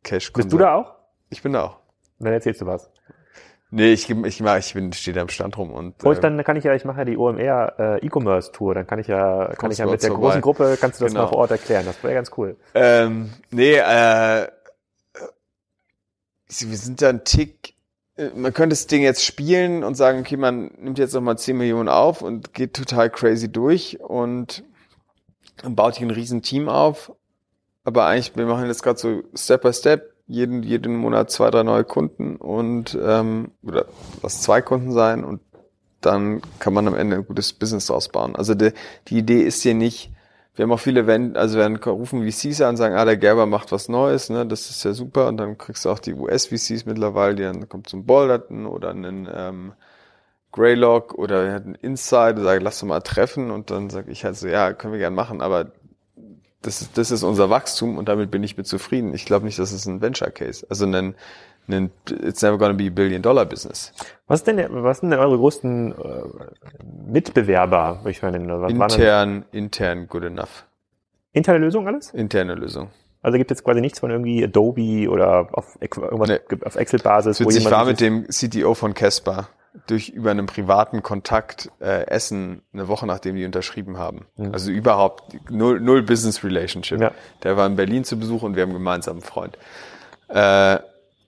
cash 0.04 0.34
Bist 0.34 0.52
du 0.52 0.58
da 0.58 0.76
auch? 0.76 0.96
Ich 1.30 1.42
bin 1.42 1.54
da 1.54 1.64
auch. 1.64 1.81
Und 2.22 2.26
dann 2.26 2.34
erzählst 2.34 2.62
du 2.62 2.68
was. 2.68 2.92
Nee, 3.72 3.94
ich, 3.94 4.08
ich, 4.12 4.42
ich 4.42 4.74
bin, 4.76 4.94
stehe 4.94 5.16
da 5.16 5.22
am 5.22 5.30
Stand 5.30 5.58
rum 5.58 5.72
und 5.72 6.04
Und 6.04 6.18
äh, 6.18 6.22
dann 6.22 6.44
kann 6.44 6.56
ich 6.56 6.64
ja, 6.66 6.76
ich 6.76 6.86
mache 6.86 7.00
ja 7.00 7.06
die 7.06 7.18
OMR 7.18 7.74
äh, 7.80 8.06
E-Commerce 8.06 8.52
Tour, 8.52 8.76
dann 8.76 8.86
kann 8.86 9.00
ich 9.00 9.08
ja, 9.08 9.48
kann 9.58 9.72
ich 9.72 9.80
ja 9.80 9.88
mit 9.88 10.04
der 10.04 10.10
vorbei. 10.12 10.26
großen 10.28 10.42
Gruppe, 10.42 10.78
kannst 10.80 11.00
du 11.00 11.06
das 11.06 11.14
Genau. 11.14 11.24
mal 11.24 11.30
vor 11.30 11.40
Ort 11.40 11.50
erklären. 11.50 11.86
Das 11.88 12.04
wäre 12.04 12.14
ganz 12.14 12.30
cool. 12.38 12.58
Ähm, 12.76 13.32
nee, 13.50 13.76
äh, 13.78 14.48
wir 16.48 16.78
sind 16.78 17.02
da 17.02 17.10
ein 17.10 17.24
Tick, 17.24 17.74
äh, 18.18 18.30
man 18.36 18.54
könnte 18.54 18.74
das 18.74 18.86
Ding 18.86 19.02
jetzt 19.02 19.26
spielen 19.26 19.84
und 19.84 19.96
sagen, 19.96 20.20
okay, 20.20 20.38
man 20.38 20.66
nimmt 20.78 21.00
jetzt 21.00 21.16
nochmal 21.16 21.40
10 21.40 21.58
Millionen 21.58 21.90
auf 21.90 22.22
und 22.22 22.54
geht 22.54 22.76
total 22.76 23.10
crazy 23.10 23.52
durch 23.52 24.00
und 24.00 24.64
baut 25.64 25.96
hier 25.96 26.06
ein 26.08 26.12
riesen 26.12 26.44
Team 26.44 26.70
auf. 26.70 27.14
Aber 27.84 28.06
eigentlich, 28.06 28.36
wir 28.36 28.46
machen 28.46 28.68
jetzt 28.68 28.84
gerade 28.84 29.00
so 29.00 29.24
Step 29.34 29.64
by 29.64 29.74
Step, 29.74 30.11
jeden, 30.32 30.64
jeden 30.64 30.96
Monat 30.96 31.30
zwei, 31.30 31.52
drei 31.52 31.64
neue 31.64 31.84
Kunden 31.84 32.38
und, 32.38 32.98
ähm, 33.04 33.52
oder 33.64 33.86
was 34.22 34.42
zwei 34.42 34.62
Kunden 34.62 34.94
sein 34.94 35.24
und 35.24 35.42
dann 36.00 36.42
kann 36.60 36.74
man 36.74 36.88
am 36.88 36.96
Ende 36.96 37.18
ein 37.18 37.26
gutes 37.26 37.54
Business 37.54 37.88
draus 37.88 38.10
bauen. 38.10 38.36
Also 38.36 38.56
die, 38.56 38.72
die 39.10 39.18
Idee 39.18 39.42
ist 39.42 39.62
hier 39.62 39.76
nicht, 39.76 40.10
wir 40.56 40.64
haben 40.64 40.72
auch 40.72 40.80
viele 40.80 41.02
Event, 41.02 41.38
also 41.38 41.58
werden 41.58 41.76
rufen 41.78 42.30
VCs 42.30 42.62
an 42.62 42.78
sagen, 42.78 42.96
ah, 42.96 43.06
der 43.06 43.18
Gerber 43.18 43.46
macht 43.46 43.72
was 43.72 43.90
Neues, 43.90 44.30
ne, 44.30 44.46
das 44.46 44.70
ist 44.70 44.84
ja 44.84 44.94
super. 44.94 45.28
Und 45.28 45.38
dann 45.38 45.58
kriegst 45.58 45.86
du 45.86 45.90
auch 45.90 46.00
die 46.00 46.14
US-VCs 46.14 46.86
mittlerweile, 46.86 47.36
die 47.36 47.44
dann 47.44 47.68
kommt 47.70 47.90
zum 47.90 48.06
Bolderton 48.06 48.66
oder 48.66 48.90
einen 48.92 49.30
ähm, 49.34 49.74
Greylock 50.52 51.14
oder 51.14 51.54
hatten 51.54 51.76
Inside, 51.76 52.40
und 52.40 52.44
sagen, 52.44 52.64
lass 52.64 52.80
doch 52.80 52.88
mal 52.88 53.02
treffen. 53.02 53.52
Und 53.52 53.70
dann 53.70 53.90
sage 53.90 54.12
ich 54.12 54.26
halt 54.26 54.38
so, 54.38 54.48
ja, 54.48 54.74
können 54.74 54.94
wir 54.94 55.00
gern 55.00 55.16
machen, 55.16 55.42
aber 55.42 55.72
das 56.62 56.82
ist, 56.82 56.98
das 56.98 57.12
ist 57.12 57.24
unser 57.24 57.50
Wachstum 57.50 57.98
und 57.98 58.08
damit 58.10 58.32
bin 58.32 58.44
ich 58.44 58.58
mit 58.58 58.68
zufrieden. 58.68 59.14
Ich 59.14 59.26
glaube 59.26 59.46
nicht, 59.46 59.58
dass 59.60 59.72
es 59.72 59.86
ein 59.86 60.02
Venture 60.02 60.32
Case, 60.32 60.66
also 60.70 60.86
ein, 60.86 61.16
ein 61.68 61.92
It's 62.10 62.42
never 62.42 62.58
gonna 62.58 62.74
be 62.74 62.88
a 62.88 62.90
billion 62.90 63.22
dollar 63.22 63.46
business. 63.46 63.94
Was 64.28 64.42
ist 64.42 64.48
denn, 64.48 64.66
was 64.70 65.00
sind 65.00 65.12
denn 65.12 65.20
eure 65.20 65.38
größten 65.38 65.92
äh, 65.92 66.24
Mitbewerber, 67.08 68.00
würde 68.02 68.12
ich 68.12 68.22
mal 68.22 68.32
nennen? 68.32 68.50
Was 68.62 68.72
Intern, 68.72 69.46
intern 69.52 70.08
good 70.08 70.24
enough. 70.24 70.66
interne 71.34 71.60
Lösungen 71.60 71.88
alles? 71.88 72.12
Interne 72.14 72.56
Lösung. 72.56 72.90
Also 73.24 73.38
gibt 73.38 73.52
es 73.52 73.58
jetzt 73.60 73.66
quasi 73.66 73.82
nichts 73.82 74.00
von 74.00 74.10
irgendwie 74.10 74.44
Adobe 74.44 75.08
oder 75.10 75.48
auf, 75.54 75.78
irgendwas 75.80 76.30
Nee. 76.30 76.40
auf 76.66 76.76
Excel-Basis, 76.76 77.40
witzig 77.40 77.70
war 77.70 77.86
mit 77.86 78.02
dem 78.02 78.26
CTO 78.28 78.74
von 78.74 78.94
Casper 78.96 79.48
durch 79.88 80.10
über 80.10 80.32
einen 80.32 80.48
privaten 80.48 81.02
Kontakt 81.02 81.72
äh, 81.80 82.08
essen, 82.08 82.62
eine 82.74 82.88
Woche 82.88 83.06
nachdem 83.08 83.36
die 83.36 83.46
unterschrieben 83.46 83.98
haben. 83.98 84.26
Also 84.52 84.72
überhaupt 84.72 85.34
null, 85.50 85.80
null 85.80 86.04
Business 86.04 86.44
Relationship. 86.44 87.00
Ja. 87.00 87.12
Der 87.44 87.56
war 87.58 87.68
in 87.68 87.76
Berlin 87.76 88.04
zu 88.04 88.18
Besuch 88.18 88.44
und 88.44 88.56
wir 88.56 88.64
haben 88.64 88.74
gemeinsam 88.74 89.18
einen 89.18 89.22
Freund. 89.22 89.58
Äh, 90.28 90.80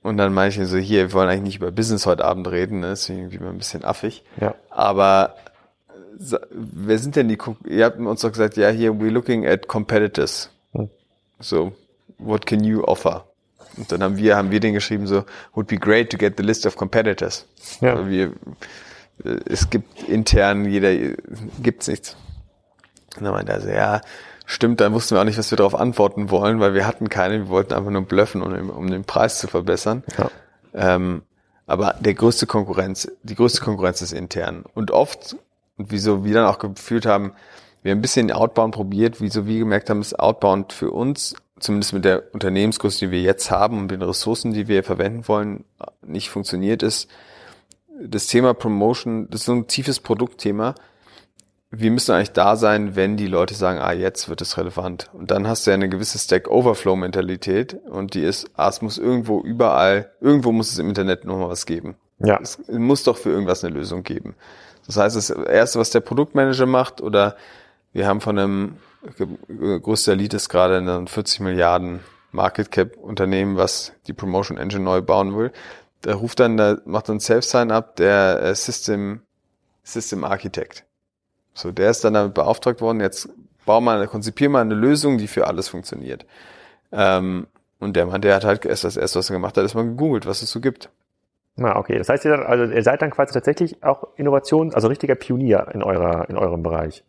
und 0.01 0.17
dann 0.17 0.33
meinte 0.33 0.61
ich 0.61 0.67
so, 0.67 0.77
hier, 0.77 1.09
wir 1.09 1.13
wollen 1.13 1.29
eigentlich 1.29 1.43
nicht 1.43 1.55
über 1.57 1.71
Business 1.71 2.05
heute 2.05 2.25
Abend 2.25 2.49
reden, 2.49 2.81
ne? 2.81 2.91
ist 2.91 3.07
irgendwie 3.07 3.39
mal 3.39 3.49
ein 3.49 3.57
bisschen 3.57 3.85
affig. 3.85 4.23
Ja. 4.39 4.55
Aber 4.69 5.35
wer 6.51 6.99
sind 6.99 7.15
denn 7.15 7.29
die, 7.29 7.37
ihr 7.67 7.85
habt 7.85 7.97
uns 7.97 8.21
doch 8.21 8.29
gesagt, 8.29 8.57
ja, 8.57 8.69
hier, 8.69 8.91
we're 8.91 9.09
looking 9.09 9.47
at 9.47 9.67
competitors. 9.67 10.49
Hm. 10.73 10.89
So, 11.39 11.71
what 12.17 12.45
can 12.45 12.63
you 12.63 12.83
offer? 12.83 13.25
Und 13.78 13.91
dann 13.91 14.03
haben 14.03 14.17
wir, 14.17 14.36
haben 14.36 14.51
wir 14.51 14.59
den 14.59 14.74
geschrieben 14.74 15.07
so, 15.07 15.24
would 15.53 15.67
be 15.67 15.78
great 15.78 16.09
to 16.11 16.17
get 16.17 16.38
the 16.38 16.43
list 16.43 16.65
of 16.65 16.76
competitors. 16.76 17.45
Ja. 17.82 17.95
Also 17.95 18.09
wir, 18.09 18.34
es 19.45 19.69
gibt 19.69 20.03
intern, 20.07 20.65
jeder, 20.65 21.15
gibt's 21.61 21.88
nichts. 21.88 22.15
Und 23.17 23.26
dann 23.26 23.34
meinte 23.34 23.51
er 23.51 23.61
so, 23.61 23.69
ja, 23.69 24.01
stimmt, 24.45 24.82
dann 24.82 24.93
wussten 24.93 25.15
wir 25.15 25.21
auch 25.21 25.26
nicht, 25.26 25.38
was 25.38 25.51
wir 25.51 25.57
darauf 25.57 25.76
antworten 25.76 26.30
wollen, 26.30 26.59
weil 26.59 26.74
wir 26.74 26.88
hatten 26.88 27.09
keine, 27.09 27.39
wir 27.39 27.49
wollten 27.49 27.74
einfach 27.74 27.91
nur 27.91 28.03
bluffen, 28.03 28.41
um, 28.41 28.69
um 28.69 28.89
den 28.89 29.05
Preis 29.05 29.39
zu 29.39 29.47
verbessern. 29.47 30.03
Ja. 30.17 30.30
Ähm, 30.74 31.24
aber 31.65 31.95
der 31.99 32.13
größte 32.13 32.45
Konkurrenz, 32.45 33.09
die 33.24 33.36
größte 33.36 33.61
Konkurrenz 33.61 34.01
ist 34.01 34.11
intern. 34.11 34.65
Und 34.74 34.91
oft, 34.91 35.38
und 35.78 35.91
wieso 35.91 36.26
wir 36.26 36.34
dann 36.34 36.45
auch 36.45 36.59
gefühlt 36.59 37.05
haben, 37.05 37.34
wir 37.84 37.91
haben 37.91 37.99
ein 37.99 38.01
bisschen 38.01 38.32
Outbound 38.32 38.74
probiert, 38.74 39.21
wieso 39.21 39.45
wir 39.45 39.59
gemerkt 39.59 39.89
haben, 39.89 40.01
ist 40.01 40.17
Outbound 40.19 40.74
für 40.74 40.91
uns, 40.91 41.36
zumindest 41.60 41.93
mit 41.93 42.06
der 42.06 42.34
Unternehmensgröße, 42.34 42.99
die 43.06 43.12
wir 43.12 43.22
jetzt 43.22 43.51
haben 43.51 43.80
und 43.80 43.89
den 43.89 44.01
Ressourcen, 44.01 44.54
die 44.54 44.68
wir 44.68 44.84
verwenden 44.84 45.28
wollen, 45.28 45.66
nicht 46.01 46.30
funktioniert 46.30 46.84
ist. 46.84 47.10
Das 48.01 48.28
Thema 48.28 48.54
Promotion, 48.54 49.30
das 49.30 49.41
ist 49.41 49.45
so 49.45 49.54
ein 49.54 49.68
tiefes 49.68 49.99
Produktthema 49.99 50.76
wir 51.76 51.89
müssen 51.89 52.12
eigentlich 52.12 52.34
da 52.34 52.56
sein, 52.56 52.95
wenn 52.95 53.18
die 53.18 53.26
Leute 53.26 53.56
sagen, 53.56 53.80
ah, 53.80 53.93
jetzt 53.93 54.30
wird 54.30 54.41
es 54.41 54.60
relevant. 54.60 55.10
Und 55.12 55.32
dann 55.32 55.47
hast 55.47 55.66
du 55.66 55.72
ja 55.72 55.74
eine 55.74 55.89
gewisse 55.89 56.20
Stack 56.20 56.47
Overflow 56.47 56.95
Mentalität 56.95 57.80
und 57.89 58.14
die 58.14 58.22
ist, 58.22 58.47
ah, 58.54 58.70
es 58.70 58.84
muss 58.84 58.99
irgendwo 58.99 59.41
überall, 59.41 60.12
irgendwo 60.22 60.51
muss 60.51 60.72
es 60.72 60.78
im 60.78 60.89
Internet 60.89 61.26
nochmal 61.26 61.49
was 61.49 61.66
geben. 61.66 61.95
Ja. 62.20 62.39
Es 62.39 62.60
muss 62.68 63.01
doch 63.04 63.18
für 63.18 63.32
irgendwas 63.32 63.64
eine 63.64 63.74
Lösung 63.74 64.04
geben. 64.04 64.36
Das 64.86 64.97
heißt, 64.97 65.16
das 65.16 65.32
erste, 65.32 65.80
was 65.80 65.89
der 65.89 66.01
Produktmanager 66.01 66.68
macht 66.68 67.01
oder 67.01 67.38
wir 67.91 68.06
haben 68.06 68.22
von 68.22 68.38
einem 68.38 68.76
größter 69.82 70.16
Lead 70.16 70.34
ist 70.34 70.49
gerade 70.49 70.78
ein 70.78 71.08
40 71.08 71.41
Milliarden 71.41 72.01
Market 72.32 72.72
Cap 72.72 72.97
Unternehmen, 72.97 73.58
was 73.58 73.93
die 74.08 74.14
Promotion 74.14 74.58
Engine 74.58 74.84
neu 74.84 75.01
bauen 75.01 75.38
will. 75.38 75.51
Der 76.04 76.16
ruft 76.16 76.39
dann, 76.39 76.58
der 76.58 76.82
macht 76.86 77.10
dann 77.10 77.20
Self-Sign-up 77.20 77.95
der 77.95 78.41
äh, 78.41 78.56
System, 78.56 79.22
System 79.84 80.24
Architect. 80.24 80.86
So, 81.54 81.72
der 81.72 81.91
ist 81.91 82.04
dann 82.04 82.16
damit 82.16 82.34
beauftragt 82.34 82.82
worden, 82.82 82.99
jetzt 82.99 83.30
bau 83.66 83.80
mal, 83.80 84.08
konzipier 84.08 84.49
mal 84.49 84.62
eine 84.62 84.74
Lösung, 84.74 85.18
die 85.18 85.28
für 85.28 85.47
alles 85.47 85.70
funktioniert. 85.70 86.26
Ähm, 86.91 87.47
und 87.80 87.95
der 87.95 88.06
Mann, 88.06 88.22
der 88.22 88.36
hat 88.36 88.45
halt 88.45 88.66
erst 88.66 88.84
das 88.84 88.97
erste, 88.97 89.20
was 89.20 89.30
er 89.30 89.36
gemacht 89.36 89.58
hat, 89.58 89.64
ist 89.64 89.76
mal 89.76 89.86
gegoogelt, 89.86 90.26
was 90.26 90.41
es 90.41 90.49
so 90.49 90.60
gibt. 90.60 90.89
Ah, 91.58 91.78
okay. 91.78 91.97
Das 91.97 92.10
heißt, 92.10 92.26
ihr, 92.26 92.47
also 92.47 92.64
ihr 92.74 92.84
seid 92.84 93.01
dann 93.01 93.12
quasi 93.12 93.34
tatsächlich 93.34 93.84
auch 93.84 94.08
Innovation, 94.16 94.74
also 94.74 94.88
richtiger 94.88 95.16
Pionier 95.16 95.68
in 95.74 95.84
eurer, 95.84 96.28
in 96.30 96.38
eurem 96.38 96.64
Bereich. 96.64 97.04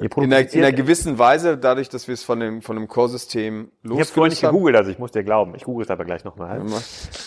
In 0.00 0.32
einer, 0.32 0.52
in 0.52 0.64
einer 0.64 0.72
gewissen 0.72 1.18
Weise, 1.18 1.56
dadurch, 1.58 1.88
dass 1.88 2.08
wir 2.08 2.14
es 2.14 2.22
von 2.22 2.40
dem, 2.40 2.62
von 2.62 2.76
dem 2.76 2.88
Core-System 2.88 3.70
losgelöst 3.82 3.84
haben. 3.84 3.92
Ich 3.92 3.98
habe 3.98 4.14
vorhin 4.14 4.30
nicht 4.30 4.40
gegoogelt, 4.42 4.76
also 4.76 4.90
ich 4.90 4.98
muss 4.98 5.12
dir 5.12 5.24
glauben. 5.24 5.54
Ich 5.54 5.64
google 5.64 5.84
es 5.84 5.90
aber 5.90 6.04
gleich 6.04 6.24
nochmal. 6.24 6.62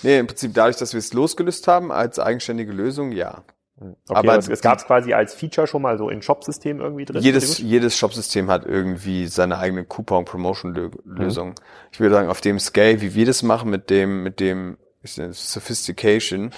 Nee, 0.04 0.20
im 0.20 0.28
Prinzip 0.28 0.54
dadurch, 0.54 0.78
dass 0.78 0.94
wir 0.94 1.00
es 1.00 1.14
losgelöst 1.14 1.68
haben 1.68 1.92
als 1.92 2.20
eigenständige 2.20 2.72
Lösung, 2.72 3.12
ja. 3.12 3.44
Okay, 3.82 3.94
aber 4.08 4.38
es, 4.38 4.50
es 4.50 4.62
gab 4.62 4.78
es 4.78 4.86
quasi 4.86 5.14
als 5.14 5.34
Feature 5.34 5.66
schon 5.66 5.82
mal 5.82 5.98
so 5.98 6.10
in 6.10 6.22
Shop-System 6.22 6.82
irgendwie 6.82 7.06
drin? 7.06 7.22
Jedes, 7.22 7.60
jedes 7.60 7.98
Shop-System 7.98 8.50
hat 8.50 8.66
irgendwie 8.66 9.28
seine 9.28 9.58
eigene 9.58 9.86
Coupon-Promotion-Lösung. 9.86 11.50
Mhm. 11.50 11.56
Ich 11.92 12.00
würde 12.02 12.16
sagen, 12.16 12.28
auf 12.28 12.42
dem 12.42 12.60
Scale, 12.60 13.00
wie 13.02 13.16
wir 13.16 13.26
das 13.26 13.42
machen, 13.42 13.70
mit 13.70 13.90
dem, 13.90 14.24
mit 14.24 14.42
dem 14.42 14.78
Sophistication, 15.04 16.52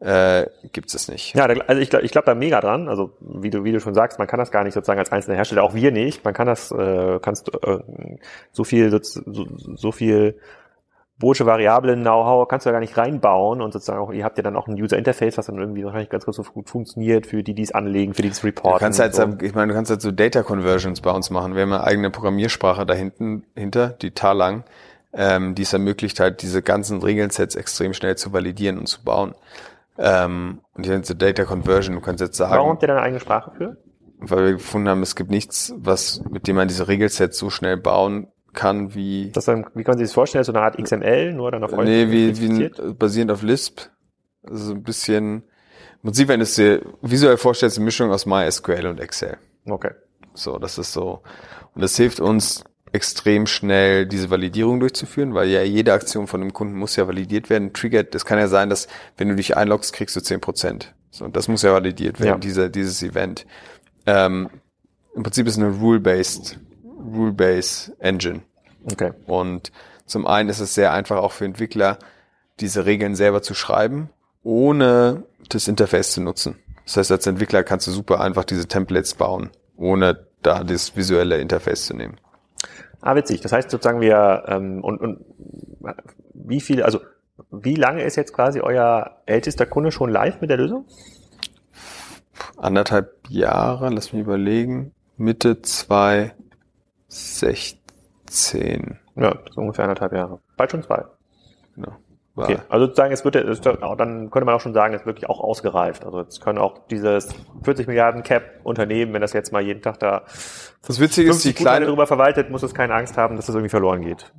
äh, 0.00 0.46
gibt 0.72 0.94
es 0.94 1.08
nicht. 1.08 1.34
Ja, 1.34 1.44
also 1.44 1.80
ich 1.80 1.90
glaube 1.90 2.04
ich 2.04 2.12
glaub 2.12 2.24
da 2.24 2.34
mega 2.34 2.60
dran. 2.60 2.88
Also 2.88 3.12
wie 3.20 3.50
du, 3.50 3.64
wie 3.64 3.72
du 3.72 3.80
schon 3.80 3.94
sagst, 3.94 4.18
man 4.18 4.28
kann 4.28 4.38
das 4.38 4.50
gar 4.50 4.64
nicht 4.64 4.74
sozusagen 4.74 4.98
als 4.98 5.12
einzelner 5.12 5.36
Hersteller, 5.36 5.62
auch 5.62 5.74
wir 5.74 5.92
nicht. 5.92 6.24
Man 6.24 6.34
kann 6.34 6.46
das, 6.46 6.70
äh, 6.72 7.18
kannst 7.20 7.50
äh, 7.62 7.78
so 8.52 8.64
viel, 8.64 8.90
so, 8.90 9.46
so 9.56 9.92
viel 9.92 10.38
Boolsche 11.18 11.46
Variablen 11.46 12.02
Know-how 12.02 12.48
kannst 12.48 12.66
du 12.66 12.70
ja 12.70 12.72
gar 12.72 12.80
nicht 12.80 12.96
reinbauen 12.96 13.62
und 13.62 13.72
sozusagen 13.72 14.00
auch, 14.00 14.12
ihr 14.12 14.24
habt 14.24 14.36
ja 14.36 14.42
dann 14.42 14.56
auch 14.56 14.66
ein 14.66 14.74
User 14.74 14.98
Interface, 14.98 15.38
was 15.38 15.46
dann 15.46 15.58
irgendwie 15.58 15.84
wahrscheinlich 15.84 16.10
ganz 16.10 16.24
kurz 16.24 16.36
so 16.36 16.42
gut 16.42 16.68
funktioniert 16.68 17.26
für 17.26 17.44
die, 17.44 17.54
die 17.54 17.62
es 17.62 17.70
anlegen, 17.70 18.14
für 18.14 18.22
die, 18.22 18.28
die 18.28 18.32
es 18.32 18.42
reporten. 18.42 18.78
Du 18.78 18.84
kannst 18.84 18.98
halt, 18.98 19.14
so. 19.14 19.22
ich 19.40 19.54
meine, 19.54 19.68
du 19.68 19.74
kannst 19.74 19.92
halt 19.92 20.02
so 20.02 20.10
Data 20.10 20.42
Conversions 20.42 21.00
bei 21.02 21.12
uns 21.12 21.30
machen. 21.30 21.54
Wir 21.54 21.62
haben 21.62 21.72
eine 21.72 21.84
eigene 21.84 22.10
Programmiersprache 22.10 22.84
da 22.84 22.94
hinten, 22.94 23.44
hinter, 23.54 23.90
die 23.90 24.10
Talang, 24.10 24.64
ähm, 25.12 25.54
die 25.54 25.62
es 25.62 25.72
ermöglicht 25.72 26.18
halt, 26.18 26.42
diese 26.42 26.62
ganzen 26.62 27.00
Regelsets 27.00 27.54
extrem 27.54 27.94
schnell 27.94 28.16
zu 28.16 28.32
validieren 28.32 28.78
und 28.78 28.86
zu 28.86 29.04
bauen. 29.04 29.36
Ähm, 29.98 30.60
und 30.72 30.84
hier 30.84 31.02
so 31.04 31.14
Data 31.14 31.44
Conversion, 31.44 31.94
du 31.94 32.00
kannst 32.00 32.20
jetzt 32.20 32.36
sagen. 32.36 32.52
Warum 32.52 32.70
habt 32.70 32.82
ihr 32.82 32.88
da 32.88 32.94
eine 32.94 33.02
eigene 33.02 33.20
Sprache 33.20 33.52
für? 33.56 33.76
Weil 34.18 34.44
wir 34.44 34.52
gefunden 34.54 34.88
haben, 34.88 35.02
es 35.02 35.16
gibt 35.16 35.30
nichts, 35.30 35.74
was, 35.76 36.22
mit 36.30 36.46
dem 36.46 36.56
man 36.56 36.68
diese 36.68 36.88
Regelsets 36.88 37.38
so 37.38 37.50
schnell 37.50 37.76
bauen 37.76 38.28
kann 38.52 38.94
wie. 38.94 39.30
Das 39.32 39.44
dann, 39.44 39.66
wie 39.74 39.84
kann 39.84 39.92
man 39.92 39.98
sich 39.98 40.08
das 40.08 40.14
vorstellen? 40.14 40.44
So 40.44 40.52
eine 40.52 40.62
Art 40.62 40.78
XML, 40.82 41.32
nur 41.34 41.50
dann 41.50 41.64
auf 41.64 41.72
euch? 41.72 41.84
Nee, 41.84 42.10
wie, 42.10 42.40
wie 42.40 42.64
ein, 42.64 42.96
basierend 42.96 43.30
auf 43.32 43.42
Lisp. 43.42 43.80
Also 44.46 44.74
ein 44.74 44.82
bisschen, 44.82 45.42
im 45.94 46.02
Prinzip, 46.02 46.28
wenn 46.28 46.40
du 46.40 46.44
es 46.44 46.54
dir 46.54 46.82
visuell 47.02 47.36
vorstellst, 47.36 47.76
eine 47.76 47.84
Mischung 47.84 48.10
aus 48.10 48.26
MySQL 48.26 48.86
und 48.86 49.00
Excel. 49.00 49.36
Okay. 49.66 49.90
So, 50.34 50.58
das 50.58 50.78
ist 50.78 50.92
so. 50.92 51.22
Und 51.74 51.82
das 51.82 51.96
hilft 51.96 52.20
uns 52.20 52.64
extrem 52.94 53.46
schnell 53.46 54.06
diese 54.06 54.30
Validierung 54.30 54.78
durchzuführen, 54.78 55.34
weil 55.34 55.48
ja 55.48 55.62
jede 55.62 55.92
Aktion 55.92 56.28
von 56.28 56.40
dem 56.40 56.52
Kunden 56.52 56.76
muss 56.76 56.94
ja 56.94 57.08
validiert 57.08 57.50
werden. 57.50 57.72
Triggert, 57.72 58.14
das 58.14 58.24
kann 58.24 58.38
ja 58.38 58.46
sein, 58.46 58.70
dass 58.70 58.86
wenn 59.16 59.28
du 59.28 59.34
dich 59.34 59.56
einloggst, 59.56 59.92
kriegst 59.92 60.14
du 60.14 60.20
zehn 60.20 60.40
Prozent. 60.40 60.94
So, 61.10 61.26
das 61.26 61.48
muss 61.48 61.62
ja 61.62 61.72
validiert 61.72 62.20
werden, 62.20 62.28
ja. 62.28 62.38
Dieser, 62.38 62.68
dieses 62.68 63.02
Event. 63.02 63.46
Ähm, 64.06 64.48
Im 65.14 65.24
Prinzip 65.24 65.46
ist 65.48 65.58
eine 65.58 65.70
Rule-Based 65.70 66.60
Rule-Base 66.84 67.96
Engine. 67.98 68.42
Okay. 68.84 69.12
Und 69.26 69.72
zum 70.06 70.26
einen 70.26 70.48
ist 70.48 70.60
es 70.60 70.74
sehr 70.74 70.92
einfach 70.92 71.16
auch 71.16 71.32
für 71.32 71.44
Entwickler, 71.44 71.98
diese 72.60 72.86
Regeln 72.86 73.16
selber 73.16 73.42
zu 73.42 73.54
schreiben, 73.54 74.10
ohne 74.44 75.24
das 75.48 75.66
Interface 75.66 76.12
zu 76.12 76.20
nutzen. 76.20 76.56
Das 76.84 76.96
heißt, 76.96 77.10
als 77.10 77.26
Entwickler 77.26 77.64
kannst 77.64 77.86
du 77.88 77.90
super 77.90 78.20
einfach 78.20 78.44
diese 78.44 78.68
Templates 78.68 79.14
bauen, 79.14 79.50
ohne 79.76 80.26
da 80.42 80.62
das 80.62 80.96
visuelle 80.96 81.38
Interface 81.38 81.86
zu 81.86 81.94
nehmen. 81.94 82.18
Ah, 83.06 83.14
witzig. 83.16 83.42
Das 83.42 83.52
heißt 83.52 83.70
sozusagen 83.70 84.00
wir 84.00 84.44
ähm, 84.46 84.82
und, 84.82 84.98
und 84.98 85.26
wie 86.32 86.62
viel, 86.62 86.82
also 86.82 87.00
wie 87.50 87.74
lange 87.74 88.02
ist 88.02 88.16
jetzt 88.16 88.32
quasi 88.32 88.60
euer 88.60 89.20
ältester 89.26 89.66
Kunde 89.66 89.92
schon 89.92 90.08
live 90.08 90.40
mit 90.40 90.48
der 90.48 90.56
Lösung? 90.56 90.86
Anderthalb 92.56 93.28
Jahre, 93.28 93.90
lass 93.90 94.14
mich 94.14 94.22
überlegen. 94.22 94.94
Mitte 95.18 95.60
zwei 95.60 96.32
16. 97.08 98.98
Ja, 99.16 99.38
so 99.50 99.60
ungefähr 99.60 99.84
anderthalb 99.84 100.14
Jahre. 100.14 100.40
Bald 100.56 100.70
schon 100.70 100.82
zwei. 100.82 101.04
Genau. 101.74 101.92
Okay, 102.36 102.58
also 102.68 102.86
sozusagen, 102.86 103.12
es 103.12 103.24
wird, 103.24 103.36
es, 103.36 103.60
dann 103.60 104.30
könnte 104.30 104.44
man 104.44 104.56
auch 104.56 104.60
schon 104.60 104.74
sagen, 104.74 104.92
es 104.92 105.02
ist 105.02 105.06
wirklich 105.06 105.28
auch 105.28 105.38
ausgereift. 105.38 106.04
Also 106.04 106.20
jetzt 106.20 106.40
können 106.40 106.58
auch 106.58 106.86
dieses 106.88 107.28
40 107.62 107.86
Milliarden 107.86 108.24
Cap 108.24 108.60
Unternehmen, 108.64 109.12
wenn 109.12 109.20
das 109.20 109.32
jetzt 109.32 109.52
mal 109.52 109.62
jeden 109.62 109.82
Tag 109.82 110.00
da 110.00 110.22
das 110.84 110.98
Witzige 110.98 111.30
ist, 111.30 111.44
die 111.44 111.52
kleine 111.52 111.86
darüber 111.86 112.08
verwaltet, 112.08 112.50
muss 112.50 112.64
es 112.64 112.74
keine 112.74 112.94
Angst 112.94 113.16
haben, 113.16 113.36
dass 113.36 113.46
das 113.46 113.54
irgendwie 113.54 113.70
verloren 113.70 114.02
geht. 114.02 114.32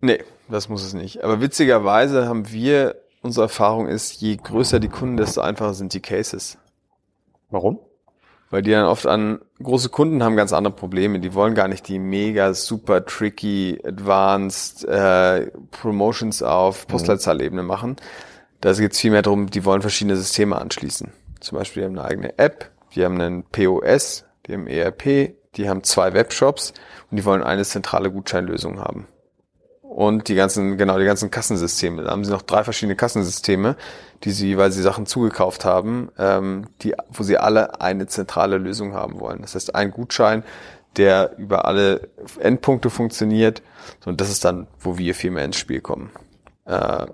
Nee, 0.00 0.22
das 0.48 0.68
muss 0.68 0.84
es 0.84 0.94
nicht. 0.94 1.22
Aber 1.22 1.40
witzigerweise 1.40 2.26
haben 2.26 2.50
wir, 2.50 2.96
unsere 3.22 3.44
Erfahrung 3.44 3.86
ist, 3.86 4.20
je 4.20 4.36
größer 4.36 4.80
die 4.80 4.88
Kunden, 4.88 5.16
desto 5.16 5.40
einfacher 5.40 5.74
sind 5.74 5.94
die 5.94 6.00
Cases. 6.00 6.58
Warum? 7.50 7.78
Weil 8.50 8.62
die 8.62 8.70
dann 8.70 8.86
oft 8.86 9.06
an 9.06 9.40
große 9.62 9.90
Kunden 9.90 10.22
haben 10.22 10.36
ganz 10.36 10.52
andere 10.52 10.74
Probleme. 10.74 11.20
Die 11.20 11.34
wollen 11.34 11.54
gar 11.54 11.68
nicht 11.68 11.86
die 11.88 11.98
mega 11.98 12.54
super 12.54 13.04
tricky, 13.04 13.78
advanced 13.84 14.84
äh, 14.84 15.50
Promotions 15.70 16.42
auf 16.42 16.86
mhm. 16.86 16.92
Postleitzahlebene 16.92 17.62
machen. 17.62 17.96
Da 18.60 18.72
geht 18.72 18.92
es 18.92 19.00
vielmehr 19.00 19.22
darum, 19.22 19.50
die 19.50 19.64
wollen 19.64 19.82
verschiedene 19.82 20.16
Systeme 20.16 20.56
anschließen. 20.56 21.12
Zum 21.40 21.58
Beispiel, 21.58 21.82
die 21.82 21.86
haben 21.88 21.98
eine 21.98 22.08
eigene 22.08 22.38
App, 22.38 22.70
die 22.94 23.04
haben 23.04 23.20
einen 23.20 23.44
POS, 23.44 24.24
die 24.46 24.54
haben 24.54 24.66
ERP, 24.66 25.34
die 25.56 25.68
haben 25.68 25.84
zwei 25.84 26.12
Webshops 26.14 26.72
und 27.10 27.18
die 27.18 27.24
wollen 27.24 27.42
eine 27.42 27.64
zentrale 27.64 28.10
Gutscheinlösung 28.10 28.80
haben 28.80 29.06
und 29.88 30.28
die 30.28 30.34
ganzen, 30.34 30.76
genau, 30.76 30.98
die 30.98 31.06
ganzen 31.06 31.30
Kassensysteme. 31.30 32.02
Da 32.02 32.10
haben 32.10 32.24
sie 32.24 32.30
noch 32.30 32.42
drei 32.42 32.62
verschiedene 32.62 32.94
Kassensysteme, 32.94 33.74
die 34.24 34.32
sie, 34.32 34.58
weil 34.58 34.70
sie 34.70 34.82
Sachen 34.82 35.06
zugekauft 35.06 35.64
haben, 35.64 36.10
ähm, 36.18 36.66
die, 36.82 36.94
wo 37.10 37.22
sie 37.22 37.38
alle 37.38 37.80
eine 37.80 38.06
zentrale 38.06 38.58
Lösung 38.58 38.92
haben 38.92 39.18
wollen. 39.18 39.40
Das 39.40 39.54
heißt, 39.54 39.74
ein 39.74 39.90
Gutschein, 39.90 40.44
der 40.96 41.38
über 41.38 41.64
alle 41.64 42.08
Endpunkte 42.38 42.90
funktioniert. 42.90 43.62
Und 44.04 44.20
das 44.20 44.28
ist 44.30 44.44
dann, 44.44 44.66
wo 44.78 44.98
wir 44.98 45.14
viel 45.14 45.30
mehr 45.30 45.46
ins 45.46 45.56
Spiel 45.56 45.80
kommen. 45.80 46.10
Äh, 46.66 47.06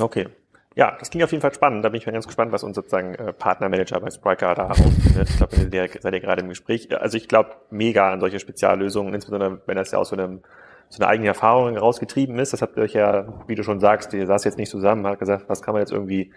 okay. 0.00 0.28
Ja, 0.76 0.96
das 0.98 1.10
klingt 1.10 1.24
auf 1.24 1.32
jeden 1.32 1.42
Fall 1.42 1.54
spannend. 1.54 1.84
Da 1.84 1.90
bin 1.90 1.98
ich 1.98 2.06
mal 2.06 2.12
ganz 2.12 2.26
gespannt, 2.26 2.50
was 2.50 2.64
unser 2.64 2.80
sozusagen 2.80 3.14
äh, 3.14 3.32
Partnermanager 3.32 4.00
bei 4.00 4.10
Spriker 4.10 4.54
da 4.54 4.68
herausfindet. 4.68 5.28
Ich 5.28 5.36
glaube, 5.36 5.56
ihr 5.56 5.88
seid 6.00 6.14
ja 6.14 6.18
gerade 6.18 6.40
im 6.40 6.48
Gespräch. 6.48 6.88
Also 6.98 7.18
ich 7.18 7.28
glaube 7.28 7.50
mega 7.70 8.10
an 8.10 8.20
solche 8.20 8.40
Speziallösungen, 8.40 9.12
insbesondere 9.14 9.60
wenn 9.66 9.76
das 9.76 9.90
ja 9.90 9.98
aus 9.98 10.08
so 10.08 10.16
einem 10.16 10.40
so 10.88 11.02
eine 11.02 11.08
eigene 11.08 11.28
Erfahrung 11.28 11.76
rausgetrieben 11.76 12.38
ist. 12.38 12.52
Das 12.52 12.62
habt 12.62 12.76
ihr 12.76 12.82
euch 12.82 12.94
ja, 12.94 13.26
wie 13.46 13.54
du 13.54 13.62
schon 13.62 13.80
sagst, 13.80 14.12
ihr 14.12 14.26
saß 14.26 14.44
jetzt 14.44 14.58
nicht 14.58 14.70
zusammen, 14.70 15.06
hat 15.06 15.18
gesagt, 15.18 15.48
was 15.48 15.62
kann 15.62 15.74
man 15.74 15.82
jetzt 15.82 15.92
irgendwie 15.92 16.32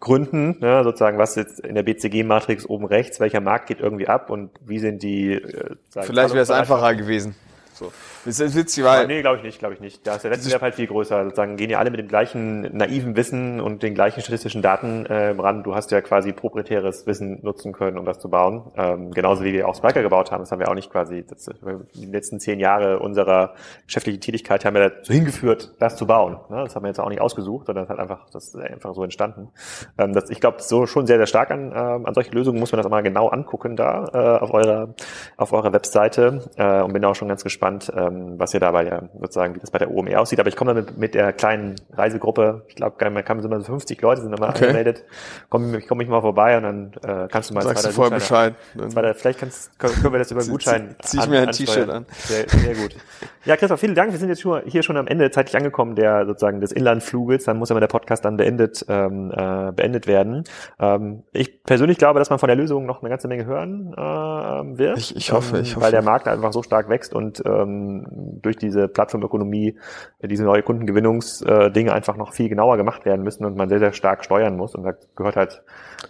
Gründen, 0.00 0.56
ne, 0.60 0.82
sozusagen, 0.82 1.18
was 1.18 1.34
jetzt 1.34 1.60
in 1.60 1.74
der 1.74 1.82
BCG-Matrix 1.82 2.66
oben 2.66 2.86
rechts, 2.86 3.20
welcher 3.20 3.42
Markt 3.42 3.66
geht 3.66 3.80
irgendwie 3.80 4.08
ab 4.08 4.30
und 4.30 4.50
wie 4.64 4.78
sind 4.78 5.02
die. 5.02 5.34
Äh, 5.34 5.76
Vielleicht 5.90 6.32
wäre 6.32 6.42
es 6.42 6.50
einfacher 6.50 6.94
gewesen. 6.94 7.34
So. 7.80 7.92
Das 8.26 8.38
ist 8.38 8.54
witzig, 8.54 8.84
weil. 8.84 9.06
nee, 9.06 9.22
glaube 9.22 9.38
ich 9.38 9.42
nicht, 9.42 9.58
glaube 9.58 9.72
ich 9.72 9.80
nicht. 9.80 10.06
Da 10.06 10.16
ist 10.16 10.22
der 10.22 10.30
Wettbewerb 10.30 10.60
halt 10.60 10.74
viel 10.74 10.86
größer. 10.86 11.24
Sozusagen 11.24 11.56
gehen 11.56 11.70
ja 11.70 11.78
alle 11.78 11.90
mit 11.90 11.98
dem 11.98 12.08
gleichen 12.08 12.76
naiven 12.76 13.16
Wissen 13.16 13.58
und 13.58 13.82
den 13.82 13.94
gleichen 13.94 14.20
statistischen 14.20 14.60
Daten 14.60 15.06
äh, 15.06 15.30
ran. 15.30 15.62
Du 15.62 15.74
hast 15.74 15.90
ja 15.90 16.02
quasi 16.02 16.34
proprietäres 16.34 17.06
Wissen 17.06 17.38
nutzen 17.42 17.72
können, 17.72 17.96
um 17.96 18.04
das 18.04 18.18
zu 18.18 18.28
bauen. 18.28 18.70
Ähm, 18.76 19.12
genauso 19.12 19.44
wie 19.44 19.54
wir 19.54 19.66
auch 19.66 19.74
Spiker 19.74 20.02
gebaut 20.02 20.30
haben. 20.30 20.42
Das 20.42 20.52
haben 20.52 20.58
wir 20.58 20.68
auch 20.68 20.74
nicht 20.74 20.90
quasi, 20.90 21.24
das, 21.26 21.48
die 21.94 22.04
letzten 22.04 22.38
zehn 22.38 22.60
Jahre 22.60 22.98
unserer 22.98 23.54
geschäftlichen 23.86 24.20
Tätigkeit 24.20 24.66
haben 24.66 24.74
wir 24.74 24.90
dazu 24.90 25.14
hingeführt, 25.14 25.72
das 25.78 25.96
zu 25.96 26.06
bauen. 26.06 26.36
Ne? 26.50 26.64
Das 26.64 26.76
haben 26.76 26.82
wir 26.82 26.88
jetzt 26.88 27.00
auch 27.00 27.08
nicht 27.08 27.22
ausgesucht, 27.22 27.64
sondern 27.64 27.86
das 27.86 27.90
hat 27.90 27.98
einfach, 27.98 28.28
das 28.30 28.48
ist 28.48 28.56
einfach 28.56 28.94
so 28.94 29.02
entstanden. 29.02 29.48
Ähm, 29.96 30.12
das, 30.12 30.28
ich 30.28 30.40
glaube, 30.40 30.60
so 30.60 30.84
schon 30.84 31.06
sehr, 31.06 31.16
sehr 31.16 31.26
stark 31.26 31.50
an, 31.50 31.72
ähm, 31.74 32.04
an 32.04 32.12
solche 32.12 32.32
Lösungen 32.32 32.60
muss 32.60 32.72
man 32.72 32.76
das 32.76 32.84
auch 32.84 32.90
mal 32.90 33.02
genau 33.02 33.28
angucken 33.28 33.74
da 33.74 34.04
äh, 34.12 34.42
auf 34.42 34.52
eurer, 34.52 34.94
auf 35.38 35.54
eurer 35.54 35.72
Webseite 35.72 36.42
äh, 36.56 36.82
und 36.82 36.92
bin 36.92 37.02
auch 37.06 37.14
schon 37.14 37.28
ganz 37.28 37.42
gespannt, 37.42 37.69
ähm, 37.94 38.38
was 38.38 38.54
ihr 38.54 38.60
dabei 38.60 38.86
ja 38.86 39.02
sozusagen, 39.20 39.54
wie 39.54 39.60
das 39.60 39.70
bei 39.70 39.78
der 39.78 39.90
OME 39.90 40.18
aussieht. 40.18 40.40
Aber 40.40 40.48
ich 40.48 40.56
komme 40.56 40.74
damit 40.74 40.98
mit 40.98 41.14
der 41.14 41.32
kleinen 41.32 41.76
Reisegruppe, 41.92 42.64
ich 42.68 42.76
glaube, 42.76 43.10
man 43.10 43.24
kann 43.24 43.40
so 43.40 43.48
50 43.48 44.00
Leute 44.00 44.22
sind 44.22 44.36
immer 44.36 44.48
okay. 44.48 44.64
angemeldet. 44.64 45.04
Komm, 45.48 45.74
ich 45.74 45.86
komme 45.86 46.00
mich 46.00 46.08
mal 46.08 46.20
vorbei 46.20 46.56
und 46.56 46.62
dann 46.62 46.92
äh, 47.02 47.28
kannst 47.28 47.50
du 47.50 47.54
mal 47.54 47.62
Sagst 47.62 47.86
du 47.86 47.90
vorher 47.90 48.14
Bescheid. 48.14 48.54
Zweiter, 48.88 49.14
vielleicht 49.14 49.40
kannst, 49.40 49.78
können 49.78 50.12
wir 50.12 50.18
das 50.18 50.30
über 50.30 50.40
einen 50.40 50.50
Gutschein 50.50 50.96
Zieh, 51.02 51.18
zieh 51.18 51.24
ich 51.24 51.28
mir 51.28 51.42
ein 51.42 51.52
T-Shirt 51.52 51.88
an. 51.88 52.06
Sehr, 52.10 52.48
sehr 52.48 52.74
gut. 52.74 52.96
Ja, 53.44 53.56
Christoph, 53.56 53.80
vielen 53.80 53.94
Dank. 53.94 54.12
Wir 54.12 54.18
sind 54.18 54.28
jetzt 54.28 54.42
schon, 54.42 54.62
hier 54.66 54.82
schon 54.82 54.96
am 54.96 55.06
Ende 55.06 55.30
zeitlich 55.30 55.56
angekommen, 55.56 55.94
der 55.94 56.26
sozusagen 56.26 56.60
des 56.60 56.72
Inlandfluges. 56.72 57.44
Dann 57.44 57.56
muss 57.56 57.70
aber 57.70 57.80
der 57.80 57.86
Podcast 57.86 58.24
dann 58.24 58.36
beendet, 58.36 58.84
ähm, 58.88 59.32
äh, 59.34 59.72
beendet 59.72 60.06
werden. 60.06 60.44
Ähm, 60.78 61.22
ich 61.32 61.62
persönlich 61.64 61.98
glaube, 61.98 62.18
dass 62.18 62.28
man 62.28 62.38
von 62.38 62.48
der 62.48 62.56
Lösung 62.56 62.84
noch 62.84 63.00
eine 63.00 63.08
ganze 63.08 63.28
Menge 63.28 63.46
hören 63.46 63.94
äh, 63.94 64.78
wird. 64.78 64.98
Ich, 64.98 65.16
ich 65.16 65.32
hoffe, 65.32 65.58
ich 65.60 65.74
hoffe. 65.74 65.86
Weil 65.86 65.90
der 65.90 66.02
Markt 66.02 66.28
einfach 66.28 66.52
so 66.52 66.62
stark 66.62 66.88
wächst 66.88 67.14
und 67.14 67.42
ähm, 67.50 68.06
durch 68.42 68.56
diese 68.56 68.88
Plattformökonomie 68.88 69.78
diese 70.22 70.44
neue 70.44 70.62
Kundengewinnungsdinge 70.62 71.92
einfach 71.92 72.16
noch 72.16 72.32
viel 72.32 72.48
genauer 72.48 72.76
gemacht 72.76 73.04
werden 73.04 73.22
müssen 73.22 73.44
und 73.44 73.56
man 73.56 73.68
sehr, 73.68 73.78
sehr 73.78 73.92
stark 73.92 74.24
steuern 74.24 74.56
muss. 74.56 74.74
Und 74.74 74.84
da 74.84 74.92
gehört 75.16 75.36
halt 75.36 75.62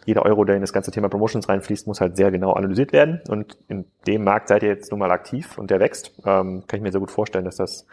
jeder 0.05 0.24
Euro, 0.24 0.45
der 0.45 0.57
in 0.57 0.61
das 0.61 0.72
ganze 0.72 0.91
Thema 0.91 1.09
Promotions 1.09 1.49
reinfließt, 1.49 1.86
muss 1.86 2.01
halt 2.01 2.16
sehr 2.16 2.30
genau 2.30 2.53
analysiert 2.53 2.93
werden. 2.93 3.20
Und 3.28 3.59
in 3.68 3.86
dem 4.07 4.24
Markt 4.24 4.49
seid 4.49 4.62
ihr 4.62 4.70
jetzt 4.70 4.91
nun 4.91 5.01
mal 5.01 5.11
aktiv 5.11 5.59
und 5.59 5.70
der 5.70 5.80
wächst. 5.80 6.12
Ähm, 6.24 6.64
kann 6.66 6.78
ich 6.78 6.82
mir 6.82 6.93
sehr 6.93 7.01
gut 7.01 7.11
vorstellen, 7.11 7.45
dass 7.45 7.57
das 7.57 7.86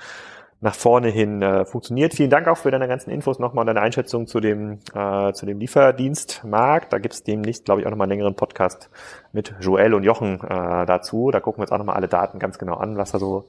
nach 0.59 0.75
vorne 0.75 1.09
hin 1.09 1.41
äh, 1.41 1.65
funktioniert. 1.65 2.15
Vielen 2.15 2.29
Dank 2.29 2.47
auch 2.47 2.57
für 2.57 2.71
deine 2.71 2.87
ganzen 2.87 3.11
Infos 3.11 3.37
nochmal 3.37 3.61
und 3.61 3.67
deine 3.67 3.81
Einschätzung 3.81 4.25
zu 4.25 4.39
dem, 4.39 4.79
äh, 4.93 5.31
zu 5.33 5.45
dem 5.45 5.59
Lieferdienstmarkt. 5.59 6.91
Da 6.91 6.97
gibt 6.97 7.13
es 7.13 7.23
demnächst, 7.23 7.65
glaube 7.65 7.81
ich, 7.81 7.87
auch 7.87 7.91
nochmal 7.91 8.05
einen 8.05 8.13
längeren 8.13 8.35
Podcast 8.35 8.89
mit 9.33 9.53
Joel 9.59 9.93
und 9.93 10.03
Jochen 10.03 10.41
äh, 10.41 10.85
dazu. 10.85 11.29
Da 11.31 11.39
gucken 11.39 11.59
wir 11.59 11.63
uns 11.63 11.71
auch 11.71 11.77
nochmal 11.77 11.95
alle 11.95 12.07
Daten 12.07 12.39
ganz 12.39 12.57
genau 12.57 12.75
an, 12.75 12.97
was 12.97 13.11
da 13.11 13.19
so, 13.19 13.45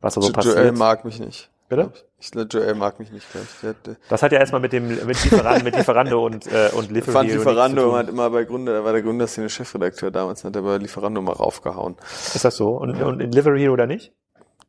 was 0.00 0.14
da 0.14 0.20
so 0.22 0.28
jo 0.28 0.32
passiert. 0.32 0.56
Joel 0.56 0.72
mag 0.72 1.04
mich 1.04 1.20
nicht. 1.20 1.50
Bitte? 1.68 1.90
Ich 2.18 2.30
glaube, 2.30 2.48
Joel 2.48 2.74
mag 2.76 2.98
mich 3.00 3.10
nicht 3.10 3.30
gleich. 3.30 3.48
Der, 3.62 3.74
der 3.74 3.96
das 4.08 4.22
hat 4.22 4.30
ja 4.30 4.38
erstmal 4.38 4.60
mit 4.60 4.72
dem 4.72 4.86
mit 4.88 5.24
Lieferando, 5.24 5.64
mit 5.64 5.76
Lieferando 5.76 6.24
und 6.24 6.46
äh, 6.46 6.70
und 6.74 6.92
Lieferando. 6.92 7.12
Fand 7.12 7.28
Lieferando 7.28 7.96
hat 7.96 8.08
immer 8.08 8.30
bei 8.30 8.44
Gründer, 8.44 8.72
da 8.72 8.84
war 8.84 8.92
der 8.92 9.02
Gründerszene 9.02 9.48
Chefredakteur 9.48 10.12
damals, 10.12 10.44
hat 10.44 10.54
er 10.54 10.62
bei 10.62 10.78
Lieferando 10.78 11.20
mal 11.20 11.32
raufgehauen. 11.32 11.96
Ist 12.34 12.44
das 12.44 12.56
so? 12.56 12.68
Und, 12.68 13.02
und 13.02 13.20
in 13.20 13.32
Delivery 13.32 13.68
oder 13.68 13.86
nicht? 13.86 14.12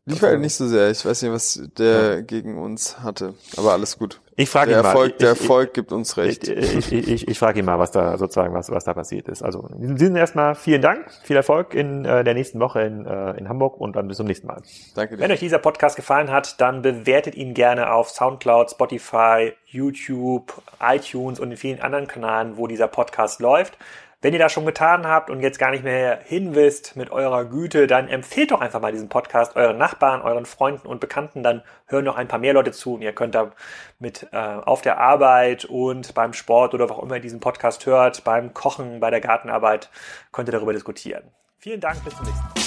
Lieferando 0.07 0.39
nicht 0.39 0.55
so 0.55 0.67
sehr. 0.67 0.89
Ich 0.89 1.05
weiß 1.05 1.21
nicht, 1.21 1.31
was 1.31 1.61
der 1.77 2.15
ja. 2.15 2.21
gegen 2.21 2.57
uns 2.57 2.99
hatte, 2.99 3.33
aber 3.57 3.73
alles 3.73 3.97
gut. 3.97 4.21
Ich 4.39 4.49
frage 4.49 4.71
ihn 4.71 4.77
mal. 4.77 4.85
Erfolg, 4.85 5.11
ich, 5.11 5.17
der 5.17 5.29
Erfolg 5.29 5.67
ich, 5.69 5.73
gibt 5.73 5.91
uns 5.91 6.15
recht. 6.15 6.47
Ich, 6.47 6.91
ich, 6.93 7.07
ich, 7.07 7.27
ich 7.27 7.39
frage 7.39 7.59
ihn 7.59 7.65
mal, 7.65 7.79
was 7.79 7.91
da 7.91 8.17
sozusagen 8.17 8.53
was 8.53 8.69
was 8.71 8.85
da 8.85 8.93
passiert 8.93 9.27
ist. 9.27 9.43
Also 9.43 9.67
in 9.73 9.81
diesem 9.81 9.97
Sinne 9.97 10.19
erstmal 10.19 10.55
vielen 10.55 10.81
Dank, 10.81 11.11
viel 11.23 11.35
Erfolg 11.35 11.73
in 11.73 12.05
äh, 12.05 12.23
der 12.23 12.35
nächsten 12.35 12.59
Woche 12.59 12.81
in, 12.83 13.05
äh, 13.05 13.31
in 13.31 13.49
Hamburg 13.49 13.81
und 13.81 13.95
dann 13.95 14.07
bis 14.07 14.17
zum 14.17 14.27
nächsten 14.27 14.47
Mal. 14.47 14.61
Danke 14.95 15.17
dir. 15.17 15.23
Wenn 15.23 15.31
euch 15.31 15.39
dieser 15.39 15.57
Podcast 15.57 15.95
gefallen 15.95 16.31
hat, 16.31 16.61
dann 16.61 16.83
bewertet 16.83 17.35
ihn 17.35 17.53
gerne 17.53 17.91
auf 17.91 18.09
SoundCloud, 18.09 18.71
Spotify, 18.71 19.53
YouTube, 19.65 20.53
iTunes 20.79 21.39
und 21.39 21.51
in 21.51 21.57
vielen 21.57 21.81
anderen 21.81 22.07
Kanälen, 22.07 22.57
wo 22.57 22.67
dieser 22.67 22.87
Podcast 22.87 23.39
läuft. 23.41 23.77
Wenn 24.19 24.33
ihr 24.33 24.39
das 24.39 24.51
schon 24.51 24.65
getan 24.65 25.05
habt 25.05 25.29
und 25.29 25.41
jetzt 25.41 25.59
gar 25.59 25.69
nicht 25.69 25.83
mehr 25.83 26.19
hinwisst 26.23 26.95
mit 26.95 27.11
eurer 27.11 27.45
Güte, 27.45 27.85
dann 27.85 28.07
empfehlt 28.07 28.49
doch 28.49 28.61
einfach 28.61 28.81
mal 28.81 28.91
diesen 28.91 29.09
Podcast 29.09 29.55
euren 29.55 29.77
Nachbarn, 29.77 30.23
euren 30.23 30.47
Freunden 30.47 30.87
und 30.87 30.99
Bekannten. 30.99 31.43
Dann 31.43 31.61
hören 31.85 32.05
noch 32.05 32.15
ein 32.15 32.27
paar 32.27 32.39
mehr 32.39 32.53
Leute 32.53 32.71
zu 32.71 32.95
und 32.95 33.03
ihr 33.03 33.13
könnt 33.13 33.35
da 33.35 33.51
mit 33.99 34.27
äh, 34.31 34.37
auf 34.37 34.81
der 34.81 34.97
Arbeit 34.97 35.65
und 35.65 36.15
beim 36.15 36.33
Sport 36.33 36.73
oder 36.73 36.89
wo 36.89 36.93
auch 36.93 37.03
immer 37.03 37.15
ihr 37.15 37.21
diesen 37.21 37.39
Podcast 37.39 37.85
hört, 37.85 38.23
beim 38.23 38.55
Kochen, 38.55 38.99
bei 38.99 39.11
der 39.11 39.21
Gartenarbeit, 39.21 39.91
könnt 40.31 40.49
ihr 40.49 40.53
darüber 40.53 40.73
diskutieren. 40.73 41.23
Vielen 41.59 41.79
Dank, 41.79 42.03
bis 42.03 42.15
zum 42.15 42.25
nächsten 42.25 42.43
Mal. 42.43 42.66